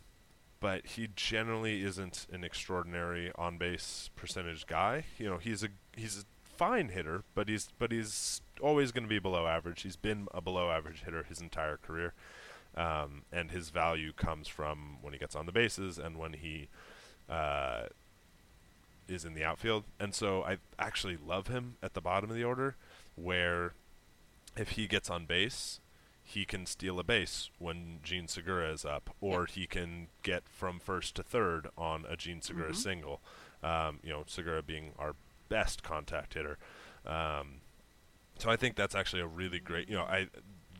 but 0.60 0.86
he 0.86 1.08
generally 1.14 1.82
isn't 1.82 2.26
an 2.32 2.44
extraordinary 2.44 3.32
on 3.36 3.58
base 3.58 4.10
percentage 4.16 4.66
guy. 4.66 5.04
You 5.18 5.30
know, 5.30 5.38
he's 5.38 5.62
a 5.62 5.68
he's 5.96 6.18
a 6.18 6.24
fine 6.56 6.90
hitter, 6.90 7.22
but 7.34 7.48
he's 7.48 7.68
but 7.78 7.92
he's 7.92 8.42
always 8.60 8.92
going 8.92 9.04
to 9.04 9.08
be 9.08 9.18
below 9.18 9.46
average. 9.46 9.82
He's 9.82 9.96
been 9.96 10.28
a 10.32 10.40
below 10.40 10.70
average 10.70 11.02
hitter 11.04 11.22
his 11.24 11.40
entire 11.40 11.76
career, 11.76 12.12
um, 12.76 13.22
and 13.32 13.50
his 13.50 13.70
value 13.70 14.12
comes 14.12 14.46
from 14.48 14.98
when 15.02 15.12
he 15.12 15.18
gets 15.18 15.34
on 15.34 15.46
the 15.46 15.52
bases 15.52 15.98
and 15.98 16.16
when 16.18 16.34
he 16.34 16.68
uh, 17.28 17.84
is 19.08 19.24
in 19.24 19.34
the 19.34 19.44
outfield. 19.44 19.84
And 19.98 20.14
so 20.14 20.42
I 20.44 20.58
actually 20.78 21.16
love 21.16 21.48
him 21.48 21.76
at 21.82 21.94
the 21.94 22.00
bottom 22.00 22.30
of 22.30 22.36
the 22.36 22.44
order, 22.44 22.76
where 23.16 23.72
if 24.56 24.70
he 24.70 24.86
gets 24.86 25.10
on 25.10 25.26
base, 25.26 25.80
he 26.22 26.44
can 26.44 26.64
steal 26.66 26.98
a 27.00 27.04
base 27.04 27.50
when 27.58 27.98
Jean 28.04 28.28
Segura 28.28 28.70
is 28.72 28.84
up, 28.84 29.10
or 29.20 29.46
he 29.46 29.66
can 29.66 30.08
get 30.22 30.44
from 30.48 30.78
first 30.78 31.16
to 31.16 31.22
third 31.24 31.68
on 31.76 32.04
a 32.08 32.16
Jean 32.16 32.40
Segura 32.40 32.70
Mhm. 32.70 32.76
single. 32.76 33.20
Um, 33.62 33.98
you 34.02 34.10
know, 34.10 34.24
Segura 34.26 34.62
being 34.62 34.92
our 34.98 35.16
best 35.48 35.82
contact 35.82 36.34
hitter. 36.34 36.56
Um, 37.04 37.62
so 38.40 38.50
I 38.50 38.56
think 38.56 38.76
that's 38.76 38.94
actually 38.94 39.22
a 39.22 39.26
really 39.26 39.58
great, 39.60 39.88
you 39.88 39.94
know, 39.96 40.04
I 40.04 40.28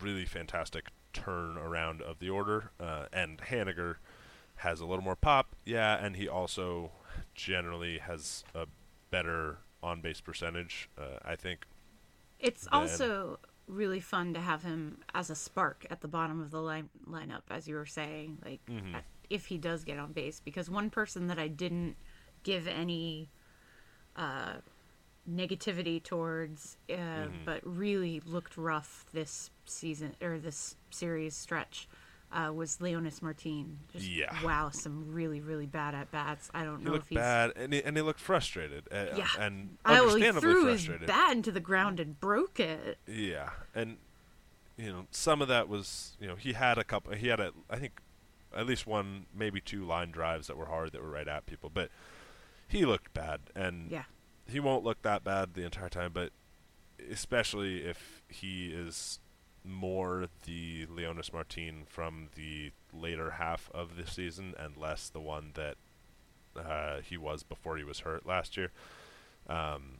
really 0.01 0.25
fantastic 0.25 0.87
turn 1.13 1.57
around 1.57 2.03
of 2.03 2.19
the 2.19 2.31
order. 2.31 2.71
Uh, 2.81 3.07
and 3.13 3.39
Haniger 3.39 3.97
has 4.57 4.81
a 4.81 4.87
little 4.87 5.05
more 5.05 5.17
pop, 5.17 5.55
yeah, 5.65 6.05
and 6.05 6.17
he 6.17 6.29
also 6.29 6.91
generally 7.35 7.99
has 7.99 8.45
a 8.55 8.67
better 9.11 9.59
on 9.83 10.01
base 10.01 10.21
percentage. 10.21 10.89
Uh, 10.99 11.19
I 11.25 11.37
think. 11.37 11.67
It's 12.39 12.65
than- 12.65 12.75
also 12.75 13.39
really 13.67 14.01
fun 14.01 14.35
to 14.35 14.41
have 14.41 14.63
him 14.65 14.99
as 15.15 15.31
a 15.31 15.35
spark 15.35 15.87
at 15.91 16.01
the 16.01 16.09
bottom 16.09 16.41
of 16.41 16.51
the 16.51 16.61
line 16.61 16.89
lineup, 17.09 17.43
as 17.51 17.69
you 17.69 17.75
were 17.77 17.87
saying. 17.87 18.39
Like, 18.45 18.65
Mhm. 18.67 18.95
uh, 18.97 19.01
if 19.29 19.47
he 19.47 19.59
does 19.59 19.85
get 19.85 19.99
on 19.99 20.13
base, 20.13 20.41
because 20.41 20.69
one 20.69 20.91
person 20.91 21.29
that 21.29 21.39
I 21.39 21.49
didn't 21.49 21.97
give 22.43 22.67
any 22.67 23.29
uh, 24.17 24.55
negativity 25.29 26.03
towards, 26.03 26.77
uh, 26.89 26.93
Mhm. 26.95 27.45
but 27.45 27.61
really 27.65 28.21
looked 28.21 28.57
rough 28.57 29.05
this 29.13 29.51
season 29.67 30.17
or 30.21 30.39
this 30.39 30.77
series 30.91 31.37
stretch. 31.37 31.89
Uh, 32.33 32.53
was 32.55 32.77
Leonys 32.79 33.21
Martin? 33.23 33.81
Just, 33.93 34.07
Yeah. 34.07 34.41
Wow, 34.45 34.71
some 34.71 35.13
really, 35.13 35.41
really 35.41 35.67
bad 35.67 35.97
at 35.97 36.13
bats. 36.13 36.49
I 36.55 36.63
don't 36.65 36.79
He 36.79 36.85
know 36.85 36.95
if 36.95 37.09
he's 37.09 37.17
bad, 37.17 37.53
and 37.57 37.73
he, 37.73 37.83
and 37.83 37.97
he 37.97 38.03
looked 38.03 38.21
frustrated, 38.21 38.87
uh, 38.93 39.15
Yeah. 39.17 39.27
and 39.39 39.79
Oh, 39.85 39.95
he 39.95 40.01
understandably 40.29 40.41
threw 40.41 40.65
his 40.67 40.85
frustrated. 40.87 41.09
bat 41.09 41.33
into 41.33 41.51
the 41.51 41.61
ground 41.61 41.99
and 41.99 42.19
broke 42.21 42.61
it. 42.61 42.99
Yeah, 43.07 43.51
and 43.75 43.99
you 44.77 44.93
know 44.93 45.07
some 45.11 45.43
of 45.43 45.49
that 45.49 45.69
was 45.69 46.17
you 46.21 46.29
know 46.29 46.37
he 46.37 46.53
had 46.53 46.79
a 46.79 46.85
couple. 46.85 47.13
He 47.15 47.27
had 47.29 47.41
a 47.41 47.53
I 47.69 47.79
think 47.81 48.01
at 48.55 48.65
least 48.67 48.87
one, 48.87 49.27
maybe 49.35 49.61
two 49.61 49.85
line 49.85 50.11
drives 50.13 50.47
that 50.47 50.57
were 50.57 50.67
hard 50.67 50.93
that 50.93 51.03
were 51.03 51.11
right 51.11 51.29
at 51.29 51.47
people, 51.47 51.69
but 51.69 51.91
he 52.69 52.85
looked 52.87 53.13
bad, 53.13 53.41
and 53.57 53.91
Yeah. 53.91 54.05
He 54.51 54.61
won't 54.61 54.85
look 54.85 55.03
that 55.03 55.25
bad 55.25 55.55
the 55.55 55.65
entire 55.65 55.89
time. 55.89 56.13
But 56.13 56.31
especially 57.11 57.81
if 57.81 58.23
he 58.29 58.69
is 58.69 59.21
more 59.65 60.27
the 60.47 60.87
Leonys 60.87 61.33
Martin 61.33 61.85
from 61.87 62.29
the 62.35 62.71
later 62.93 63.33
half 63.33 63.71
of 63.75 63.97
the 63.97 64.07
season 64.07 64.55
and 64.59 64.77
less 64.77 65.09
the 65.09 65.21
one 65.21 65.53
that 65.55 65.77
uh, 66.57 67.01
he 67.03 67.17
was 67.17 67.43
before 67.43 67.77
he 67.77 67.85
was 67.85 68.01
hurt 68.01 68.27
last 68.27 68.57
year. 68.57 68.71
Um, 69.49 69.99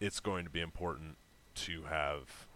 it's 0.00 0.20
going 0.20 0.44
to 0.44 0.50
be 0.50 0.60
important 0.60 1.16
to 1.54 1.84
have 1.84 2.46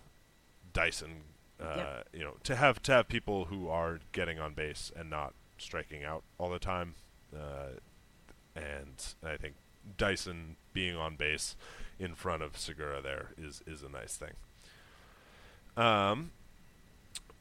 Dyson, 0.72 1.22
uh, 1.60 2.02
you 2.12 2.20
know, 2.20 2.34
to 2.42 2.56
have 2.56 2.82
to 2.82 2.92
have 2.92 3.08
people 3.08 3.46
who 3.46 3.68
are 3.68 4.00
getting 4.12 4.38
on 4.38 4.54
base 4.54 4.90
and 4.96 5.08
not 5.08 5.34
striking 5.58 6.04
out 6.04 6.22
all 6.38 6.50
the 6.50 6.58
time. 6.58 6.94
Uh, 7.34 7.78
and 8.54 9.14
I 9.22 9.36
think 9.36 9.54
Dyson 9.96 10.56
being 10.72 10.96
on 10.96 11.16
base 11.16 11.56
in 11.98 12.14
front 12.14 12.42
of 12.42 12.56
Segura 12.58 13.00
there 13.00 13.30
is 13.38 13.62
is 13.66 13.82
a 13.82 13.88
nice 13.88 14.16
thing. 14.16 14.32
Um, 15.76 16.30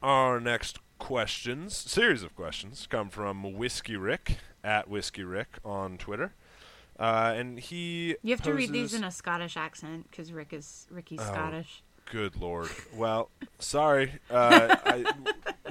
our 0.02 0.40
next 0.40 0.78
questions, 0.98 1.74
series 1.76 2.22
of 2.22 2.34
questions, 2.36 2.86
come 2.90 3.08
from 3.10 3.54
Whiskey 3.54 3.96
Rick 3.96 4.38
at 4.62 4.88
Whiskey 4.88 5.24
Rick 5.24 5.58
on 5.64 5.96
Twitter, 5.98 6.32
uh, 6.98 7.32
and 7.36 7.58
he 7.58 8.16
You 8.22 8.30
have 8.30 8.42
to 8.42 8.52
read 8.52 8.72
these 8.72 8.94
in 8.94 9.04
a 9.04 9.10
Scottish 9.10 9.56
accent 9.56 10.10
because 10.10 10.32
Rick 10.32 10.52
is 10.52 10.86
Ricky's 10.90 11.20
Oh, 11.20 11.24
Scottish. 11.32 11.82
Good 12.10 12.36
lord. 12.36 12.70
Well, 12.94 13.30
sorry, 13.58 14.12
uh, 14.30 14.76
I, 14.84 15.04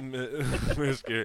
Whiskey, 0.76 1.24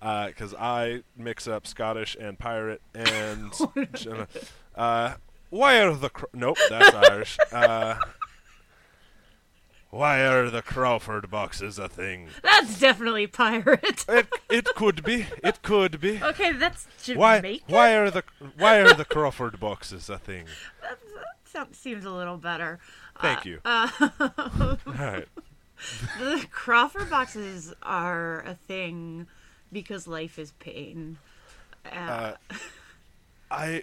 because 0.00 0.54
I 0.54 1.02
mix 1.16 1.48
up 1.48 1.66
Scottish 1.66 2.16
and 2.18 2.38
pirate 2.38 2.82
and. 2.94 3.52
Uh, 4.74 5.14
why 5.50 5.80
are 5.80 5.94
the 5.94 6.10
nope? 6.32 6.58
That's 6.68 6.94
Irish. 7.10 7.38
Uh, 7.52 7.96
why 9.90 10.20
are 10.26 10.50
the 10.50 10.62
Crawford 10.62 11.30
boxes 11.30 11.78
a 11.78 11.88
thing? 11.88 12.28
That's 12.42 12.80
definitely 12.80 13.28
pirate. 13.28 14.04
it 14.08 14.26
it 14.50 14.64
could 14.74 15.04
be. 15.04 15.26
It 15.44 15.62
could 15.62 16.00
be. 16.00 16.20
Okay, 16.22 16.52
that's 16.52 16.86
Why 17.14 17.36
Jamaican. 17.38 17.72
why 17.72 17.94
are 17.96 18.10
the 18.10 18.24
why 18.58 18.80
are 18.80 18.92
the 18.94 19.04
Crawford 19.04 19.60
boxes 19.60 20.08
a 20.10 20.18
thing? 20.18 20.46
That 20.82 20.98
sounds, 21.44 21.78
seems 21.78 22.04
a 22.04 22.10
little 22.10 22.36
better. 22.38 22.80
Thank 23.22 23.40
Uh, 23.40 23.48
you. 23.48 23.60
Uh, 23.64 23.88
All 24.60 24.78
right. 24.94 25.28
the 26.18 26.44
Crawford 26.50 27.08
boxes 27.10 27.72
are 27.84 28.40
a 28.40 28.54
thing 28.54 29.28
because 29.70 30.08
life 30.08 30.38
is 30.40 30.50
pain. 30.58 31.18
Uh, 31.86 32.34
Uh, 32.50 32.54
I 33.52 33.82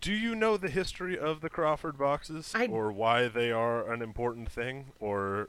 do 0.00 0.12
you 0.12 0.34
know 0.34 0.56
the 0.56 0.68
history 0.70 1.18
of 1.18 1.40
the 1.40 1.48
Crawford 1.50 1.98
boxes 1.98 2.52
I- 2.54 2.66
or 2.66 2.92
why 2.92 3.28
they 3.28 3.50
are 3.50 3.90
an 3.92 4.02
important 4.02 4.50
thing 4.50 4.92
or 5.00 5.48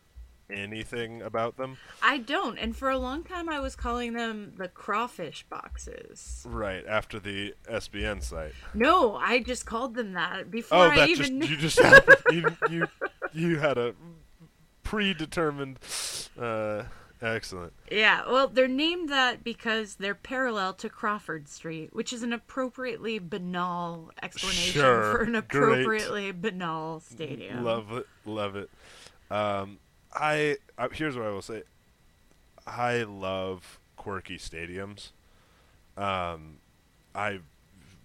anything 0.49 1.21
about 1.21 1.57
them? 1.57 1.77
I 2.01 2.17
don't, 2.17 2.57
and 2.57 2.75
for 2.75 2.89
a 2.89 2.97
long 2.97 3.23
time 3.23 3.49
I 3.49 3.59
was 3.59 3.75
calling 3.75 4.13
them 4.13 4.53
the 4.57 4.67
crawfish 4.67 5.45
boxes. 5.49 6.43
Right 6.49 6.83
after 6.87 7.19
the 7.19 7.53
SBN 7.69 8.21
site. 8.23 8.53
No, 8.73 9.15
I 9.15 9.39
just 9.39 9.65
called 9.67 9.93
them 9.95 10.13
that 10.13 10.49
before 10.49 10.77
Oh, 10.79 10.89
I 10.89 10.95
that 10.95 11.09
even. 11.09 11.39
just 11.41 11.51
you 11.51 11.57
just 11.57 11.79
had, 11.79 12.03
you 12.31 12.45
you 12.69 12.87
you 13.33 13.59
had 13.59 13.77
a 13.77 13.93
predetermined. 14.83 15.77
Uh, 16.39 16.83
excellent. 17.21 17.73
Yeah, 17.91 18.23
well, 18.29 18.47
they're 18.47 18.67
named 18.67 19.09
that 19.09 19.43
because 19.43 19.95
they're 19.95 20.15
parallel 20.15 20.73
to 20.75 20.89
Crawford 20.89 21.47
Street, 21.47 21.93
which 21.93 22.13
is 22.13 22.23
an 22.23 22.33
appropriately 22.33 23.19
banal 23.19 24.11
explanation 24.21 24.81
Sure, 24.81 25.11
for 25.11 25.21
an 25.23 25.31
great. 25.31 25.37
appropriately 25.37 26.31
banal 26.31 26.99
stadium. 26.99 27.63
Love 27.63 27.91
it, 27.91 28.07
love 28.25 28.55
it. 28.55 28.69
Um, 29.31 29.79
I, 30.13 30.57
I 30.77 30.87
here's 30.91 31.15
what 31.15 31.25
I 31.25 31.29
will 31.31 31.41
say. 31.41 31.63
I 32.65 33.03
love 33.03 33.79
quirky 33.95 34.37
stadiums. 34.37 35.11
Um, 35.97 36.57
I, 37.13 37.39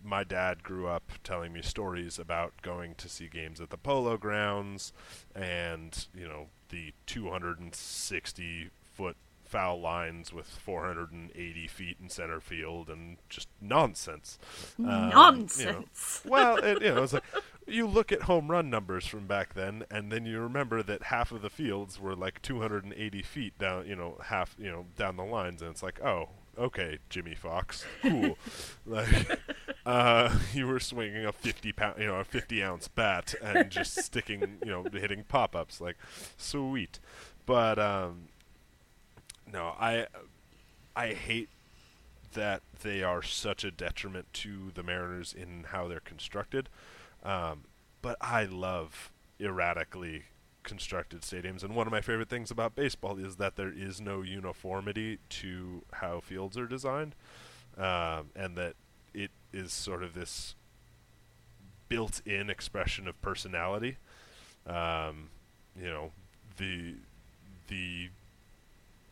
my 0.03 0.25
dad 0.25 0.63
grew 0.63 0.87
up 0.87 1.13
telling 1.23 1.53
me 1.53 1.63
stories 1.63 2.19
about 2.19 2.53
going 2.63 2.95
to 2.97 3.09
see 3.09 3.29
games 3.29 3.61
at 3.61 3.71
the 3.71 3.77
Polo 3.79 4.17
Grounds, 4.17 4.93
and 5.35 6.07
you 6.15 6.27
know 6.29 6.47
the 6.71 6.93
260 7.07 8.71
foot 8.95 9.17
foul 9.45 9.81
lines 9.81 10.33
with 10.33 10.47
480 10.47 11.69
feet 11.69 11.97
in 12.03 12.09
center 12.09 12.41
field 12.41 12.89
and 12.89 13.19
just 13.29 13.49
nonsense. 13.61 14.39
Um, 14.79 14.85
you 14.85 14.91
know. 14.91 15.09
Nonsense. 15.11 16.23
well, 16.27 16.57
it, 16.57 16.83
you 16.83 16.95
know, 16.95 17.03
it's 17.03 17.13
like 17.13 17.23
you 17.67 17.87
look 17.87 18.13
at 18.13 18.23
home 18.23 18.51
run 18.51 18.69
numbers 18.71 19.07
from 19.07 19.27
back 19.27 19.55
then, 19.55 19.85
and 19.91 20.11
then 20.11 20.27
you 20.27 20.41
remember 20.41 20.83
that 20.83 21.05
half 21.05 21.33
of 21.33 21.43
the 21.43 21.51
fields 21.51 22.01
were 22.01 22.15
like 22.15 22.43
280 22.43 23.23
feet 23.23 23.59
down, 23.59 23.87
you 23.87 23.97
know, 23.97 24.19
half, 24.25 24.55
you 24.59 24.71
know, 24.71 24.87
down 24.97 25.17
the 25.17 25.25
lines, 25.25 25.63
and 25.63 25.71
it's 25.71 25.83
like, 25.83 26.03
oh, 26.03 26.31
okay, 26.59 26.99
Jimmie 27.09 27.35
Foxx, 27.35 27.85
cool. 28.03 28.37
like, 28.87 29.41
uh, 29.87 30.37
you 30.53 30.67
were 30.67 30.81
swinging 30.81 31.25
a 31.25 31.33
50 31.33 31.73
pound, 31.73 32.01
you 32.01 32.07
know, 32.07 32.17
a 32.17 32.25
50 32.25 32.63
ounce 32.63 32.89
bat 32.89 33.35
and 33.43 33.71
just 33.71 33.97
sticking, 34.05 34.59
you 34.65 34.71
know, 34.71 34.85
hitting 34.93 35.25
pop 35.29 35.57
ups, 35.57 35.81
like, 35.81 35.97
sweet. 36.37 36.99
But 37.47 37.79
um, 37.79 38.29
no, 39.55 39.75
I 39.81 40.07
I 40.97 41.15
hate 41.15 41.49
that 42.35 42.63
they 42.83 43.05
are 43.05 43.23
such 43.23 43.63
a 43.63 43.71
detriment 43.71 44.27
to 44.35 44.73
the 44.75 44.83
Mariners 44.83 45.33
in 45.33 45.67
how 45.69 45.87
they're 45.87 46.01
constructed. 46.01 46.69
Um, 47.23 47.63
but 48.03 48.17
I 48.21 48.45
love 48.45 49.13
erratically 49.41 50.25
constructed 50.65 51.21
stadiums, 51.21 51.63
and 51.63 51.75
one 51.75 51.87
of 51.87 51.93
my 51.93 52.01
favorite 52.01 52.29
things 52.29 52.51
about 52.51 52.75
baseball 52.75 53.17
is 53.19 53.37
that 53.37 53.55
there 53.57 53.73
is 53.73 54.01
no 54.01 54.23
uniformity 54.23 55.19
to 55.29 55.83
how 55.93 56.21
fields 56.21 56.59
are 56.59 56.67
designed, 56.67 57.15
um, 57.79 58.31
and 58.35 58.57
that 58.57 58.75
it 59.15 59.31
is 59.53 59.73
sort 59.73 60.03
of 60.03 60.15
this 60.15 60.57
built-in 61.89 62.51
expression 62.51 63.07
of 63.07 63.21
personality. 63.23 63.99
Um, 64.67 65.29
you 65.81 65.89
know, 65.89 66.11
the 66.57 66.95
the 67.69 68.09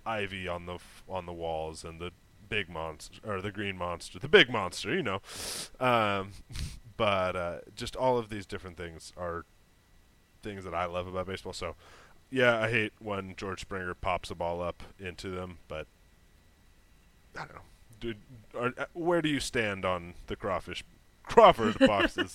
ivy 0.06 0.48
on 0.48 0.66
the 0.66 0.74
f- 0.74 1.02
on 1.08 1.26
the 1.26 1.32
walls 1.32 1.84
and 1.84 2.00
the 2.00 2.12
big 2.48 2.68
monster 2.68 3.18
or 3.24 3.40
the 3.40 3.50
green 3.52 3.76
monster, 3.76 4.18
the 4.18 4.28
big 4.28 4.50
monster, 4.50 4.94
you 4.94 5.02
know. 5.02 5.20
Um, 5.80 6.32
but 6.96 7.34
uh, 7.36 7.58
just 7.74 7.96
all 7.96 8.18
of 8.18 8.28
these 8.28 8.46
different 8.46 8.76
things 8.76 9.12
are 9.16 9.44
things 10.42 10.64
that 10.64 10.74
I 10.74 10.84
love 10.86 11.06
about 11.06 11.26
baseball. 11.26 11.52
So, 11.52 11.76
yeah, 12.30 12.58
I 12.60 12.70
hate 12.70 12.92
when 12.98 13.34
George 13.36 13.60
Springer 13.62 13.94
pops 13.94 14.30
a 14.30 14.34
ball 14.34 14.60
up 14.62 14.82
into 14.98 15.30
them, 15.30 15.58
but 15.68 15.86
I 17.36 17.40
don't 17.40 17.54
know. 17.54 17.60
Dude, 18.00 18.18
are, 18.58 18.72
uh, 18.76 18.84
where 18.94 19.22
do 19.22 19.28
you 19.28 19.38
stand 19.40 19.84
on 19.84 20.14
the 20.26 20.34
crawfish 20.36 20.82
Crawford 21.22 21.78
boxes? 21.86 22.34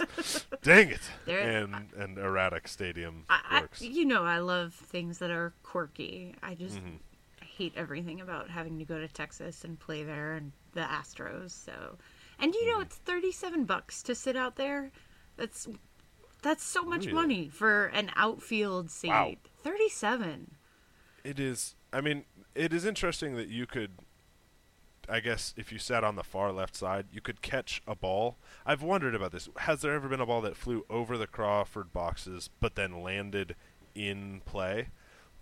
Dang 0.63 0.89
it! 0.89 1.01
They're- 1.25 1.39
and 1.39 1.91
and 1.97 2.17
erratic 2.17 2.67
stadium 2.69 3.25
I, 3.29 3.59
works. 3.61 3.81
you 3.81 4.05
know, 4.05 4.23
I 4.23 4.37
love 4.39 4.73
things 4.73 5.17
that 5.19 5.29
are 5.29 5.53
quirky. 5.63 6.35
I 6.41 6.55
just 6.55 6.77
Mhm. 6.77 6.99
Hate 7.57 7.73
everything 7.75 8.21
about 8.21 8.49
having 8.49 8.77
to 8.79 8.85
go 8.85 8.99
to 8.99 9.07
Texas 9.07 9.63
and 9.63 9.79
play 9.79 10.03
there 10.03 10.33
and 10.33 10.51
the 10.73 10.81
Astros. 10.81 11.51
So, 11.51 11.97
and 12.39 12.53
you 12.53 12.71
know, 12.71 12.79
mm. 12.79 12.83
it's 12.83 12.97
thirty-seven 12.97 13.65
bucks 13.65 14.03
to 14.03 14.15
sit 14.15 14.35
out 14.35 14.55
there. 14.55 14.91
That's 15.37 15.67
that's 16.41 16.63
so 16.63 16.83
much 16.83 17.05
Really? 17.05 17.13
money 17.13 17.49
for 17.49 17.87
an 17.87 18.11
outfield 18.15 18.91
seat. 18.91 19.09
Wow. 19.09 19.33
Thirty-seven. 19.63 20.51
It 21.23 21.39
is. 21.39 21.75
I 21.91 22.01
mean, 22.01 22.25
it 22.53 22.73
is 22.73 22.85
interesting 22.85 23.35
that 23.35 23.47
you 23.47 23.65
could. 23.65 23.91
I 25.09 25.21
guess 25.21 25.53
if 25.55 25.71
you 25.71 25.79
sat 25.79 26.03
on 26.03 26.17
the 26.17 26.23
far 26.23 26.51
left 26.51 26.75
side, 26.75 27.05
you 27.13 27.21
could 27.21 27.41
catch 27.41 27.81
a 27.87 27.95
ball. 27.95 28.35
I've 28.65 28.83
wondered 28.83 29.15
about 29.15 29.31
this. 29.31 29.47
Has 29.59 29.81
there 29.81 29.93
ever 29.93 30.09
been 30.09 30.19
a 30.19 30.25
ball 30.25 30.41
that 30.41 30.57
flew 30.57 30.85
over 30.89 31.17
the 31.17 31.27
Crawford 31.27 31.93
boxes 31.93 32.49
but 32.59 32.75
then 32.75 33.01
landed 33.01 33.55
in 33.95 34.41
play? 34.45 34.89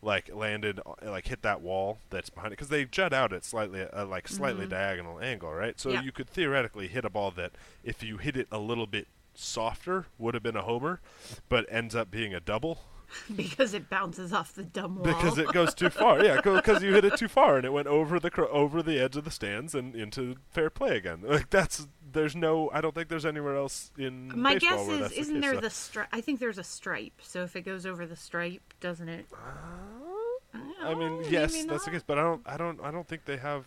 Like 0.06 0.30
landed, 0.32 0.80
uh, 0.86 0.93
like 1.10 1.28
hit 1.28 1.41
that 1.41 1.62
wall 1.62 1.97
that's 2.12 2.30
behind 2.30 2.53
it 2.53 2.58
because 2.58 2.70
they 2.70 2.86
jut 2.86 3.12
out 3.12 3.34
at 3.34 3.43
slightly, 3.43 3.82
uh, 3.82 4.06
like 4.06 4.28
slightly 4.28 4.68
Mhm. 4.68 4.70
diagonal 4.70 5.20
angle, 5.20 5.51
right? 5.51 5.80
So 5.80 5.89
Yeah. 5.89 6.01
you 6.03 6.12
could 6.12 6.30
theoretically 6.30 6.88
hit 6.88 7.06
a 7.06 7.10
ball 7.10 7.32
that, 7.32 7.53
if 7.84 8.03
you 8.03 8.18
hit 8.18 8.38
it 8.38 8.47
a 8.51 8.60
little 8.60 8.86
bit 8.86 9.08
softer, 9.34 10.06
would 10.20 10.36
have 10.36 10.43
been 10.43 10.56
a 10.56 10.62
homer, 10.62 11.01
but 11.49 11.66
ends 11.70 11.95
up 11.95 12.12
being 12.12 12.36
a 12.36 12.39
double 12.39 12.82
because 13.36 13.74
it 13.74 13.89
bounces 13.89 14.34
off 14.34 14.53
the 14.53 14.64
dumb 14.64 14.95
wall. 14.95 15.06
because 15.06 15.38
it 15.38 15.47
goes 15.51 15.74
too 15.74 15.89
far. 16.01 16.24
Yeah, 16.24 16.41
because 16.41 16.84
you 16.84 16.93
hit 16.93 17.06
it 17.06 17.18
too 17.18 17.28
far 17.28 17.58
and 17.58 17.66
it 17.66 17.74
went 17.74 17.88
over 17.88 18.20
the 18.20 18.32
cro- 18.32 18.49
over 18.49 18.82
the 18.84 18.99
edge 18.99 19.16
of 19.16 19.24
the 19.24 19.32
stands 19.32 19.74
and 19.76 19.95
into 19.95 20.36
fair 20.51 20.70
play 20.70 20.97
again. 20.97 21.22
Like 21.26 21.49
that's 21.49 21.88
there's 22.12 22.36
no. 22.36 22.70
I 22.74 22.82
don't 22.82 22.95
think 22.95 23.10
there's 23.10 23.26
anywhere 23.26 23.56
else 23.58 23.91
in 23.97 24.32
My 24.39 24.56
guess 24.56 24.88
is, 24.88 25.12
isn't 25.12 25.36
the 25.36 25.39
there 25.41 25.53
So- 25.56 25.62
the 25.62 25.70
stripe? 25.70 26.08
I 26.14 26.22
think 26.22 26.39
there's 26.39 26.58
a 26.58 26.64
stripe. 26.64 27.14
So 27.22 27.43
if 27.43 27.56
it 27.56 27.62
goes 27.62 27.86
over 27.86 28.06
the 28.06 28.16
stripe, 28.16 28.74
doesn't 28.80 29.10
it? 29.10 29.26
Uh, 29.34 30.58
I 30.84 30.93
mean, 30.93 31.22
Oh, 31.24 31.28
yes, 31.30 31.66
that's 31.66 31.84
the 31.86 31.91
case, 31.91 32.03
but 32.06 32.18
I 32.18 32.22
don't. 32.22 32.41
I 32.45 32.58
don't. 32.58 32.80
I 32.82 32.91
don't 32.91 33.08
think 33.08 33.26
they 33.26 33.38
have. 33.38 33.66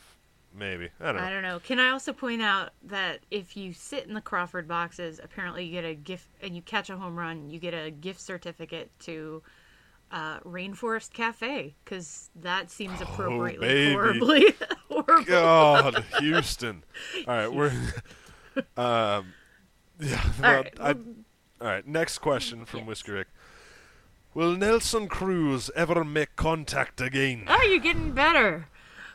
Maybe 0.55 0.89
I 1.01 1.07
don't 1.07 1.17
know. 1.17 1.23
I 1.23 1.31
don't 1.31 1.43
know. 1.43 1.61
Can 1.61 1.79
I 1.79 1.91
also 1.91 2.13
point 2.13 2.43
out 2.43 2.71
that 2.85 3.21
if 3.31 3.57
you 3.57 3.73
sit 3.73 4.07
in 4.07 4.15
the 4.15 4.21
Crawford 4.21 4.67
boxes, 4.67 5.21
apparently 5.23 5.65
you 5.65 5.73
get 5.73 5.85
a 5.85 5.95
gift, 5.95 6.29
and 6.43 6.57
you 6.57 6.63
catch 6.63 6.91
a 6.91 6.97
home 6.97 7.17
run, 7.17 7.51
you 7.51 7.59
get 7.61 7.75
a 7.75 7.91
gift 7.91 8.21
certificate 8.21 8.91
to 9.01 9.43
uh, 10.11 10.41
Rainforest 10.41 11.13
Cafe 11.13 11.75
because 11.85 12.31
that 12.35 12.71
seems 12.71 13.01
appropriately 13.01 13.89
Oh, 13.89 13.93
horribly 13.93 14.55
horrible. 14.89 15.25
God, 15.25 16.05
Houston. 16.19 16.83
All 17.27 17.35
right, 17.35 17.53
we're. 17.53 17.73
um, 18.77 19.35
yeah. 20.01 20.23
All 20.43 20.43
well, 20.43 20.63
right, 20.63 20.75
I, 20.81 20.91
all 20.91 20.97
right. 21.61 21.87
Next 21.87 22.19
question 22.19 22.65
from 22.65 22.87
Whiskey 22.87 23.13
Rick. 23.13 23.29
Will 24.35 24.57
Nelson 24.57 25.09
Cruz 25.09 25.71
ever 25.75 26.05
make 26.05 26.37
contact 26.37 27.01
again? 27.01 27.45
Oh, 27.49 27.63
you're 27.63 27.81
getting 27.81 28.13
better. 28.13 28.69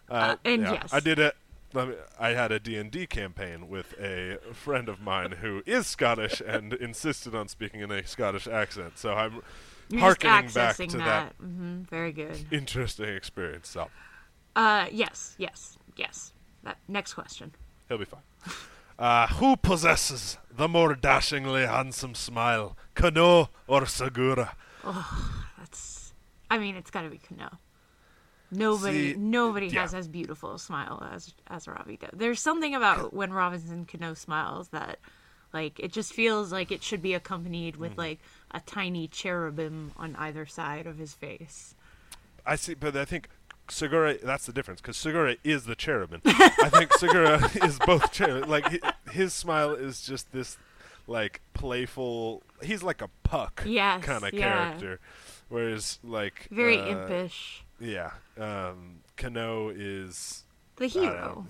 Uh, 0.10 0.36
and 0.44 0.64
yeah, 0.64 0.74
yes. 0.74 0.94
I 0.94 1.00
did 1.00 1.20
it. 1.20 1.36
I 2.20 2.30
had 2.30 2.52
a 2.52 2.60
D&D 2.60 3.08
campaign 3.08 3.68
with 3.68 4.00
a 4.00 4.38
friend 4.54 4.88
of 4.88 5.02
mine 5.02 5.32
who 5.42 5.64
is 5.66 5.88
Scottish 5.88 6.40
and 6.46 6.72
insisted 6.90 7.34
on 7.34 7.48
speaking 7.48 7.80
in 7.82 7.92
a 7.92 8.06
Scottish 8.06 8.48
accent. 8.48 9.00
So 9.00 9.14
I'm 9.14 9.42
You're 9.90 10.02
harkening 10.02 10.50
back 10.50 10.76
to 10.78 10.86
that, 10.88 11.00
that. 11.00 11.34
hmm 11.40 11.82
Very 11.90 12.12
good. 12.12 12.46
interesting 12.52 13.10
experience. 13.10 13.70
So 13.70 13.90
Uh, 14.56 14.86
yes, 14.92 15.36
yes, 15.40 15.78
yes. 15.96 16.34
That 16.64 16.78
next 16.88 17.16
question. 17.16 17.54
he'll 17.90 17.98
be 17.98 18.06
fine. 18.06 18.22
Uh, 19.00 19.28
who 19.28 19.56
possesses 19.58 20.38
the 20.56 20.68
more 20.68 20.94
dashingly 20.96 21.66
handsome 21.66 22.14
smile, 22.14 22.78
Cano 22.94 23.50
or 23.68 23.88
Segura? 23.88 24.56
Oh, 24.84 25.44
that's. 25.58 26.14
I 26.52 26.60
mean, 26.60 26.76
it's 26.76 26.92
got 26.92 27.02
to 27.02 27.10
be 27.10 27.18
Cano. 27.18 27.58
Nobody, 28.56 29.14
See, 29.14 29.20
nobody 29.20 29.68
yeah. 29.68 29.82
has 29.82 29.94
as 29.94 30.08
beautiful 30.08 30.54
a 30.56 30.60
smile 30.60 31.06
as 31.12 31.34
as 31.48 31.68
Robbie 31.68 31.98
does. 31.98 32.12
There's 32.14 32.40
something 32.42 32.76
about 32.76 33.14
when 33.14 33.32
Robinson 33.34 33.86
Cano 33.86 34.14
smiles 34.14 34.70
that, 34.70 35.00
like, 35.54 35.80
it 35.80 35.92
just 35.92 36.14
feels 36.14 36.52
like 36.52 36.72
it 36.72 36.84
should 36.84 37.02
be 37.02 37.14
accompanied 37.14 37.76
with 37.78 37.94
Mhm. 37.94 37.98
like 37.98 38.20
a 38.52 38.60
tiny 38.62 39.08
cherubim 39.08 39.92
on 39.98 40.16
either 40.18 40.46
side 40.46 40.86
of 40.88 40.98
his 40.98 41.14
face. 41.14 41.76
I 42.46 42.56
see, 42.56 42.74
but 42.74 42.96
I 42.96 43.06
think 43.06 43.30
Segura. 43.70 44.18
That's 44.18 44.46
the 44.46 44.52
difference 44.54 44.82
because 44.82 44.98
Segura 44.98 45.38
is 45.44 45.64
the 45.66 45.76
cherubim. 45.76 46.22
I 46.26 46.70
think 46.70 46.94
Segura 46.94 47.50
is 47.64 47.80
both 47.80 48.12
cherubim. 48.12 48.50
Like 48.50 48.66
hi- 48.84 48.94
his 49.12 49.34
smile 49.34 49.72
is 49.74 50.02
just 50.06 50.32
this, 50.34 50.58
like 51.08 51.40
playful. 51.54 52.44
He's 52.62 52.84
like 52.84 53.02
a 53.02 53.10
puck 53.24 53.64
Yes, 53.66 54.04
kind 54.04 54.24
of 54.26 54.34
yeah. 54.34 54.72
character, 54.72 55.00
whereas 55.50 56.00
like 56.04 56.48
Very 56.52 56.78
uh, 56.78 56.88
impish. 56.88 57.64
Yeah, 57.84 58.12
um, 58.40 59.00
Cano 59.18 59.70
is 59.70 60.44
The 60.78 60.86
I 60.86 60.88
don't 60.88 61.04
know. 61.04 61.10
hero. 61.12 61.48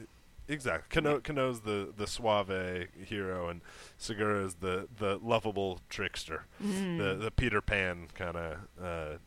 Exactly. 0.50 0.88
Cano, 1.02 1.20
Cano's 1.22 1.62
the, 1.62 1.94
the 1.96 2.06
suave 2.06 2.88
hero, 3.08 3.48
and 3.48 3.62
Segura 3.98 4.44
is 4.44 4.56
the, 4.56 4.88
the 4.98 5.18
lovable 5.24 5.80
trickster, 5.90 6.46
Mm. 6.62 6.98
the 6.98 7.16
the 7.26 7.32
Peter 7.32 7.62
Pan 7.62 8.08
kind 8.14 8.36
of 8.36 8.58
uh, 8.84 9.18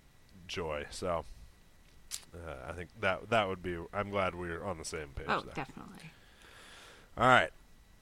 joy. 0.47 0.85
So 0.91 1.25
uh, 2.35 2.69
I 2.69 2.73
think 2.73 2.91
that 3.01 3.31
that 3.31 3.49
would 3.49 3.63
be. 3.63 3.79
I'm 3.95 4.11
glad 4.11 4.35
we're 4.35 4.63
on 4.63 4.77
the 4.79 4.85
same 4.85 5.09
page. 5.15 5.27
Oh, 5.29 5.41
there. 5.41 5.55
definitely. 5.55 6.11
All 7.17 7.29
right. 7.29 7.51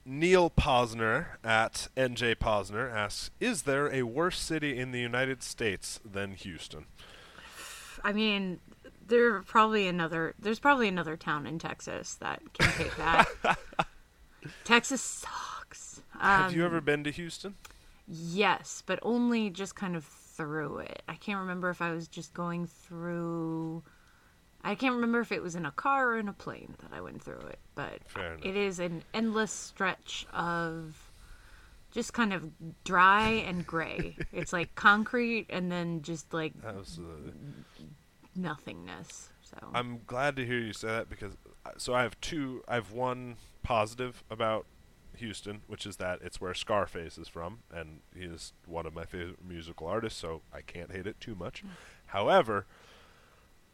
Neil 0.07 0.51
Posner 0.51 1.27
at 1.45 1.89
NJ 1.97 2.35
Posner 2.37 2.93
asks, 2.93 3.31
"Is 3.41 3.63
there 3.63 3.93
a 3.95 4.03
worse 4.03 4.39
city 4.41 4.77
in 4.79 4.91
the 4.91 5.01
United 5.01 5.43
States 5.43 6.01
than 6.05 6.35
Houston?" 6.35 6.87
I 8.03 8.13
mean, 8.13 8.61
there 9.07 9.41
probably 9.43 9.87
another. 9.89 10.35
There's 10.39 10.59
probably 10.59 10.89
another 10.89 11.17
town 11.17 11.47
in 11.47 11.59
Texas 11.59 12.15
that 12.17 12.41
can 12.55 12.71
take 12.73 12.97
that. 12.97 13.27
Texas 14.65 15.01
sucks. 15.01 16.01
Have 16.19 16.55
you 16.55 16.63
Um, 16.63 16.67
ever 16.67 16.81
been 16.81 17.05
to 17.05 17.11
Houston? 17.11 17.55
Yes, 18.07 18.83
but 18.85 18.99
only 19.03 19.49
just 19.51 19.75
kind 19.75 19.97
of 19.97 20.05
through 20.05 20.79
it. 20.79 21.03
I 21.09 21.15
can't 21.15 21.39
remember 21.41 21.71
if 21.71 21.81
I 21.81 21.93
was 21.93 22.09
just 22.09 22.35
going 22.35 22.67
through. 22.67 23.83
I 24.63 24.75
can't 24.75 24.95
remember 24.95 25.21
if 25.21 25.33
it 25.33 25.43
was 25.43 25.55
in 25.55 25.67
a 25.67 25.71
car 25.71 26.09
or 26.11 26.19
in 26.19 26.29
a 26.29 26.33
plane 26.33 26.75
that 26.83 26.97
I 26.97 27.01
went 27.01 27.23
through 27.23 27.41
it, 27.49 27.59
but 27.75 27.99
it 28.43 28.57
is 28.57 28.79
an 28.81 29.03
endless 29.13 29.53
stretch 29.53 30.27
of 30.33 31.11
just 31.93 32.13
kind 32.13 32.33
of 32.33 32.51
dry 32.83 33.29
and 33.29 33.67
gray. 33.67 34.17
it's 34.33 34.53
like 34.53 34.75
concrete 34.75 35.47
and 35.51 35.71
then 35.71 36.03
just 36.03 36.33
like 36.33 36.53
Absolutely. 36.67 37.33
Nothingness. 38.37 39.31
So 39.43 39.57
I'm 39.75 40.01
glad 40.07 40.37
to 40.37 40.47
hear 40.47 40.59
you 40.59 40.73
say 40.73 40.89
that 40.89 41.09
because 41.09 41.37
uh, 41.65 41.71
so 41.77 41.95
I 41.95 42.03
have 42.03 42.21
two. 42.21 42.63
I 42.67 42.75
have 42.75 42.93
one 42.93 43.37
positive 43.63 44.25
about 44.31 44.67
Houston, 45.17 45.63
which 45.67 45.87
is 45.87 45.97
that 45.97 46.21
it's 46.23 46.41
where 46.41 46.55
Scarface 46.55 47.19
is 47.19 47.29
from, 47.29 47.61
and 47.73 48.01
he 48.15 48.25
is 48.25 48.53
one 48.67 48.87
of 48.87 48.95
my 48.95 49.05
favorite 49.05 49.45
musical 49.47 49.87
artists, 49.87 50.21
so 50.21 50.43
I 50.53 50.61
can't 50.61 50.91
hate 50.91 51.07
it 51.07 51.21
too 51.21 51.35
much. 51.35 51.63
However, 52.07 52.67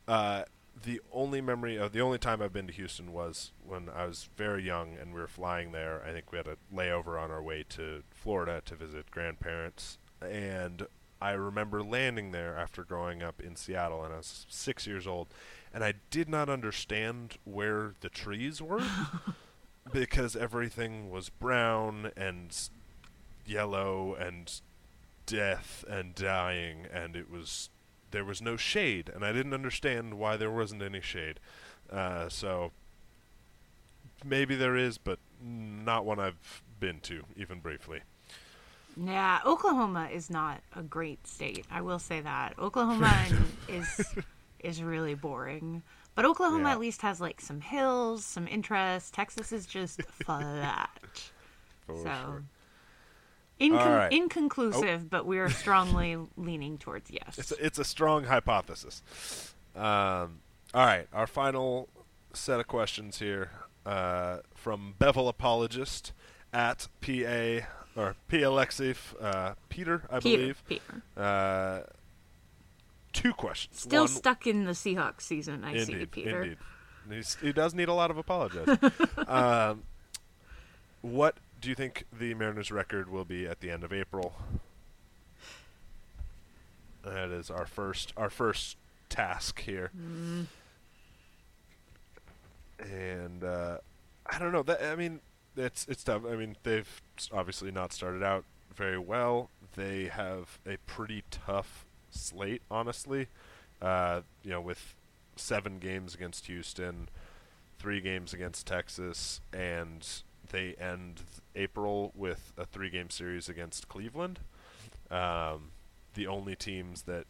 uh, 0.07 0.45
the 0.83 1.01
only 1.13 1.41
memory 1.41 1.77
of 1.77 1.93
the 1.93 2.01
only 2.01 2.19
time 2.19 2.41
I've 2.41 2.53
been 2.53 2.67
to 2.67 2.73
Houston 2.73 3.13
was 3.13 3.53
when 3.65 3.89
I 3.89 4.07
was 4.07 4.29
very 4.37 4.63
young 4.63 4.97
and 5.01 5.13
we 5.13 5.21
were 5.21 5.29
flying 5.29 5.73
there. 5.73 6.03
I 6.07 6.13
think 6.13 6.33
we 6.33 6.39
had 6.39 6.47
a 6.47 6.57
layover 6.75 7.21
on 7.21 7.31
our 7.31 7.43
way 7.43 7.65
to 7.71 8.03
Florida 8.11 8.63
to 8.65 8.75
visit 8.75 9.11
grandparents, 9.11 9.99
and 10.21 10.87
I 11.21 11.33
remember 11.33 11.83
landing 11.83 12.31
there 12.31 12.57
after 12.57 12.83
growing 12.83 13.23
up 13.23 13.41
in 13.41 13.55
Seattle, 13.57 14.05
and 14.05 14.15
I 14.15 14.19
was 14.19 14.47
six 14.49 14.87
years 14.87 15.07
old, 15.07 15.29
and 15.73 15.85
I 15.85 15.95
did 16.11 16.29
not 16.29 16.49
understand 16.49 17.37
where 17.45 17.95
the 18.01 18.09
trees 18.09 18.63
were 18.63 18.87
because 19.93 20.35
everything 20.35 21.11
was 21.11 21.29
brown 21.29 22.11
and 22.17 22.57
yellow 23.45 24.15
and 24.15 24.61
death 25.27 25.85
and 25.89 26.15
dying, 26.15 26.87
and 26.93 27.15
it 27.17 27.31
was 27.31 27.69
there 28.11 28.25
was 28.25 28.43
no 28.43 28.57
shade, 28.57 29.11
and 29.15 29.25
I 29.25 29.33
didn't 29.33 29.55
understand 29.55 30.15
why 30.15 30.37
there 30.37 30.51
wasn't 30.51 30.83
any 30.83 31.01
shade. 31.01 31.39
Uh, 31.91 32.29
so 32.29 32.73
maybe 34.25 34.57
there 34.57 34.77
is, 34.77 34.99
but 34.99 35.19
not 35.43 36.05
one 36.05 36.19
I've 36.19 36.63
been 36.81 37.01
to, 37.01 37.25
even 37.37 37.61
briefly. 37.61 38.01
Yeah, 39.03 39.41
Oklahoma 39.47 40.09
is 40.13 40.29
not 40.29 40.61
a 40.77 40.83
great 40.83 41.27
state. 41.27 41.65
I 41.71 41.81
will 41.81 41.99
say 41.99 42.21
that 42.21 42.59
Oklahoma 42.59 43.27
is 43.69 44.15
is 44.61 44.83
really 44.83 45.15
boring. 45.15 45.83
But 46.15 46.25
Oklahoma 46.27 46.65
Yeah. 46.65 46.73
at 46.73 46.81
least 46.81 47.01
has 47.03 47.21
like 47.21 47.41
some 47.41 47.61
hills, 47.63 48.25
some 48.25 48.47
interest. 48.47 49.15
Texas 49.15 49.53
is 49.53 49.65
just 49.65 50.03
flat. 50.25 50.91
So 51.87 51.95
sure. 52.05 52.45
incon- 53.61 53.97
right. 53.99 54.13
inconclusive, 54.13 55.09
but 55.09 55.25
we 55.25 55.39
are 55.39 55.49
strongly 55.49 56.19
leaning 56.37 56.77
towards 56.79 57.11
yes. 57.11 57.39
It's 57.39 57.53
a, 57.53 57.65
it's 57.67 57.79
a 57.79 57.85
strong 57.85 58.25
hypothesis. 58.25 59.03
Um, 59.75 60.41
all 60.75 60.85
right, 60.87 61.07
our 61.13 61.27
final 61.27 61.89
set 62.35 62.61
of 62.61 62.67
questions 62.67 63.19
here 63.19 63.51
uh, 63.87 64.39
from 64.55 64.95
Bevell 65.01 65.29
Apologist 65.29 66.13
at 66.53 66.87
PA 67.01 67.67
or 68.01 68.17
PLXif 68.31 68.97
uh, 69.21 69.55
Peter, 69.69 70.03
I 70.11 70.21
Peter, 70.21 70.39
believe. 70.39 70.63
Peter. 70.67 71.03
Uh, 71.17 71.81
two 73.13 73.33
questions. 73.33 73.81
Still 73.81 74.03
One- 74.03 74.09
stuck 74.09 74.47
in 74.47 74.65
the 74.65 74.73
Seahawks 74.73 75.23
season, 75.23 75.65
I 75.65 75.85
see, 75.85 76.07
Peter. 76.07 76.43
Indeed. 76.43 76.59
He's, 77.11 77.37
he 77.43 77.53
does 77.53 77.75
need 77.75 77.89
a 77.89 77.95
lot 77.95 78.11
of 78.11 78.19
apologizing. 78.19 78.79
um, 79.27 79.83
what 81.03 81.37
do 81.61 81.69
you 81.69 81.75
think 81.75 82.05
the 82.17 82.35
Mariners' 82.35 82.71
record 82.71 83.11
will 83.11 83.25
be 83.25 83.47
at 83.47 83.61
the 83.61 83.71
end 83.71 83.85
of 83.85 83.93
April? 83.93 84.35
That 87.03 87.31
is 87.31 87.51
our 87.51 87.67
first 87.67 88.13
our 88.17 88.29
first 88.29 88.77
task 89.09 89.63
here. 89.63 89.91
Mm. 89.99 90.47
And 92.79 93.43
uh, 93.43 93.79
I 94.27 94.39
don't 94.39 94.53
know. 94.53 94.63
That 94.63 94.83
I 94.83 94.97
mean, 94.97 95.21
it's 95.57 95.87
it's 95.89 96.05
tough. 96.05 96.23
I 96.27 96.37
mean, 96.37 96.57
they've 96.63 97.03
obviously 97.33 97.71
not 97.71 97.93
started 97.93 98.23
out 98.23 98.45
very 98.75 98.99
well. 98.99 99.51
They 99.77 100.07
have 100.07 100.59
a 100.67 100.77
pretty 100.87 101.25
tough 101.31 101.85
slate, 102.11 102.63
honestly. 102.71 103.29
Uh, 103.81 104.23
you 104.43 104.51
know, 104.51 104.61
with 104.61 104.95
seven 105.37 105.79
games 105.79 106.15
against 106.15 106.47
Houston, 106.47 107.09
three 107.79 108.01
games 108.01 108.33
against 108.33 108.67
Texas, 108.67 109.41
and 109.53 110.07
they 110.51 110.75
end 110.75 111.23
April 111.55 112.13
with 112.15 112.53
a 112.59 112.67
three-game 112.67 113.11
series 113.11 113.49
against 113.49 113.89
Cleveland. 113.89 114.41
Um, 115.11 115.71
the 116.15 116.27
only 116.27 116.57
teams 116.57 117.03
that 117.03 117.27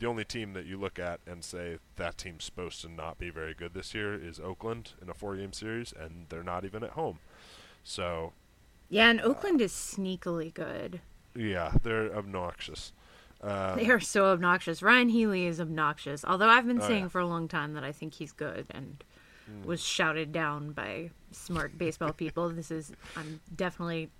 the 0.00 0.06
only 0.06 0.24
team 0.24 0.54
that 0.54 0.66
you 0.66 0.76
look 0.78 0.98
at 0.98 1.20
and 1.26 1.44
say 1.44 1.78
that 1.96 2.18
team's 2.18 2.44
supposed 2.44 2.80
to 2.82 2.88
not 2.88 3.18
be 3.18 3.30
very 3.30 3.54
good 3.54 3.72
this 3.74 3.94
year 3.94 4.14
is 4.14 4.40
Oakland 4.40 4.92
in 5.00 5.08
a 5.08 5.14
four-game 5.14 5.52
series, 5.52 5.92
and 5.92 6.26
they're 6.28 6.42
not 6.42 6.64
even 6.64 6.82
at 6.82 6.90
home. 6.90 7.18
So 7.84 8.32
Yeah, 8.88 9.08
and 9.10 9.20
Oakland 9.20 9.60
is 9.60 9.72
sneakily 9.72 10.52
good. 10.52 11.00
yeah, 11.36 11.74
they're 11.82 12.14
obnoxious. 12.16 12.92
Uh, 13.42 13.74
They 13.76 13.88
are 13.88 14.00
so 14.00 14.26
obnoxious. 14.32 14.82
Ryon 14.82 15.08
Healy 15.10 15.46
is 15.46 15.60
obnoxious. 15.60 16.24
Although 16.24 16.48
I've 16.48 16.66
been 16.66 16.80
Oh, 16.82 16.86
saying 16.86 17.04
yeah. 17.04 17.08
for 17.08 17.20
a 17.20 17.26
long 17.26 17.46
time 17.48 17.72
that 17.74 17.84
I 17.84 17.92
think 17.92 18.14
he's 18.14 18.32
good 18.32 18.66
and 18.70 19.02
Mm. 19.50 19.64
was 19.64 19.82
shouted 19.82 20.30
down 20.32 20.72
by 20.72 21.10
smart 21.32 21.76
baseball 21.78 22.12
people. 22.12 22.50
This 22.50 22.70
is 22.70 22.92
I'm 23.16 23.40
definitely 23.56 24.10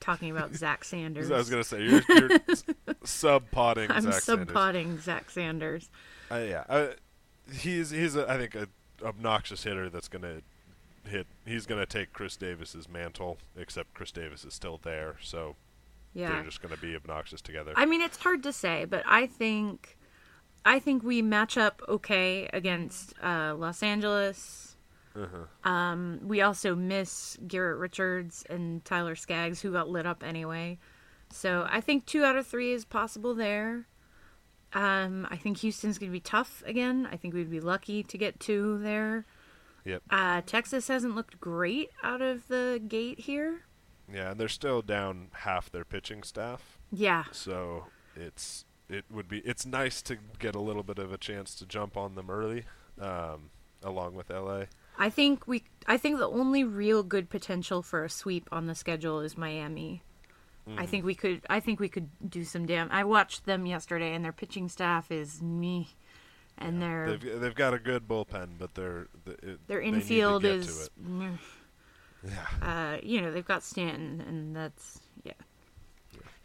talking 0.00 0.30
about 0.30 0.54
Zach 0.54 0.84
Sanders. 0.84 1.30
I 1.32 1.36
was 1.36 1.50
gonna 1.50 1.64
say 1.64 1.82
you're, 1.82 2.02
you're 2.08 2.30
sub 3.04 3.50
potting. 3.50 3.90
I'm 3.90 4.02
Zach 4.02 4.14
sub 4.14 4.38
Sanders. 4.40 4.54
potting 4.54 5.00
Zach 5.00 5.30
Sanders. 5.30 5.90
Uh, 6.30 6.36
yeah, 6.36 6.64
uh, 6.68 6.88
he's 7.52 7.90
he's 7.90 8.16
a, 8.16 8.30
I 8.30 8.36
think 8.38 8.54
a 8.54 8.68
obnoxious 9.04 9.64
hitter 9.64 9.88
that's 9.88 10.08
gonna 10.08 10.42
hit. 11.04 11.26
He's 11.46 11.66
gonna 11.66 11.86
take 11.86 12.12
Khris 12.12 12.36
Davis's 12.36 12.88
mantle, 12.88 13.38
except 13.56 13.94
Khris 13.94 14.12
Davis 14.12 14.44
is 14.44 14.54
still 14.54 14.78
there, 14.82 15.16
so 15.22 15.56
Yeah. 16.14 16.32
they're 16.32 16.44
just 16.44 16.60
gonna 16.62 16.76
be 16.76 16.94
obnoxious 16.96 17.40
together. 17.40 17.72
I 17.76 17.86
mean, 17.86 18.00
it's 18.02 18.18
hard 18.18 18.42
to 18.44 18.52
say, 18.52 18.84
but 18.84 19.02
I 19.06 19.26
think 19.26 19.96
I 20.64 20.78
think 20.80 21.02
we 21.02 21.22
match 21.22 21.56
up 21.56 21.80
okay 21.88 22.48
against 22.52 23.14
uh, 23.22 23.54
Los 23.56 23.82
Angeles. 23.82 24.67
Uh-huh. 25.18 25.70
Um, 25.70 26.20
we 26.22 26.40
also 26.42 26.74
miss 26.74 27.36
Garrett 27.46 27.78
Richards 27.78 28.44
and 28.48 28.84
Tyler 28.84 29.16
Skaggs, 29.16 29.60
who 29.60 29.72
got 29.72 29.88
lit 29.88 30.06
up 30.06 30.22
anyway. 30.22 30.78
So 31.30 31.66
I 31.70 31.80
think 31.80 32.06
two 32.06 32.24
out 32.24 32.36
of 32.36 32.46
three 32.46 32.72
is 32.72 32.84
possible 32.84 33.34
there. 33.34 33.86
Um, 34.72 35.26
I 35.30 35.36
think 35.36 35.58
Houston's 35.58 35.98
going 35.98 36.10
to 36.10 36.16
be 36.16 36.20
tough 36.20 36.62
again. 36.66 37.08
I 37.10 37.16
think 37.16 37.34
we'd 37.34 37.50
be 37.50 37.60
lucky 37.60 38.02
to 38.02 38.18
get 38.18 38.38
two 38.38 38.78
there. 38.78 39.24
Yep. 39.84 40.02
Uh, 40.10 40.42
Texas 40.44 40.88
hasn't 40.88 41.14
looked 41.14 41.40
great 41.40 41.90
out 42.02 42.20
of 42.20 42.48
the 42.48 42.80
gate 42.86 43.20
here. 43.20 43.62
Yeah, 44.12 44.32
and 44.32 44.40
they're 44.40 44.48
still 44.48 44.82
down 44.82 45.28
half 45.32 45.70
their 45.70 45.84
pitching 45.84 46.22
staff. 46.22 46.78
Yeah. 46.90 47.24
So 47.32 47.86
it's 48.16 48.64
it 48.88 49.04
would 49.10 49.28
be 49.28 49.38
it's 49.40 49.66
nice 49.66 50.02
to 50.02 50.16
get 50.38 50.54
a 50.54 50.60
little 50.60 50.82
bit 50.82 50.98
of 50.98 51.12
a 51.12 51.18
chance 51.18 51.54
to 51.56 51.66
jump 51.66 51.96
on 51.96 52.14
them 52.14 52.30
early, 52.30 52.64
um, 53.00 53.50
along 53.82 54.14
with 54.14 54.30
LA. 54.30 54.64
I 54.98 55.10
think 55.10 55.46
we. 55.46 55.64
I 55.86 55.96
think 55.96 56.18
the 56.18 56.28
only 56.28 56.64
real 56.64 57.02
good 57.02 57.30
potential 57.30 57.82
for 57.82 58.04
a 58.04 58.10
sweep 58.10 58.48
on 58.52 58.66
the 58.66 58.74
schedule 58.74 59.20
is 59.20 59.36
Miami. 59.38 60.02
I 60.76 60.84
Mhm. 60.84 60.88
think 60.88 61.04
we 61.06 61.14
could. 61.14 61.46
I 61.48 61.60
think 61.60 61.80
we 61.80 61.88
could 61.88 62.08
do 62.28 62.44
some 62.44 62.66
damn. 62.66 62.90
I 62.90 63.04
watched 63.04 63.46
them 63.46 63.64
yesterday, 63.64 64.12
and 64.14 64.24
their 64.24 64.32
pitching 64.32 64.68
staff 64.68 65.10
is 65.10 65.40
me, 65.40 65.94
and 66.58 66.82
their 66.82 67.16
They've 67.16 67.40
they've 67.40 67.54
got 67.54 67.72
a 67.74 67.78
good 67.78 68.06
bullpen, 68.06 68.58
but 68.58 68.74
their 68.74 69.08
their 69.66 69.80
infield 69.80 70.44
is. 70.44 70.90
Yeah. 72.22 72.46
Uh, 72.60 72.98
you 73.02 73.22
know 73.22 73.30
they've 73.30 73.46
got 73.46 73.62
Stanton, 73.62 74.20
and 74.20 74.54
that's 74.54 75.00
yeah. 75.24 75.32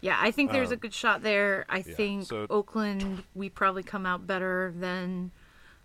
Yeah, 0.01 0.17
I 0.21 0.31
think 0.31 0.51
there's 0.51 0.71
a 0.71 0.75
Um, 0.75 0.79
good 0.79 0.93
shot 0.93 1.23
there. 1.23 1.65
I 1.69 1.77
yeah, 1.77 1.95
think 1.95 2.23
so- 2.25 2.45
Oakland, 2.49 3.23
we 3.33 3.49
probably 3.49 3.83
come 3.83 4.05
out 4.05 4.27
better 4.27 4.73
than. 4.77 5.31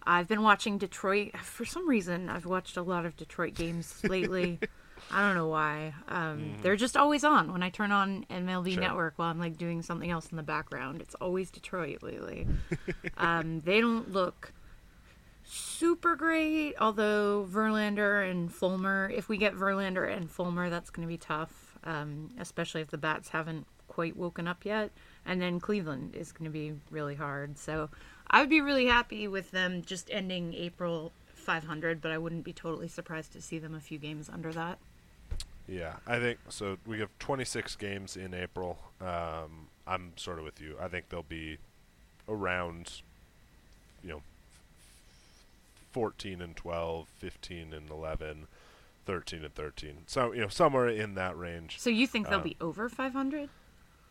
I've 0.07 0.29
been 0.29 0.43
watching 0.43 0.79
Detroit. 0.79 1.37
For 1.39 1.65
some 1.65 1.89
reason, 1.89 2.29
I've 2.31 2.47
watched 2.47 2.77
a 2.77 2.83
lot 2.83 3.05
of 3.05 3.17
Detroit 3.17 3.55
games 3.55 4.03
lately. 4.09 4.59
I 5.11 5.21
don't 5.27 5.35
know 5.37 5.49
why. 5.49 5.95
Um, 6.09 6.39
Mhm. 6.39 6.63
They're 6.63 6.77
just 6.77 6.97
always 6.97 7.25
on 7.25 7.53
when 7.53 7.63
I 7.63 7.71
turn 7.71 7.93
on 7.93 8.25
MLB 8.31 8.73
Sure. 8.75 8.81
Network 8.83 9.15
while 9.17 9.31
I'm 9.31 9.39
like 9.39 9.57
doing 9.57 9.83
something 9.83 10.11
else 10.11 10.29
in 10.31 10.37
the 10.37 10.43
background. 10.43 11.01
It's 11.01 11.15
always 11.17 11.51
Detroit 11.51 12.03
lately. 12.03 12.47
um, 13.17 13.61
they 13.61 13.81
don't 13.81 14.13
look 14.13 14.53
super 15.45 16.17
great, 16.17 16.75
although 16.81 17.47
Verlander 17.51 18.29
and 18.31 18.53
Fulmer, 18.53 19.11
if 19.15 19.29
we 19.29 19.39
get 19.39 19.55
Verlander 19.55 20.11
and 20.15 20.31
Fulmer, 20.31 20.69
that's 20.69 20.91
going 20.91 21.07
to 21.07 21.11
be 21.13 21.17
tough, 21.19 21.79
um, 21.85 22.31
especially 22.39 22.81
if 22.83 22.89
the 22.89 22.99
bats 22.99 23.31
haven't 23.31 23.67
quite 23.87 24.17
woken 24.17 24.47
up 24.47 24.65
yet. 24.65 24.91
And 25.25 25.41
then 25.41 25.61
Cleveland 25.61 26.15
is 26.17 26.33
going 26.33 26.45
to 26.45 26.51
be 26.51 26.73
really 26.91 27.15
hard. 27.15 27.59
So 27.59 27.89
I 28.31 28.41
would 28.41 28.51
be 28.51 28.61
really 28.61 28.87
happy 28.87 29.27
with 29.29 29.51
them 29.51 29.83
just 29.85 30.09
ending 30.11 30.53
April 30.55 31.13
500, 31.35 32.01
but 32.01 32.11
I 32.11 32.19
wouldn't 32.19 32.45
be 32.45 32.53
totally 32.53 32.89
surprised 32.89 33.33
to 33.33 33.41
see 33.43 33.59
them 33.59 33.75
a 33.75 33.81
few 33.81 33.99
games 33.99 34.29
under 34.29 34.53
that. 34.53 34.79
Yeah, 35.67 35.97
I 36.07 36.19
think 36.19 36.39
so. 36.49 36.79
We 36.87 37.01
have 37.01 37.11
26 37.19 37.77
games 37.77 38.17
in 38.17 38.35
April. 38.35 38.79
Um, 39.01 39.69
I'm 39.87 40.13
sort 40.17 40.39
of 40.39 40.45
with 40.45 40.61
you. 40.61 40.77
I 40.81 40.89
think 40.89 41.09
they'll 41.09 41.23
be 41.23 41.59
around, 42.29 43.01
you 44.03 44.11
know, 44.11 44.23
14 45.93 46.41
and 46.43 46.55
12, 46.57 47.07
15 47.19 47.73
and 47.73 47.91
11, 47.91 48.47
13 49.07 49.45
and 49.45 49.55
13. 49.55 49.97
So 50.07 50.33
you 50.33 50.43
know, 50.43 50.49
somewhere 50.49 50.89
in 50.89 51.15
that 51.15 51.37
range. 51.37 51.79
So 51.81 51.89
you 51.91 52.07
think 52.07 52.29
they'll 52.29 52.39
Um, 52.39 52.45
be 52.45 52.57
over 52.61 52.89
500? 52.89 53.49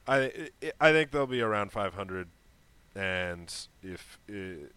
I 0.07 0.49
I- 0.63 0.71
I 0.81 0.91
think 0.91 1.11
they'll 1.11 1.27
be 1.27 1.41
around 1.41 1.71
500, 1.71 2.27
and 2.97 3.53
if 3.83 4.19
uh, 4.29 4.67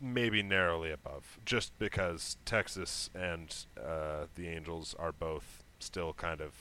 maybe 0.00 0.42
narrowly 0.42 0.90
above, 0.90 1.38
just 1.44 1.76
because 1.78 2.36
Texas 2.44 3.10
and 3.14 3.54
uh, 3.80 4.24
the 4.34 4.48
Angels 4.48 4.94
are 4.98 5.12
both 5.12 5.62
still 5.78 6.12
kind 6.12 6.40
of 6.40 6.52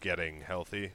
getting 0.00 0.42
healthy, 0.42 0.92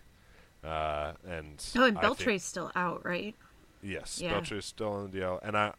uh, 0.64 1.14
and 1.28 1.64
Oh, 1.76 1.86
and 1.86 1.98
think- 1.98 2.02
Beltre's 2.02 2.44
still 2.44 2.72
out, 2.76 3.04
right? 3.06 3.36
Yes, 3.84 4.20
Yeah. 4.22 4.32
Beltre's 4.34 4.66
still 4.66 4.94
on 4.94 5.12
the 5.12 5.18
DL, 5.20 5.40
and 5.44 5.58
I, 5.58 5.74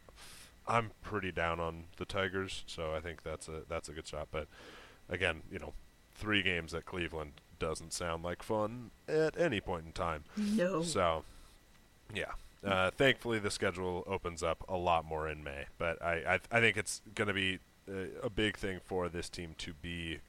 I'm 0.67 0.91
pretty 1.01 1.31
down 1.31 1.59
on 1.59 1.85
the 1.97 2.05
Tigers, 2.05 2.63
so 2.67 2.93
I 2.93 2.99
think 2.99 3.23
that's 3.23 3.47
a 3.47 3.61
that's 3.69 3.89
a 3.89 3.93
good 3.93 4.05
shot. 4.07 4.27
But 4.31 4.47
again, 5.09 5.41
you 5.51 5.57
know, 5.59 5.73
three 6.13 6.43
games 6.43 6.73
at 6.73 6.85
Cleveland 6.85 7.33
doesn't 7.59 7.93
sound 7.93 8.23
like 8.23 8.43
fun 8.43 8.91
at 9.07 9.37
any 9.39 9.61
point 9.61 9.85
in 9.85 9.91
time. 9.93 10.25
No. 10.35 10.83
So, 10.83 11.23
Yeah. 12.13 12.31
Uh, 12.65 12.91
thankfully, 12.91 13.39
the 13.39 13.51
schedule 13.51 14.03
opens 14.07 14.41
up 14.43 14.63
a 14.69 14.77
lot 14.77 15.03
more 15.05 15.27
in 15.27 15.43
May, 15.43 15.65
but 15.77 16.01
I 16.01 16.35
I, 16.51 16.57
I 16.57 16.59
think 16.61 16.77
it's 16.77 17.01
going 17.15 17.27
to 17.27 17.33
be 17.33 17.59
a, 17.89 18.25
a 18.25 18.29
big 18.29 18.57
thing 18.57 18.79
for 18.83 19.09
this 19.09 19.29
team 19.29 19.53
to 19.59 19.73
be, 19.81 20.19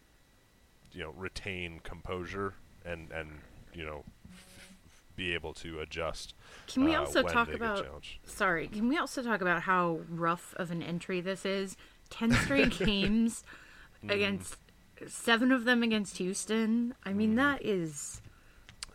you 0.92 1.02
know, 1.04 1.12
retain 1.16 1.80
composure 1.84 2.54
and 2.84 3.10
and 3.12 3.28
you 3.72 3.84
know, 3.84 4.04
f- 4.32 4.72
be 5.16 5.32
able 5.34 5.52
to 5.54 5.78
adjust. 5.80 6.34
Can 6.66 6.84
we 6.84 6.94
uh, 6.94 7.00
also 7.00 7.22
talk 7.22 7.52
about? 7.52 7.86
Sorry, 8.24 8.66
can 8.68 8.88
we 8.88 8.96
also 8.98 9.22
talk 9.22 9.40
about 9.40 9.62
how 9.62 10.00
rough 10.08 10.54
of 10.56 10.70
an 10.70 10.82
entry 10.82 11.20
this 11.20 11.44
is? 11.46 11.76
Ten 12.10 12.32
straight 12.32 12.78
games 12.84 13.44
Mm. 14.04 14.10
against 14.12 14.56
seven 15.06 15.50
of 15.50 15.64
them 15.64 15.82
against 15.82 16.18
Houston. 16.18 16.94
I 17.06 17.12
mean, 17.14 17.32
Mm. 17.34 17.36
that 17.36 17.64
is 17.64 18.20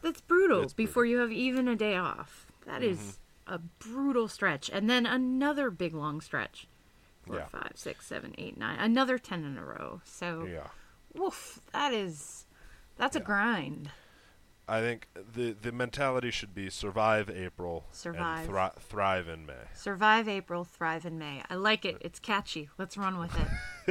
that's 0.04 0.22
brutal. 0.22 0.68
before 0.76 1.04
you 1.06 1.18
have 1.18 1.32
even 1.32 1.68
a 1.68 1.76
day 1.76 1.96
off, 1.96 2.46
That 2.66 2.84
is 2.84 3.00
Mm-hmm. 3.00 3.10
A 3.50 3.58
brutal 3.60 4.28
stretch, 4.28 4.70
and 4.70 4.90
then 4.90 5.06
another 5.06 5.70
big 5.72 5.94
long 5.94 6.22
stretch. 6.22 6.68
Four, 7.26 7.36
Yeah. 7.38 7.46
five, 7.48 7.74
six, 7.76 8.06
seven, 8.06 8.34
eight, 8.38 8.58
nine. 8.58 8.80
Another 8.80 9.18
ten 9.18 9.44
in 9.44 9.58
a 9.58 9.66
row. 9.66 10.02
So, 10.06 10.46
Yeah. 10.46 10.68
woof. 11.14 11.60
That 11.74 11.94
is 11.94 12.46
that's 12.96 13.16
a 13.16 13.20
grind. 13.20 13.92
I 14.68 14.82
think 14.82 15.08
the 15.16 15.54
the 15.54 15.72
mentality 15.72 16.30
should 16.32 16.54
be 16.54 16.70
survive 16.70 17.28
April, 17.30 17.86
Survive. 17.92 18.42
and 18.42 18.50
thri- 18.50 18.82
thrive 18.82 19.28
in 19.28 19.46
May. 19.48 19.66
Survive 19.74 20.28
April, 20.28 20.64
thrive 20.64 21.06
in 21.08 21.18
May. 21.18 21.42
I 21.50 21.56
like 21.56 21.86
it. 21.86 21.98
It's 22.02 22.20
catchy. 22.20 22.70
Let's 22.78 22.96
run 22.96 23.18
with 23.18 23.36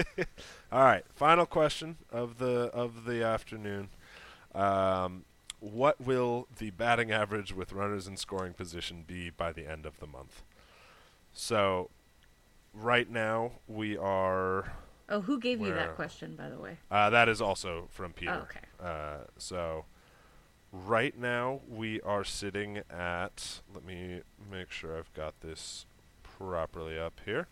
it. 0.07 0.29
All 0.73 0.85
right, 0.85 1.05
final 1.15 1.47
question 1.47 1.97
of 2.13 2.39
the 2.39 2.71
of 2.73 3.05
the 3.07 3.25
afternoon. 3.25 3.89
Um, 4.55 5.25
what 5.61 6.01
will 6.01 6.47
the 6.59 6.71
batting 6.71 7.11
average 7.11 7.53
with 7.53 7.73
runners 7.73 8.07
in 8.07 8.17
scoring 8.17 8.55
position 8.55 9.05
be 9.07 9.31
by 9.31 9.53
the 9.53 9.67
end 9.67 9.87
of 9.87 9.99
the 9.99 10.07
month? 10.07 10.43
So, 11.33 11.91
right 12.73 13.11
now 13.11 13.53
we 13.67 13.97
are. 13.97 14.73
Oh, 15.09 15.21
who 15.23 15.41
gave 15.41 15.61
you 15.61 15.73
that 15.73 15.97
question, 15.97 16.37
by 16.37 16.49
the 16.49 16.59
way? 16.59 16.79
Uh, 16.91 17.11
that 17.11 17.29
is 17.29 17.41
also 17.41 17.89
from 17.91 18.13
Peter. 18.13 18.33
Oh, 18.33 18.43
okay. 18.43 18.61
Uh, 18.81 19.25
so, 19.37 19.85
right 20.73 21.19
now 21.19 21.61
we 21.69 22.01
are 22.03 22.25
sitting 22.25 22.83
at. 22.91 23.61
Let 23.75 23.85
me 23.85 24.23
make 24.51 24.71
sure 24.71 24.97
I've 24.97 25.13
got 25.15 25.41
this 25.41 25.87
properly 26.23 26.99
up 26.99 27.21
here. 27.25 27.49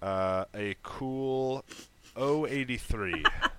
Uh, 0.00 0.44
a 0.54 0.76
cool 0.82 1.64
083. 2.16 3.24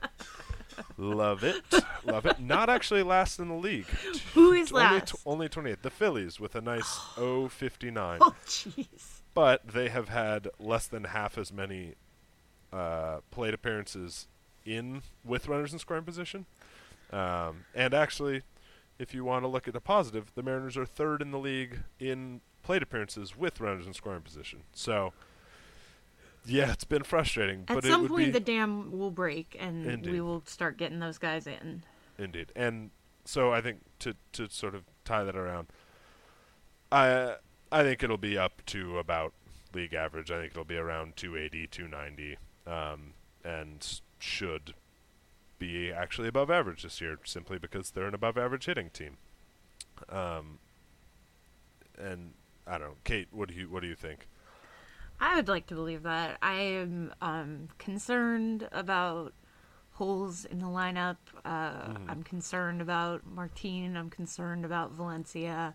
Love 0.97 1.43
it. 1.43 1.63
Love 2.05 2.25
it. 2.25 2.39
Not 2.39 2.69
actually 2.69 3.03
last 3.03 3.39
in 3.39 3.47
the 3.47 3.55
league. 3.55 3.87
Who 4.33 4.53
is 4.53 4.71
only, 4.71 4.83
last? 4.83 5.15
only 5.25 5.49
28. 5.49 5.81
The 5.83 5.89
Phillies 5.89 6.39
with 6.39 6.55
a 6.55 6.61
nice 6.61 6.99
059. 7.15 8.19
Oh, 8.21 8.35
jeez. 8.45 9.21
But 9.33 9.67
they 9.67 9.89
have 9.89 10.09
had 10.09 10.49
less 10.59 10.87
than 10.87 11.05
half 11.05 11.37
as 11.37 11.53
many 11.53 11.95
uh, 12.73 13.19
plate 13.31 13.53
appearances 13.53 14.27
in 14.65 15.01
with 15.23 15.47
runners 15.47 15.73
in 15.73 15.79
scoring 15.79 16.03
position. 16.03 16.45
Um, 17.11 17.65
and 17.73 17.93
actually, 17.93 18.43
if 18.99 19.13
you 19.13 19.23
want 19.23 19.43
to 19.43 19.47
look 19.47 19.67
at 19.67 19.73
the 19.73 19.81
positive, 19.81 20.31
the 20.35 20.43
Mariners 20.43 20.77
are 20.77 20.85
third 20.85 21.21
in 21.21 21.31
the 21.31 21.39
league 21.39 21.79
in 21.99 22.41
plate 22.61 22.83
appearances 22.83 23.35
with 23.37 23.59
runners 23.59 23.87
in 23.87 23.93
scoring 23.93 24.21
position. 24.21 24.63
So, 24.73 25.13
yeah, 26.45 26.71
it's 26.71 26.83
been 26.83 27.03
frustrating. 27.03 27.65
At 27.67 27.75
but 27.75 27.85
it 27.85 27.89
some 27.89 28.07
point, 28.07 28.27
be 28.27 28.31
the 28.31 28.39
dam 28.39 28.91
will 28.91 29.11
break, 29.11 29.55
and 29.59 29.85
Indeed. 29.85 30.11
we 30.11 30.21
will 30.21 30.43
start 30.45 30.77
getting 30.77 30.99
those 30.99 31.17
guys 31.17 31.47
in. 31.47 31.83
Indeed. 32.17 32.51
And 32.55 32.91
so 33.25 33.51
I 33.51 33.61
think 33.61 33.79
to 33.99 34.15
to 34.33 34.49
sort 34.49 34.75
of 34.75 34.83
tie 35.05 35.23
that 35.23 35.35
around, 35.35 35.67
I 36.91 37.35
I 37.71 37.83
think 37.83 38.03
it'll 38.03 38.17
be 38.17 38.37
up 38.37 38.65
to 38.67 38.97
about 38.97 39.33
league 39.73 39.93
average. 39.93 40.31
I 40.31 40.39
think 40.39 40.51
it'll 40.51 40.63
be 40.63 40.77
around 40.77 41.15
280, 41.15 41.67
290, 41.67 42.37
um, 42.65 43.13
and 43.43 44.01
should 44.17 44.73
be 45.59 45.91
actually 45.91 46.27
above 46.27 46.49
average 46.49 46.83
this 46.83 46.99
year, 47.01 47.19
simply 47.25 47.59
because 47.59 47.91
they're 47.91 48.07
an 48.07 48.15
above 48.15 48.37
average 48.37 48.65
hitting 48.65 48.89
team. 48.89 49.17
Um, 50.09 50.59
and 51.97 52.33
I 52.65 52.77
don't 52.77 52.81
know, 52.81 52.95
Kate. 53.03 53.27
What 53.31 53.49
do 53.49 53.55
you 53.55 53.69
what 53.69 53.81
do 53.81 53.87
you 53.87 53.95
think? 53.95 54.27
I 55.19 55.35
would 55.35 55.47
like 55.47 55.67
to 55.67 55.75
believe 55.75 56.03
that. 56.03 56.37
I 56.41 56.53
am 56.53 57.13
um, 57.21 57.67
concerned 57.77 58.67
about 58.71 59.33
holes 59.91 60.45
in 60.45 60.59
the 60.59 60.67
lineup. 60.67 61.17
Uh, 61.43 61.71
Mm-hmm. 61.89 62.09
I'm 62.09 62.23
concerned 62.23 62.81
about 62.81 63.21
Martin. 63.25 63.95
I'm 63.97 64.09
concerned 64.09 64.63
about 64.65 64.91
Valencia 64.91 65.73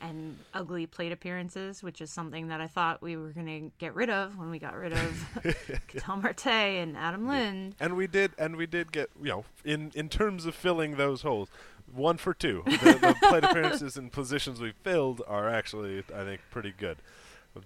and 0.00 0.38
ugly 0.54 0.86
plate 0.86 1.10
appearances, 1.10 1.82
which 1.82 2.00
is 2.00 2.10
something 2.10 2.48
that 2.48 2.60
I 2.60 2.68
thought 2.68 3.02
we 3.02 3.16
were 3.16 3.30
going 3.30 3.46
to 3.46 3.70
get 3.78 3.94
rid 3.94 4.08
of 4.10 4.38
when 4.38 4.48
we 4.50 4.58
got 4.60 4.76
rid 4.76 4.92
of 4.92 5.28
Ketel 5.88 6.16
Marte 6.16 6.46
and 6.46 6.96
Adam 6.96 7.26
Lind. 7.26 7.74
And 7.80 7.96
we 7.96 8.06
did, 8.06 8.30
and 8.38 8.54
we 8.56 8.66
did 8.66 8.92
get, 8.92 9.10
you 9.20 9.28
know, 9.30 9.44
in 9.64 9.90
in 9.94 10.08
terms 10.08 10.46
of 10.46 10.54
filling 10.54 10.96
those 10.96 11.22
holes, 11.22 11.48
one 11.92 12.16
for 12.16 12.32
two. 12.32 12.62
The, 12.66 12.92
the 13.00 13.16
plate 13.28 13.44
appearances 13.44 13.96
and 13.96 14.12
positions 14.12 14.60
we 14.60 14.72
filled 14.84 15.20
are 15.26 15.48
actually, 15.48 15.98
I 16.14 16.24
think, 16.24 16.40
pretty 16.50 16.72
good. 16.78 16.98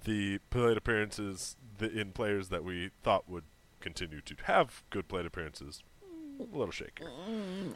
The 0.05 0.39
plate 0.51 0.77
appearances 0.77 1.57
in 1.81 2.13
players 2.13 2.49
that 2.49 2.65
we 2.65 2.91
thought 3.03 3.29
would 3.29 3.45
continue 3.81 4.21
to 4.21 4.35
have 4.45 4.83
good 4.91 5.09
plate 5.09 5.27
appearances, 5.27 5.83
a 6.41 6.57
little 6.57 6.71
shaky. 6.73 7.05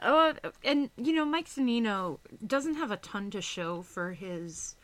Oh, 0.03 0.35
and 0.65 0.91
you 0.97 1.13
know, 1.13 1.25
Mike 1.25 1.47
Zunino 1.47 2.19
doesn't 2.47 2.75
have 2.77 2.91
a 2.91 2.97
ton 2.99 3.31
to 3.33 3.41
show 3.41 3.83
for 3.83 4.13
his 4.13 4.77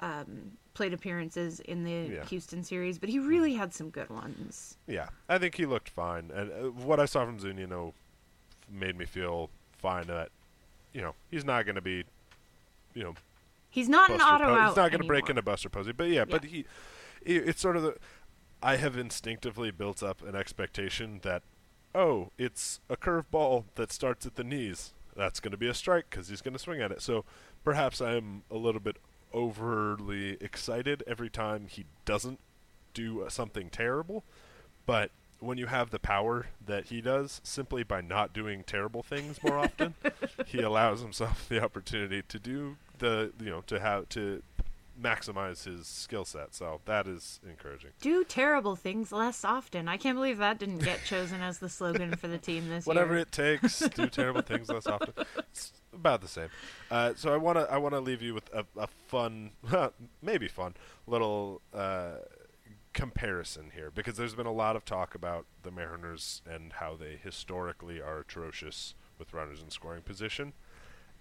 um, 0.00 0.52
plate 0.74 0.92
appearances 0.94 1.60
in 1.60 1.84
the 1.84 2.14
Yeah. 2.14 2.24
Houston 2.26 2.62
series, 2.62 2.98
but 2.98 3.08
he 3.08 3.18
really 3.18 3.54
had 3.54 3.72
some 3.74 3.90
good 3.90 4.10
ones. 4.10 4.76
Yeah, 4.86 5.08
I 5.28 5.38
think 5.38 5.54
he 5.54 5.66
looked 5.66 5.90
fine, 5.90 6.30
and 6.34 6.50
uh, 6.50 6.70
what 6.70 7.00
I 7.00 7.04
saw 7.06 7.24
from 7.24 7.38
Zunino 7.38 7.92
made 8.70 8.96
me 8.96 9.04
feel 9.04 9.50
fine. 9.78 10.06
That 10.06 10.30
you 10.92 11.00
know 11.02 11.14
he's 11.30 11.44
not 11.44 11.64
going 11.66 11.76
to 11.76 11.80
be, 11.82 12.04
you 12.94 13.02
know, 13.04 13.14
He's 13.70 13.88
not 13.88 14.10
an 14.10 14.20
auto 14.20 14.44
Po- 14.44 14.54
out. 14.54 14.68
He's 14.68 14.76
not 14.76 14.90
going 14.90 15.02
to 15.02 15.06
break 15.06 15.28
into 15.28 15.42
Buster 15.42 15.68
Posey, 15.68 15.92
but 15.92 16.08
yeah, 16.08 16.24
but 16.24 16.44
he, 16.44 16.60
i 16.60 16.64
it's 17.30 17.60
sort 17.60 17.76
of 17.76 17.82
the. 17.82 17.96
I 18.62 18.76
have 18.76 18.96
instinctively 18.96 19.70
built 19.70 20.02
up 20.02 20.22
an 20.22 20.34
expectation 20.34 21.20
that, 21.22 21.42
oh, 21.94 22.30
it's 22.38 22.80
a 22.88 22.96
curveball 22.96 23.64
that 23.74 23.92
starts 23.92 24.24
at 24.24 24.36
the 24.36 24.44
knees. 24.44 24.94
That's 25.14 25.40
going 25.40 25.52
to 25.52 25.58
be 25.58 25.68
a 25.68 25.74
strike 25.74 26.06
because 26.10 26.28
he's 26.28 26.40
going 26.40 26.54
to 26.54 26.58
swing 26.58 26.80
at 26.80 26.90
it. 26.90 27.02
So 27.02 27.24
perhaps 27.64 28.00
I'm 28.00 28.42
a 28.50 28.56
little 28.56 28.80
bit 28.80 28.96
overly 29.32 30.38
excited 30.40 31.02
every 31.06 31.28
time 31.28 31.66
he 31.68 31.84
doesn't 32.06 32.40
do 32.94 33.26
something 33.28 33.68
terrible, 33.68 34.24
but 34.86 35.10
when 35.38 35.58
you 35.58 35.66
have 35.66 35.90
the 35.90 35.98
power 35.98 36.46
that 36.64 36.86
he 36.86 37.00
does, 37.00 37.40
simply 37.44 37.82
by 37.82 38.00
not 38.00 38.32
doing 38.32 38.64
terrible 38.64 39.02
things 39.02 39.42
more 39.42 39.58
often, 39.58 39.94
he 40.46 40.60
allows 40.62 41.02
himself 41.02 41.46
the 41.48 41.62
opportunity 41.62 42.22
to 42.22 42.38
do 42.38 42.76
the 42.98 43.32
you 43.40 43.50
know 43.50 43.62
to 43.62 43.80
have 43.80 44.08
to 44.10 44.42
maximize 45.00 45.64
his 45.64 45.86
skill 45.86 46.24
set. 46.24 46.54
So 46.54 46.80
that 46.86 47.06
is 47.06 47.40
encouraging. 47.48 47.90
Do 48.00 48.24
terrible 48.24 48.76
things 48.76 49.12
less 49.12 49.44
often. 49.44 49.88
I 49.88 49.96
can't 49.96 50.16
believe 50.16 50.38
that 50.38 50.58
didn't 50.58 50.78
get 50.78 51.04
chosen 51.04 51.40
as 51.40 51.58
the 51.58 51.68
slogan 51.68 52.16
for 52.16 52.28
the 52.28 52.38
team 52.38 52.68
this 52.68 52.86
Whatever 52.86 53.14
year. 53.14 53.24
Whatever 53.24 53.58
it 53.58 53.60
takes, 53.60 53.78
do 53.94 54.06
terrible 54.08 54.42
things 54.42 54.68
less 54.68 54.86
often. 54.86 55.12
It's 55.38 55.72
about 55.92 56.20
the 56.20 56.28
same. 56.28 56.48
Uh, 56.90 57.12
so 57.16 57.32
I 57.32 57.36
want 57.36 57.58
to 57.58 57.70
I 57.70 57.78
want 57.78 57.94
to 57.94 58.00
leave 58.00 58.22
you 58.22 58.34
with 58.34 58.52
a, 58.54 58.64
a 58.76 58.86
fun, 58.86 59.50
maybe 60.22 60.48
fun 60.48 60.74
little 61.06 61.60
uh, 61.74 62.16
comparison 62.92 63.70
here 63.74 63.90
because 63.90 64.16
there's 64.16 64.34
been 64.34 64.46
a 64.46 64.52
lot 64.52 64.76
of 64.76 64.84
talk 64.84 65.14
about 65.14 65.46
the 65.62 65.70
Mariners 65.70 66.42
and 66.50 66.74
how 66.74 66.96
they 66.96 67.18
historically 67.22 68.00
are 68.00 68.20
atrocious 68.20 68.94
with 69.18 69.32
runners 69.32 69.60
in 69.62 69.70
scoring 69.70 70.02
position, 70.02 70.52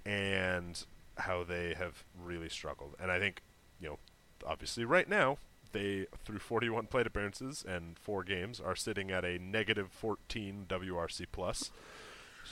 and 0.06 0.86
how 1.18 1.44
they 1.44 1.74
have 1.74 2.04
really 2.22 2.50
struggled. 2.50 2.96
And 3.00 3.12
I 3.12 3.20
think 3.20 3.42
you 3.80 3.90
know, 3.90 4.00
obviously 4.46 4.86
right 4.86 5.10
now 5.10 5.38
they 5.72 6.08
through 6.24 6.40
41 6.40 6.88
plate 6.88 7.08
appearances 7.08 7.66
and 7.68 7.98
four 8.00 8.24
games 8.24 8.62
are 8.62 8.76
sitting 8.76 9.12
at 9.12 9.26
a 9.26 9.38
negative 9.38 9.92
14 9.92 10.66
WRC 10.70 11.26
plus 11.32 11.72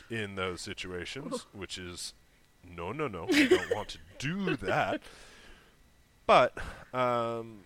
in 0.10 0.36
those 0.36 0.62
situations, 0.62 1.46
which 1.54 1.78
is 1.78 2.14
no, 2.66 2.92
no, 2.92 3.08
no. 3.08 3.26
We 3.30 3.48
don't 3.48 3.76
want 3.76 3.90
to 3.90 3.98
do 4.20 4.56
that. 4.58 5.02
But 6.26 6.58
um, 6.94 7.66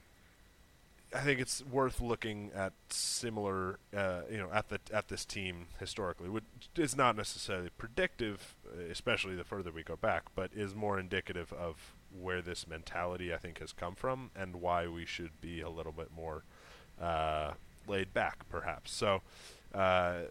I 1.14 1.20
think 1.20 1.40
it's 1.40 1.64
worth 1.64 2.02
looking 2.02 2.52
at 2.54 2.74
similar, 2.90 3.80
uh, 3.96 4.22
you 4.30 4.38
know, 4.38 4.50
at 4.52 4.68
the 4.68 4.80
at 4.92 5.08
this 5.08 5.24
team 5.24 5.68
historically, 5.80 6.30
which 6.30 6.44
is 6.76 6.98
not 6.98 7.16
necessarily 7.16 7.70
predictive, 7.78 8.56
uh, 8.68 8.82
especially 8.92 9.36
the 9.36 9.46
further 9.46 9.72
we 9.72 9.84
go 9.84 9.96
back, 9.96 10.24
but 10.36 10.52
is 10.54 10.76
more 10.76 11.00
indicative 11.00 11.54
of 11.54 11.94
where 12.12 12.42
this 12.42 12.68
mentality 12.68 13.34
I 13.34 13.38
think 13.38 13.60
has 13.60 13.72
come 13.72 13.96
from 13.96 14.32
and 14.36 14.58
why 14.58 14.88
we 14.88 15.06
should 15.06 15.40
be 15.40 15.62
a 15.62 15.70
little 15.70 15.94
bit 15.94 16.10
more 16.14 16.44
uh, 17.02 17.52
laid 17.88 18.14
back, 18.14 18.48
perhaps. 18.50 18.92
So, 18.92 19.22
uh, 19.74 20.24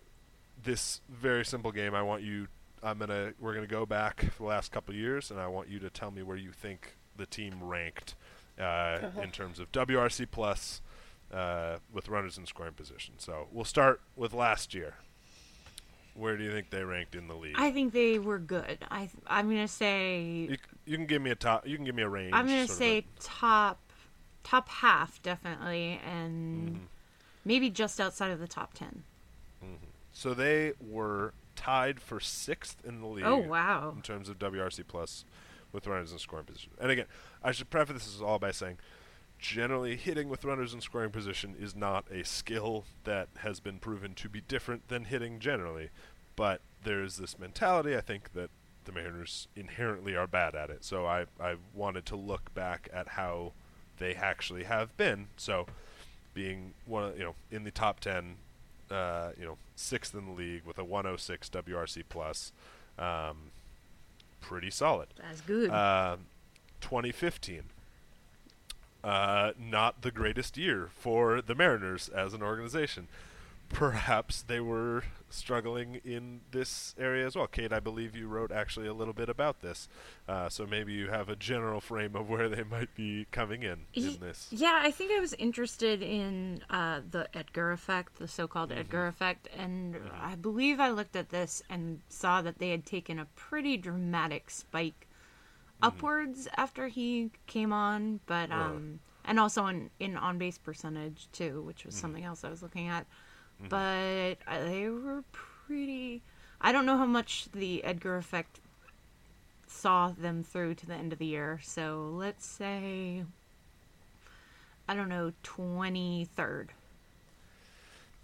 this 0.63 1.01
very 1.09 1.45
simple 1.45 1.73
game, 1.73 1.95
I 1.95 2.03
want 2.03 2.23
you. 2.23 2.49
I'm 2.83 2.99
gonna. 2.99 3.33
We're 3.41 3.55
gonna 3.55 3.67
go 3.67 3.87
back 3.87 4.31
for 4.33 4.43
the 4.43 4.49
last 4.49 4.73
couple 4.73 4.95
years, 4.95 5.31
and 5.31 5.41
I 5.41 5.47
want 5.47 5.71
you 5.71 5.79
to 5.79 5.89
tell 5.89 6.11
me 6.11 6.23
where 6.23 6.37
you 6.37 6.53
think 6.53 6.97
the 7.17 7.25
team 7.25 7.63
ranked 7.63 8.15
uh, 8.61 8.99
in 9.23 9.31
terms 9.31 9.59
of 9.61 9.71
WRC 9.73 10.27
plus 10.31 10.81
uh, 11.33 11.77
with 11.93 12.09
runners 12.09 12.39
in 12.39 12.47
scoring 12.47 12.73
position. 12.75 13.15
So 13.19 13.49
we'll 13.53 13.65
start 13.65 14.01
with 14.17 14.33
last 14.33 14.75
year. 14.75 14.95
Where 16.15 16.37
do 16.39 16.45
you 16.45 16.51
think 16.51 16.71
they 16.71 16.83
ranked 16.83 17.15
in 17.15 17.29
the 17.29 17.35
league? 17.35 17.57
I 17.59 17.71
think 17.71 17.93
they 17.93 18.19
were 18.19 18.39
good. 18.39 18.79
I 18.91 19.11
I'm 19.27 19.49
gonna 19.49 19.69
say 19.69 20.47
you, 20.51 20.57
you 20.87 20.97
can 20.97 21.05
give 21.07 21.21
me 21.21 21.31
a 21.31 21.35
top. 21.35 21.67
You 21.67 21.77
can 21.77 21.85
give 21.85 21.95
me 21.95 22.03
a 22.03 22.09
range. 22.09 22.33
I'm 22.33 22.47
gonna 22.47 22.67
say 22.67 23.05
top 23.21 23.79
top 24.45 24.69
half 24.69 25.21
definitely, 25.23 26.01
and 26.11 26.69
Mm-hmm. 26.71 26.85
maybe 27.45 27.69
just 27.69 28.01
outside 28.01 28.31
of 28.31 28.39
the 28.41 28.49
top 28.49 28.73
ten. 28.73 29.03
So 30.13 30.33
they 30.33 30.73
were 30.81 31.35
tied 31.55 32.01
for 32.01 32.19
sixth 32.21 32.79
in 32.87 33.03
the 33.03 33.07
league. 33.07 33.25
Oh, 33.27 33.37
wow. 33.37 33.93
In 33.95 34.01
terms 34.01 34.31
of 34.31 34.39
WRC 34.39 34.85
plus, 34.89 35.27
with 35.77 35.87
runners 35.87 36.11
in 36.11 36.19
scoring 36.19 36.47
position. 36.47 36.73
And 36.81 36.91
again, 36.91 37.07
I 37.45 37.53
should 37.53 37.71
preface 37.71 38.05
this 38.07 38.21
all 38.21 38.41
by 38.41 38.51
saying, 38.51 38.79
generally 39.39 39.97
hitting 39.97 40.29
with 40.29 40.45
runners 40.45 40.73
in 40.75 40.81
scoring 40.81 41.11
position 41.11 41.55
is 41.61 41.77
not 41.77 42.05
a 42.11 42.25
skill 42.25 42.85
that 43.05 43.29
has 43.39 43.61
been 43.61 43.79
proven 43.79 44.15
to 44.15 44.29
be 44.29 44.41
different 44.41 44.89
than 44.89 45.05
hitting 45.05 45.39
generally. 45.39 45.91
But 46.35 46.63
there's 46.83 47.19
this 47.19 47.39
mentality, 47.39 47.95
I 47.95 48.01
think, 48.01 48.33
that 48.33 48.51
the 48.87 48.93
Mariners 48.93 49.49
inherently 49.55 50.17
are 50.17 50.27
bad 50.27 50.55
at 50.55 50.71
it. 50.71 50.85
So 50.85 51.07
I 51.07 51.27
I 51.39 51.57
wanted 51.75 52.07
to 52.07 52.17
look 52.17 52.55
back 52.55 52.89
at 52.93 53.09
how 53.09 53.53
they 53.99 54.15
actually 54.15 54.65
have 54.65 54.97
been. 54.97 55.27
So 55.37 55.67
being 56.35 56.73
one 56.87 57.05
of, 57.05 57.19
you 57.19 57.25
know 57.25 57.35
in 57.51 57.65
the 57.65 57.71
top 57.71 57.99
10 58.01 58.37
uh, 58.91 59.31
you 59.39 59.45
know 59.45 59.57
sixth 59.75 60.15
in 60.15 60.27
the 60.27 60.33
league 60.33 60.63
with 60.65 60.79
a 60.79 60.85
106 60.85 61.49
WRC 61.49 62.03
plus 62.09 62.53
um, 62.99 63.51
pretty 64.41 64.71
solid 64.71 65.09
That's 65.21 65.41
good. 65.41 65.71
um 65.71 66.27
2015 66.81 67.63
uh, 69.05 69.53
not 69.59 70.03
the 70.03 70.11
greatest 70.11 70.57
year 70.57 70.89
for 70.93 71.41
the 71.41 71.55
Mariners 71.55 72.09
as 72.09 72.35
an 72.35 72.43
organization 72.43 73.07
perhaps 73.69 74.43
they 74.43 74.61
were 74.61 75.05
struggling 75.29 76.01
in 76.05 76.41
this 76.51 76.95
area 76.99 77.27
as 77.27 77.37
well. 77.37 77.47
Kate, 77.47 77.73
I 77.73 77.81
believe 77.81 78.17
you 78.17 78.29
wrote 78.29 78.53
actually 78.53 78.87
a 78.87 78.95
little 78.95 79.15
bit 79.15 79.29
about 79.29 79.61
this, 79.61 79.89
uh, 80.29 80.49
so 80.49 80.67
maybe 80.67 80.93
you 80.93 81.09
have 81.11 81.29
a 81.29 81.37
general 81.37 81.81
frame 81.81 82.15
of 82.17 82.29
where 82.29 82.49
they 82.49 82.63
might 82.63 82.95
be 82.95 83.27
coming 83.33 83.63
in 83.63 83.87
in 84.01 84.21
this. 84.21 84.49
Yeah, 84.51 84.81
I 84.83 84.91
think 84.93 85.13
I 85.13 85.21
was 85.21 85.33
interested 85.35 86.03
in 86.03 86.63
uh, 86.71 87.01
the 87.11 87.29
Edgar 87.37 87.73
effect, 87.73 88.19
the 88.19 88.29
so-called 88.29 88.71
Mm-hmm. 88.71 88.79
Edgar 88.81 89.07
effect, 89.09 89.49
and 89.57 89.97
I 90.21 90.37
believe 90.37 90.79
I 90.81 90.91
looked 90.91 91.17
at 91.17 91.31
this 91.31 91.63
and 91.69 92.01
saw 92.09 92.43
that 92.43 92.59
they 92.59 92.71
had 92.71 92.87
taken 92.87 93.19
a 93.19 93.27
pretty 93.35 93.77
dramatic 93.77 94.51
spike 94.51 95.09
Mm-hmm. 95.83 95.87
upwards 95.89 96.49
after 96.57 96.89
he 96.89 97.31
came 97.47 97.73
on, 97.73 98.21
but 98.27 98.51
um, 98.51 99.01
and 99.25 99.39
also 99.41 99.67
in 99.67 99.91
in 100.01 100.17
on 100.17 100.39
base 100.39 100.59
percentage 100.59 101.29
too, 101.33 101.63
which 101.63 101.85
Mm-hmm. 101.89 101.89
was 101.89 101.95
something 101.95 102.25
else 102.25 102.45
I 102.45 102.51
was 102.51 102.63
looking 102.63 102.89
at. 102.89 103.07
But 103.69 104.37
uh, 104.47 104.65
they 104.65 104.89
were 104.89 105.25
pretty. 105.33 106.23
I 106.61 106.73
don't 106.73 106.87
know 106.87 106.97
how 106.97 107.07
much 107.07 107.49
the 107.53 107.83
Edgar 107.85 108.17
effect 108.17 108.61
saw 109.67 110.09
them 110.09 110.43
through 110.43 110.75
to 110.77 110.87
the 110.87 110.95
end 110.95 111.13
of 111.13 111.19
the 111.19 111.27
year. 111.27 111.61
So 111.63 112.11
let's 112.13 112.47
say, 112.47 113.25
I 114.89 114.95
don't 114.95 115.09
know, 115.09 115.33
23rd. 115.45 116.69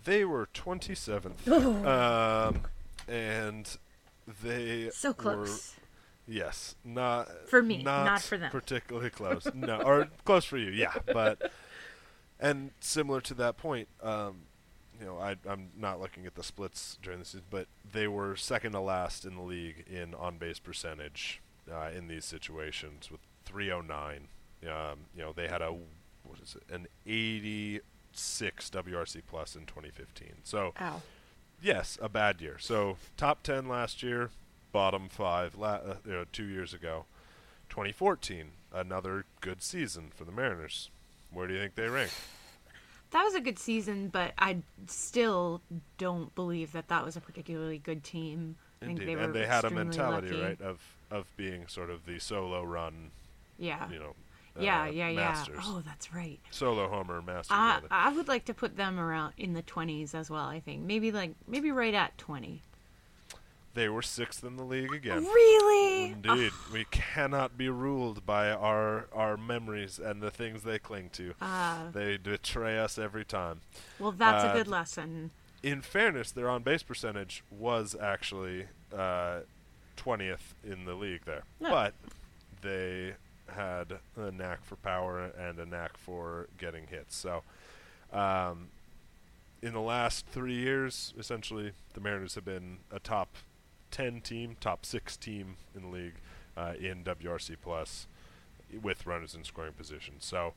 They 0.05 0.24
were 0.24 0.49
27th. 0.55 1.33
Oh. 1.47 2.49
Um, 2.49 2.62
and 3.09 3.76
they 4.43 4.91
So 4.91 5.11
were- 5.11 5.14
close. 5.14 5.74
yes, 6.26 6.74
not 6.85 7.49
For 7.49 7.62
me, 7.62 7.83
not, 7.83 8.05
not 8.05 8.22
for 8.22 8.37
them. 8.39 8.51
Particularly 8.51 9.11
close. 9.11 9.47
no, 9.55 9.80
or 9.80 10.09
close 10.24 10.45
for 10.45 10.57
you, 10.59 10.70
yeah. 10.70 10.95
But 11.12 11.51
and 12.41 12.70
similar 12.80 13.20
to 13.22 13.35
that 13.35 13.57
point, 13.57 13.89
um, 14.03 14.43
you 15.03 15.09
know, 15.09 15.18
I, 15.18 15.34
I'm 15.48 15.70
not 15.76 16.00
looking 16.00 16.26
at 16.26 16.36
the 16.36 16.44
splits 16.44 16.96
during 17.03 17.18
the 17.18 17.24
season, 17.24 17.42
but 17.50 17.66
they 17.90 18.07
were 18.07 18.36
second 18.36 18.72
to 18.72 18.80
last 18.80 19.24
in 19.24 19.34
the 19.34 19.42
league 19.42 19.84
in 19.90 20.14
on 20.14 20.38
base 20.38 20.61
percentage 20.61 21.40
uh, 21.70 21.90
in 21.96 22.07
these 22.07 22.24
situations 22.24 23.11
with 23.11 23.20
309. 23.44 24.28
Um, 24.64 24.98
you 25.16 25.22
know, 25.22 25.32
they 25.34 25.48
had 25.48 25.61
a 25.61 25.72
what 25.72 26.38
is 26.40 26.55
it, 26.57 26.72
an 26.72 26.86
86 27.05 28.70
WRC 28.70 29.22
plus 29.28 29.57
in 29.57 29.66
2015. 29.66 30.28
So 30.44 30.72
Ow. 30.80 31.03
yes, 31.61 31.98
a 32.00 32.09
bad 32.09 32.40
year. 32.40 32.59
So 32.61 32.96
top 33.16 33.42
10 33.42 33.68
last 33.68 34.05
year, 34.05 34.30
bottom 34.70 35.09
five 35.09 35.57
la- 35.57 35.80
uh, 35.84 35.96
you 36.07 36.12
know, 36.12 36.24
two 36.32 36.46
years 36.46 36.72
ago. 36.72 37.07
2014, 37.70 38.50
another 38.72 39.24
good 39.40 39.62
season 39.62 40.12
for 40.14 40.24
the 40.24 40.30
Mariners. 40.30 40.90
Where 41.32 41.48
do 41.48 41.55
you 41.55 41.61
think 41.61 41.74
they 41.74 41.88
rank? 41.88 42.12
That 43.12 43.24
was 43.24 43.34
a 43.34 43.40
good 43.40 43.58
season, 43.58 44.08
but 44.08 44.32
I 44.38 44.58
still 44.86 45.60
don't 45.98 46.34
believe 46.34 46.72
that 46.72 46.88
that 46.88 47.04
was 47.04 47.16
a 47.16 47.20
particularly 47.20 47.78
good 47.78 48.02
team. 48.04 48.56
I 48.80 48.86
think 48.86 48.98
Indeed, 49.00 49.08
they 49.12 49.16
were 49.16 49.22
and 49.22 49.34
they 49.34 49.46
had 49.46 49.64
a 49.64 49.70
mentality, 49.70 50.28
lucky. 50.30 50.42
right, 50.42 50.60
of 50.60 50.80
of 51.10 51.26
being 51.36 51.66
sort 51.68 51.90
of 51.90 52.06
the 52.06 52.18
solo 52.18 52.62
run, 52.64 53.10
Yeah. 53.58 53.88
you 53.90 53.98
know, 53.98 54.14
yeah, 54.58 54.82
uh, 54.82 54.86
yeah, 54.86 55.08
yeah. 55.10 55.16
masters. 55.20 55.58
Oh, 55.62 55.82
that's 55.84 56.12
right. 56.12 56.40
solo 56.50 56.88
homer 56.88 57.20
masters. 57.22 57.54
I. 57.54 57.80
I 57.90 58.12
would 58.12 58.28
like 58.28 58.46
to 58.46 58.54
put 58.54 58.76
them 58.76 58.98
around 58.98 59.34
in 59.36 59.52
the 59.52 59.62
20s 59.62 60.14
as 60.14 60.30
well, 60.30 60.46
I 60.46 60.60
think. 60.60 60.82
Maybe 60.82 61.12
like 61.12 61.34
maybe 61.46 61.70
right 61.70 61.94
at 61.94 62.16
20. 62.18 62.62
They 63.75 63.89
were 63.89 64.03
sixth 64.03 64.45
in 64.45 64.57
the 64.57 64.64
league 64.64 64.93
again. 64.93 65.25
Really? 65.25 66.12
Indeed, 66.12 66.53
we 66.73 66.85
cannot 66.91 67.57
be 67.57 67.68
ruled 67.70 68.27
by 68.27 68.51
our 68.51 69.07
our 69.14 69.37
memories 69.39 69.99
and 69.99 70.20
the 70.20 70.31
things 70.31 70.62
they 70.62 70.79
cling 70.79 71.09
to. 71.14 71.35
Ah. 71.41 71.87
they 71.93 72.16
betray 72.18 72.79
us 72.79 72.99
every 72.99 73.25
time. 73.25 73.62
Well, 73.99 74.12
that's 74.12 74.45
Uh, 74.45 74.49
a 74.51 74.53
good 74.53 74.68
lesson. 74.68 75.31
In 75.62 75.81
fairness, 75.81 76.33
their 76.33 76.51
on 76.51 76.62
base 76.62 76.83
percentage 76.83 77.43
was 77.51 77.95
actually 77.99 78.66
twentieth 79.97 80.55
in 80.64 80.85
the 80.85 80.95
league 80.95 81.25
there, 81.25 81.45
Yeah. 81.61 81.70
but 81.70 81.95
they 82.61 83.14
had 83.55 83.99
a 84.16 84.31
knack 84.31 84.64
for 84.64 84.77
power 84.77 85.25
and 85.39 85.59
a 85.59 85.66
knack 85.66 85.97
for 85.97 86.49
getting 86.59 86.87
hits. 86.89 87.14
So, 87.16 87.43
um, 88.12 88.68
in 89.61 89.73
the 89.75 89.81
last 89.81 90.27
three 90.27 90.55
years, 90.57 91.12
essentially, 91.18 91.73
the 91.95 92.01
Mariners 92.01 92.35
have 92.35 92.45
been 92.45 92.79
a 92.91 92.99
top 92.99 93.29
ten 93.93 94.20
team, 94.20 94.57
top 94.61 94.84
six 94.84 95.16
team 95.16 95.57
in 95.76 95.82
the 95.82 95.88
league 95.88 96.14
uh, 96.57 96.72
in 96.80 97.05
WRC 97.05 97.57
plus 97.62 98.09
with 98.82 99.07
runners 99.07 99.34
in 99.34 99.45
scoring 99.45 99.74
position. 99.74 100.14
So, 100.18 100.55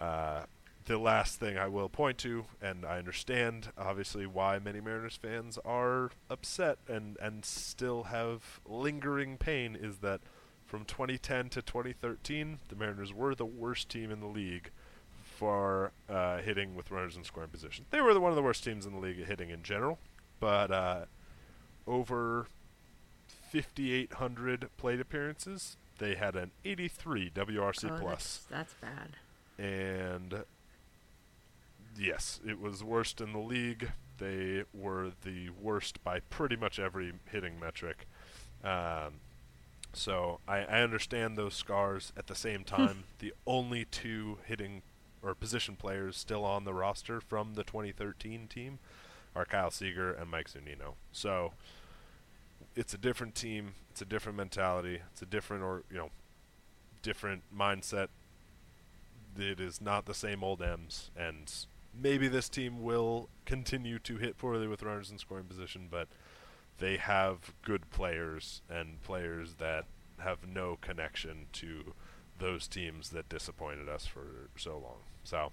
uh, 0.00 0.42
the 0.84 0.98
last 0.98 1.40
thing 1.40 1.58
I 1.58 1.68
will 1.68 1.88
point 1.88 2.18
to, 2.18 2.46
and 2.62 2.84
I 2.84 2.98
understand 2.98 3.68
obviously 3.76 4.26
why 4.26 4.58
many 4.58 4.80
Mariners 4.80 5.16
fans 5.16 5.58
are 5.64 6.10
upset 6.30 6.78
and 6.86 7.16
and 7.20 7.44
still 7.44 8.04
have 8.04 8.60
lingering 8.66 9.36
pain, 9.36 9.76
is 9.80 9.98
that 9.98 10.20
from 10.64 10.84
2010 10.84 11.48
to 11.50 11.62
2013, 11.62 12.58
the 12.68 12.76
Mariners 12.76 13.12
were 13.12 13.34
the 13.34 13.46
worst 13.46 13.88
team 13.88 14.10
in 14.10 14.20
the 14.20 14.26
league 14.26 14.70
for 15.22 15.92
uh, 16.08 16.38
hitting 16.38 16.74
with 16.74 16.90
runners 16.90 17.16
in 17.16 17.24
scoring 17.24 17.48
position. 17.48 17.86
They 17.90 18.00
were 18.00 18.12
the, 18.12 18.20
one 18.20 18.30
of 18.30 18.36
the 18.36 18.42
worst 18.42 18.64
teams 18.64 18.84
in 18.84 18.92
the 18.92 18.98
league 18.98 19.20
at 19.20 19.28
hitting 19.28 19.50
in 19.50 19.62
general, 19.62 19.98
but 20.40 20.70
uh, 20.70 21.04
over 21.86 22.48
5,800 23.50 24.68
plate 24.76 25.00
appearances, 25.00 25.76
they 25.98 26.14
had 26.14 26.36
an 26.36 26.50
83 26.64 27.30
WRC 27.30 27.90
Oh, 27.90 27.98
plus, 28.00 28.40
That's, 28.50 28.72
that's 28.72 28.74
bad. 28.74 29.64
and 29.64 30.44
yes, 31.98 32.40
it 32.46 32.60
was 32.60 32.82
worst 32.84 33.20
in 33.20 33.32
the 33.32 33.38
league. 33.38 33.90
They 34.18 34.64
were 34.74 35.12
the 35.24 35.50
worst 35.50 36.02
by 36.04 36.20
pretty 36.20 36.56
much 36.56 36.78
every 36.78 37.12
hitting 37.30 37.58
metric. 37.60 38.06
Um, 38.64 39.20
so 39.92 40.40
I, 40.46 40.58
I 40.58 40.82
understand 40.82 41.36
those 41.36 41.54
scars. 41.54 42.12
At 42.16 42.26
the 42.26 42.34
same 42.34 42.64
time, 42.64 43.04
the 43.20 43.32
only 43.46 43.84
two 43.84 44.38
hitting 44.44 44.82
or 45.22 45.34
position 45.34 45.74
players 45.76 46.16
still 46.16 46.44
on 46.44 46.64
the 46.64 46.74
roster 46.74 47.20
from 47.20 47.54
the 47.54 47.64
2013 47.64 48.46
team 48.48 48.78
are 49.34 49.44
Kyle 49.44 49.70
Seager 49.70 50.12
and 50.12 50.30
Mike 50.30 50.48
Zunino. 50.48 50.94
So 51.12 51.52
it's 52.78 52.94
a 52.94 52.98
different 52.98 53.34
team. 53.34 53.74
It's 53.90 54.00
a 54.00 54.04
different 54.04 54.38
mentality. 54.38 55.00
It's 55.10 55.20
a 55.20 55.26
different 55.26 55.64
or 55.64 55.82
you 55.90 55.98
know 55.98 56.10
different 57.02 57.42
mindset. 57.54 58.08
It 59.36 59.58
is 59.58 59.80
not 59.80 60.06
the 60.06 60.14
same 60.14 60.44
old 60.44 60.62
M's, 60.62 61.10
and 61.16 61.52
maybe 61.92 62.28
this 62.28 62.48
team 62.48 62.82
will 62.82 63.28
continue 63.44 63.98
to 64.00 64.16
hit 64.16 64.38
poorly 64.38 64.68
with 64.68 64.84
runners 64.84 65.10
in 65.10 65.18
scoring 65.18 65.44
position, 65.44 65.88
but 65.90 66.06
they 66.78 66.96
have 66.96 67.52
good 67.62 67.90
players 67.90 68.62
and 68.70 69.02
players 69.02 69.54
that 69.54 69.84
have 70.18 70.46
no 70.46 70.78
connection 70.80 71.46
to 71.54 71.94
those 72.38 72.68
teams 72.68 73.10
that 73.10 73.28
disappointed 73.28 73.88
us 73.88 74.06
for 74.06 74.48
so 74.56 74.72
long. 74.72 75.00
So 75.24 75.50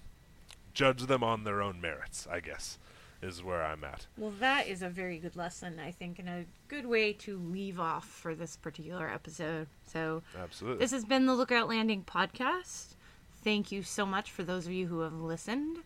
judge 0.74 1.04
them 1.08 1.24
on 1.24 1.44
their 1.44 1.62
own 1.62 1.82
merits, 1.82 2.28
I 2.32 2.40
guess. 2.40 2.78
Is 3.22 3.44
where 3.44 3.64
I'm 3.64 3.84
at. 3.84 4.06
Well, 4.18 4.34
that 4.40 4.68
is 4.68 4.82
a 4.82 4.90
very 4.90 5.18
good 5.18 5.36
lesson, 5.36 5.80
I 5.80 5.92
think, 5.92 6.20
and 6.20 6.30
a 6.30 6.46
good 6.68 6.86
way 6.86 7.14
to 7.14 7.38
leave 7.38 7.80
off 7.80 8.06
for 8.08 8.36
this 8.36 8.56
particular 8.56 9.10
episode. 9.10 9.68
So, 9.88 10.24
Absolutely. 10.42 10.80
this 10.80 10.92
has 10.92 11.06
been 11.06 11.26
the 11.26 11.34
Lookout 11.36 11.68
Landing 11.68 12.04
podcast. 12.04 12.96
Thank 13.44 13.72
you 13.72 13.84
so 13.84 14.06
much 14.06 14.32
for 14.32 14.44
those 14.44 14.66
of 14.66 14.74
you 14.74 14.88
who 14.88 15.02
have 15.02 15.14
listened, 15.14 15.78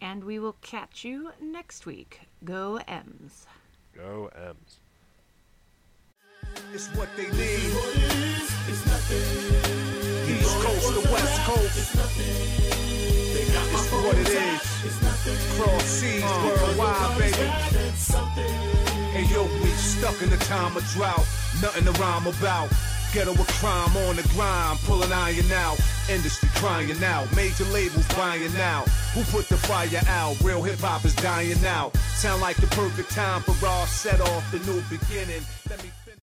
and 0.00 0.24
we 0.24 0.38
will 0.38 0.56
catch 0.62 1.04
you 1.04 1.32
next 1.40 1.86
week. 1.86 2.20
Go 2.44 2.80
M's. 2.86 3.46
Go 3.94 4.30
M's. 4.36 4.78
It's 6.72 6.88
what 6.94 7.08
they 7.16 7.30
need. 7.30 7.72
East 8.68 9.89
Coast 10.60 10.92
to 10.92 11.12
West 11.12 11.40
Coast. 11.44 11.76
It's 13.72 13.92
what 13.92 14.16
it 14.16 14.28
is. 14.28 14.60
Cross 15.56 15.84
seas 15.84 16.22
uh. 16.24 16.56
worldwide, 16.60 17.18
baby. 17.18 17.46
Hey 19.12 19.24
yo, 19.32 19.44
we 19.62 19.70
stuck 19.70 20.20
in 20.22 20.30
the 20.30 20.36
time 20.44 20.76
of 20.76 20.84
drought. 20.88 21.26
Nothing 21.62 21.84
to 21.84 21.92
rhyme 21.92 22.26
about. 22.26 22.68
Ghetto 23.12 23.32
with 23.32 23.48
crime 23.58 23.96
on 24.06 24.16
the 24.16 24.22
grind, 24.34 24.78
pulling 24.86 25.12
iron 25.12 25.50
out. 25.52 25.78
Industry 26.08 26.48
crying 26.54 27.02
out, 27.02 27.26
major 27.34 27.64
labels 27.64 28.06
buying 28.14 28.54
out. 28.56 28.88
Who 29.14 29.24
put 29.24 29.48
the 29.48 29.56
fire 29.56 29.88
out? 30.06 30.40
Real 30.42 30.62
hip 30.62 30.78
hop 30.78 31.04
is 31.04 31.14
dying 31.16 31.64
out. 31.64 31.96
Sound 32.14 32.40
like 32.40 32.56
the 32.56 32.68
perfect 32.68 33.10
time 33.10 33.42
for 33.42 33.52
Raw 33.64 33.84
set 33.86 34.20
off 34.20 34.50
the 34.52 34.58
new 34.60 34.80
beginning. 34.88 35.42
Let 35.68 35.82
me 35.82 35.90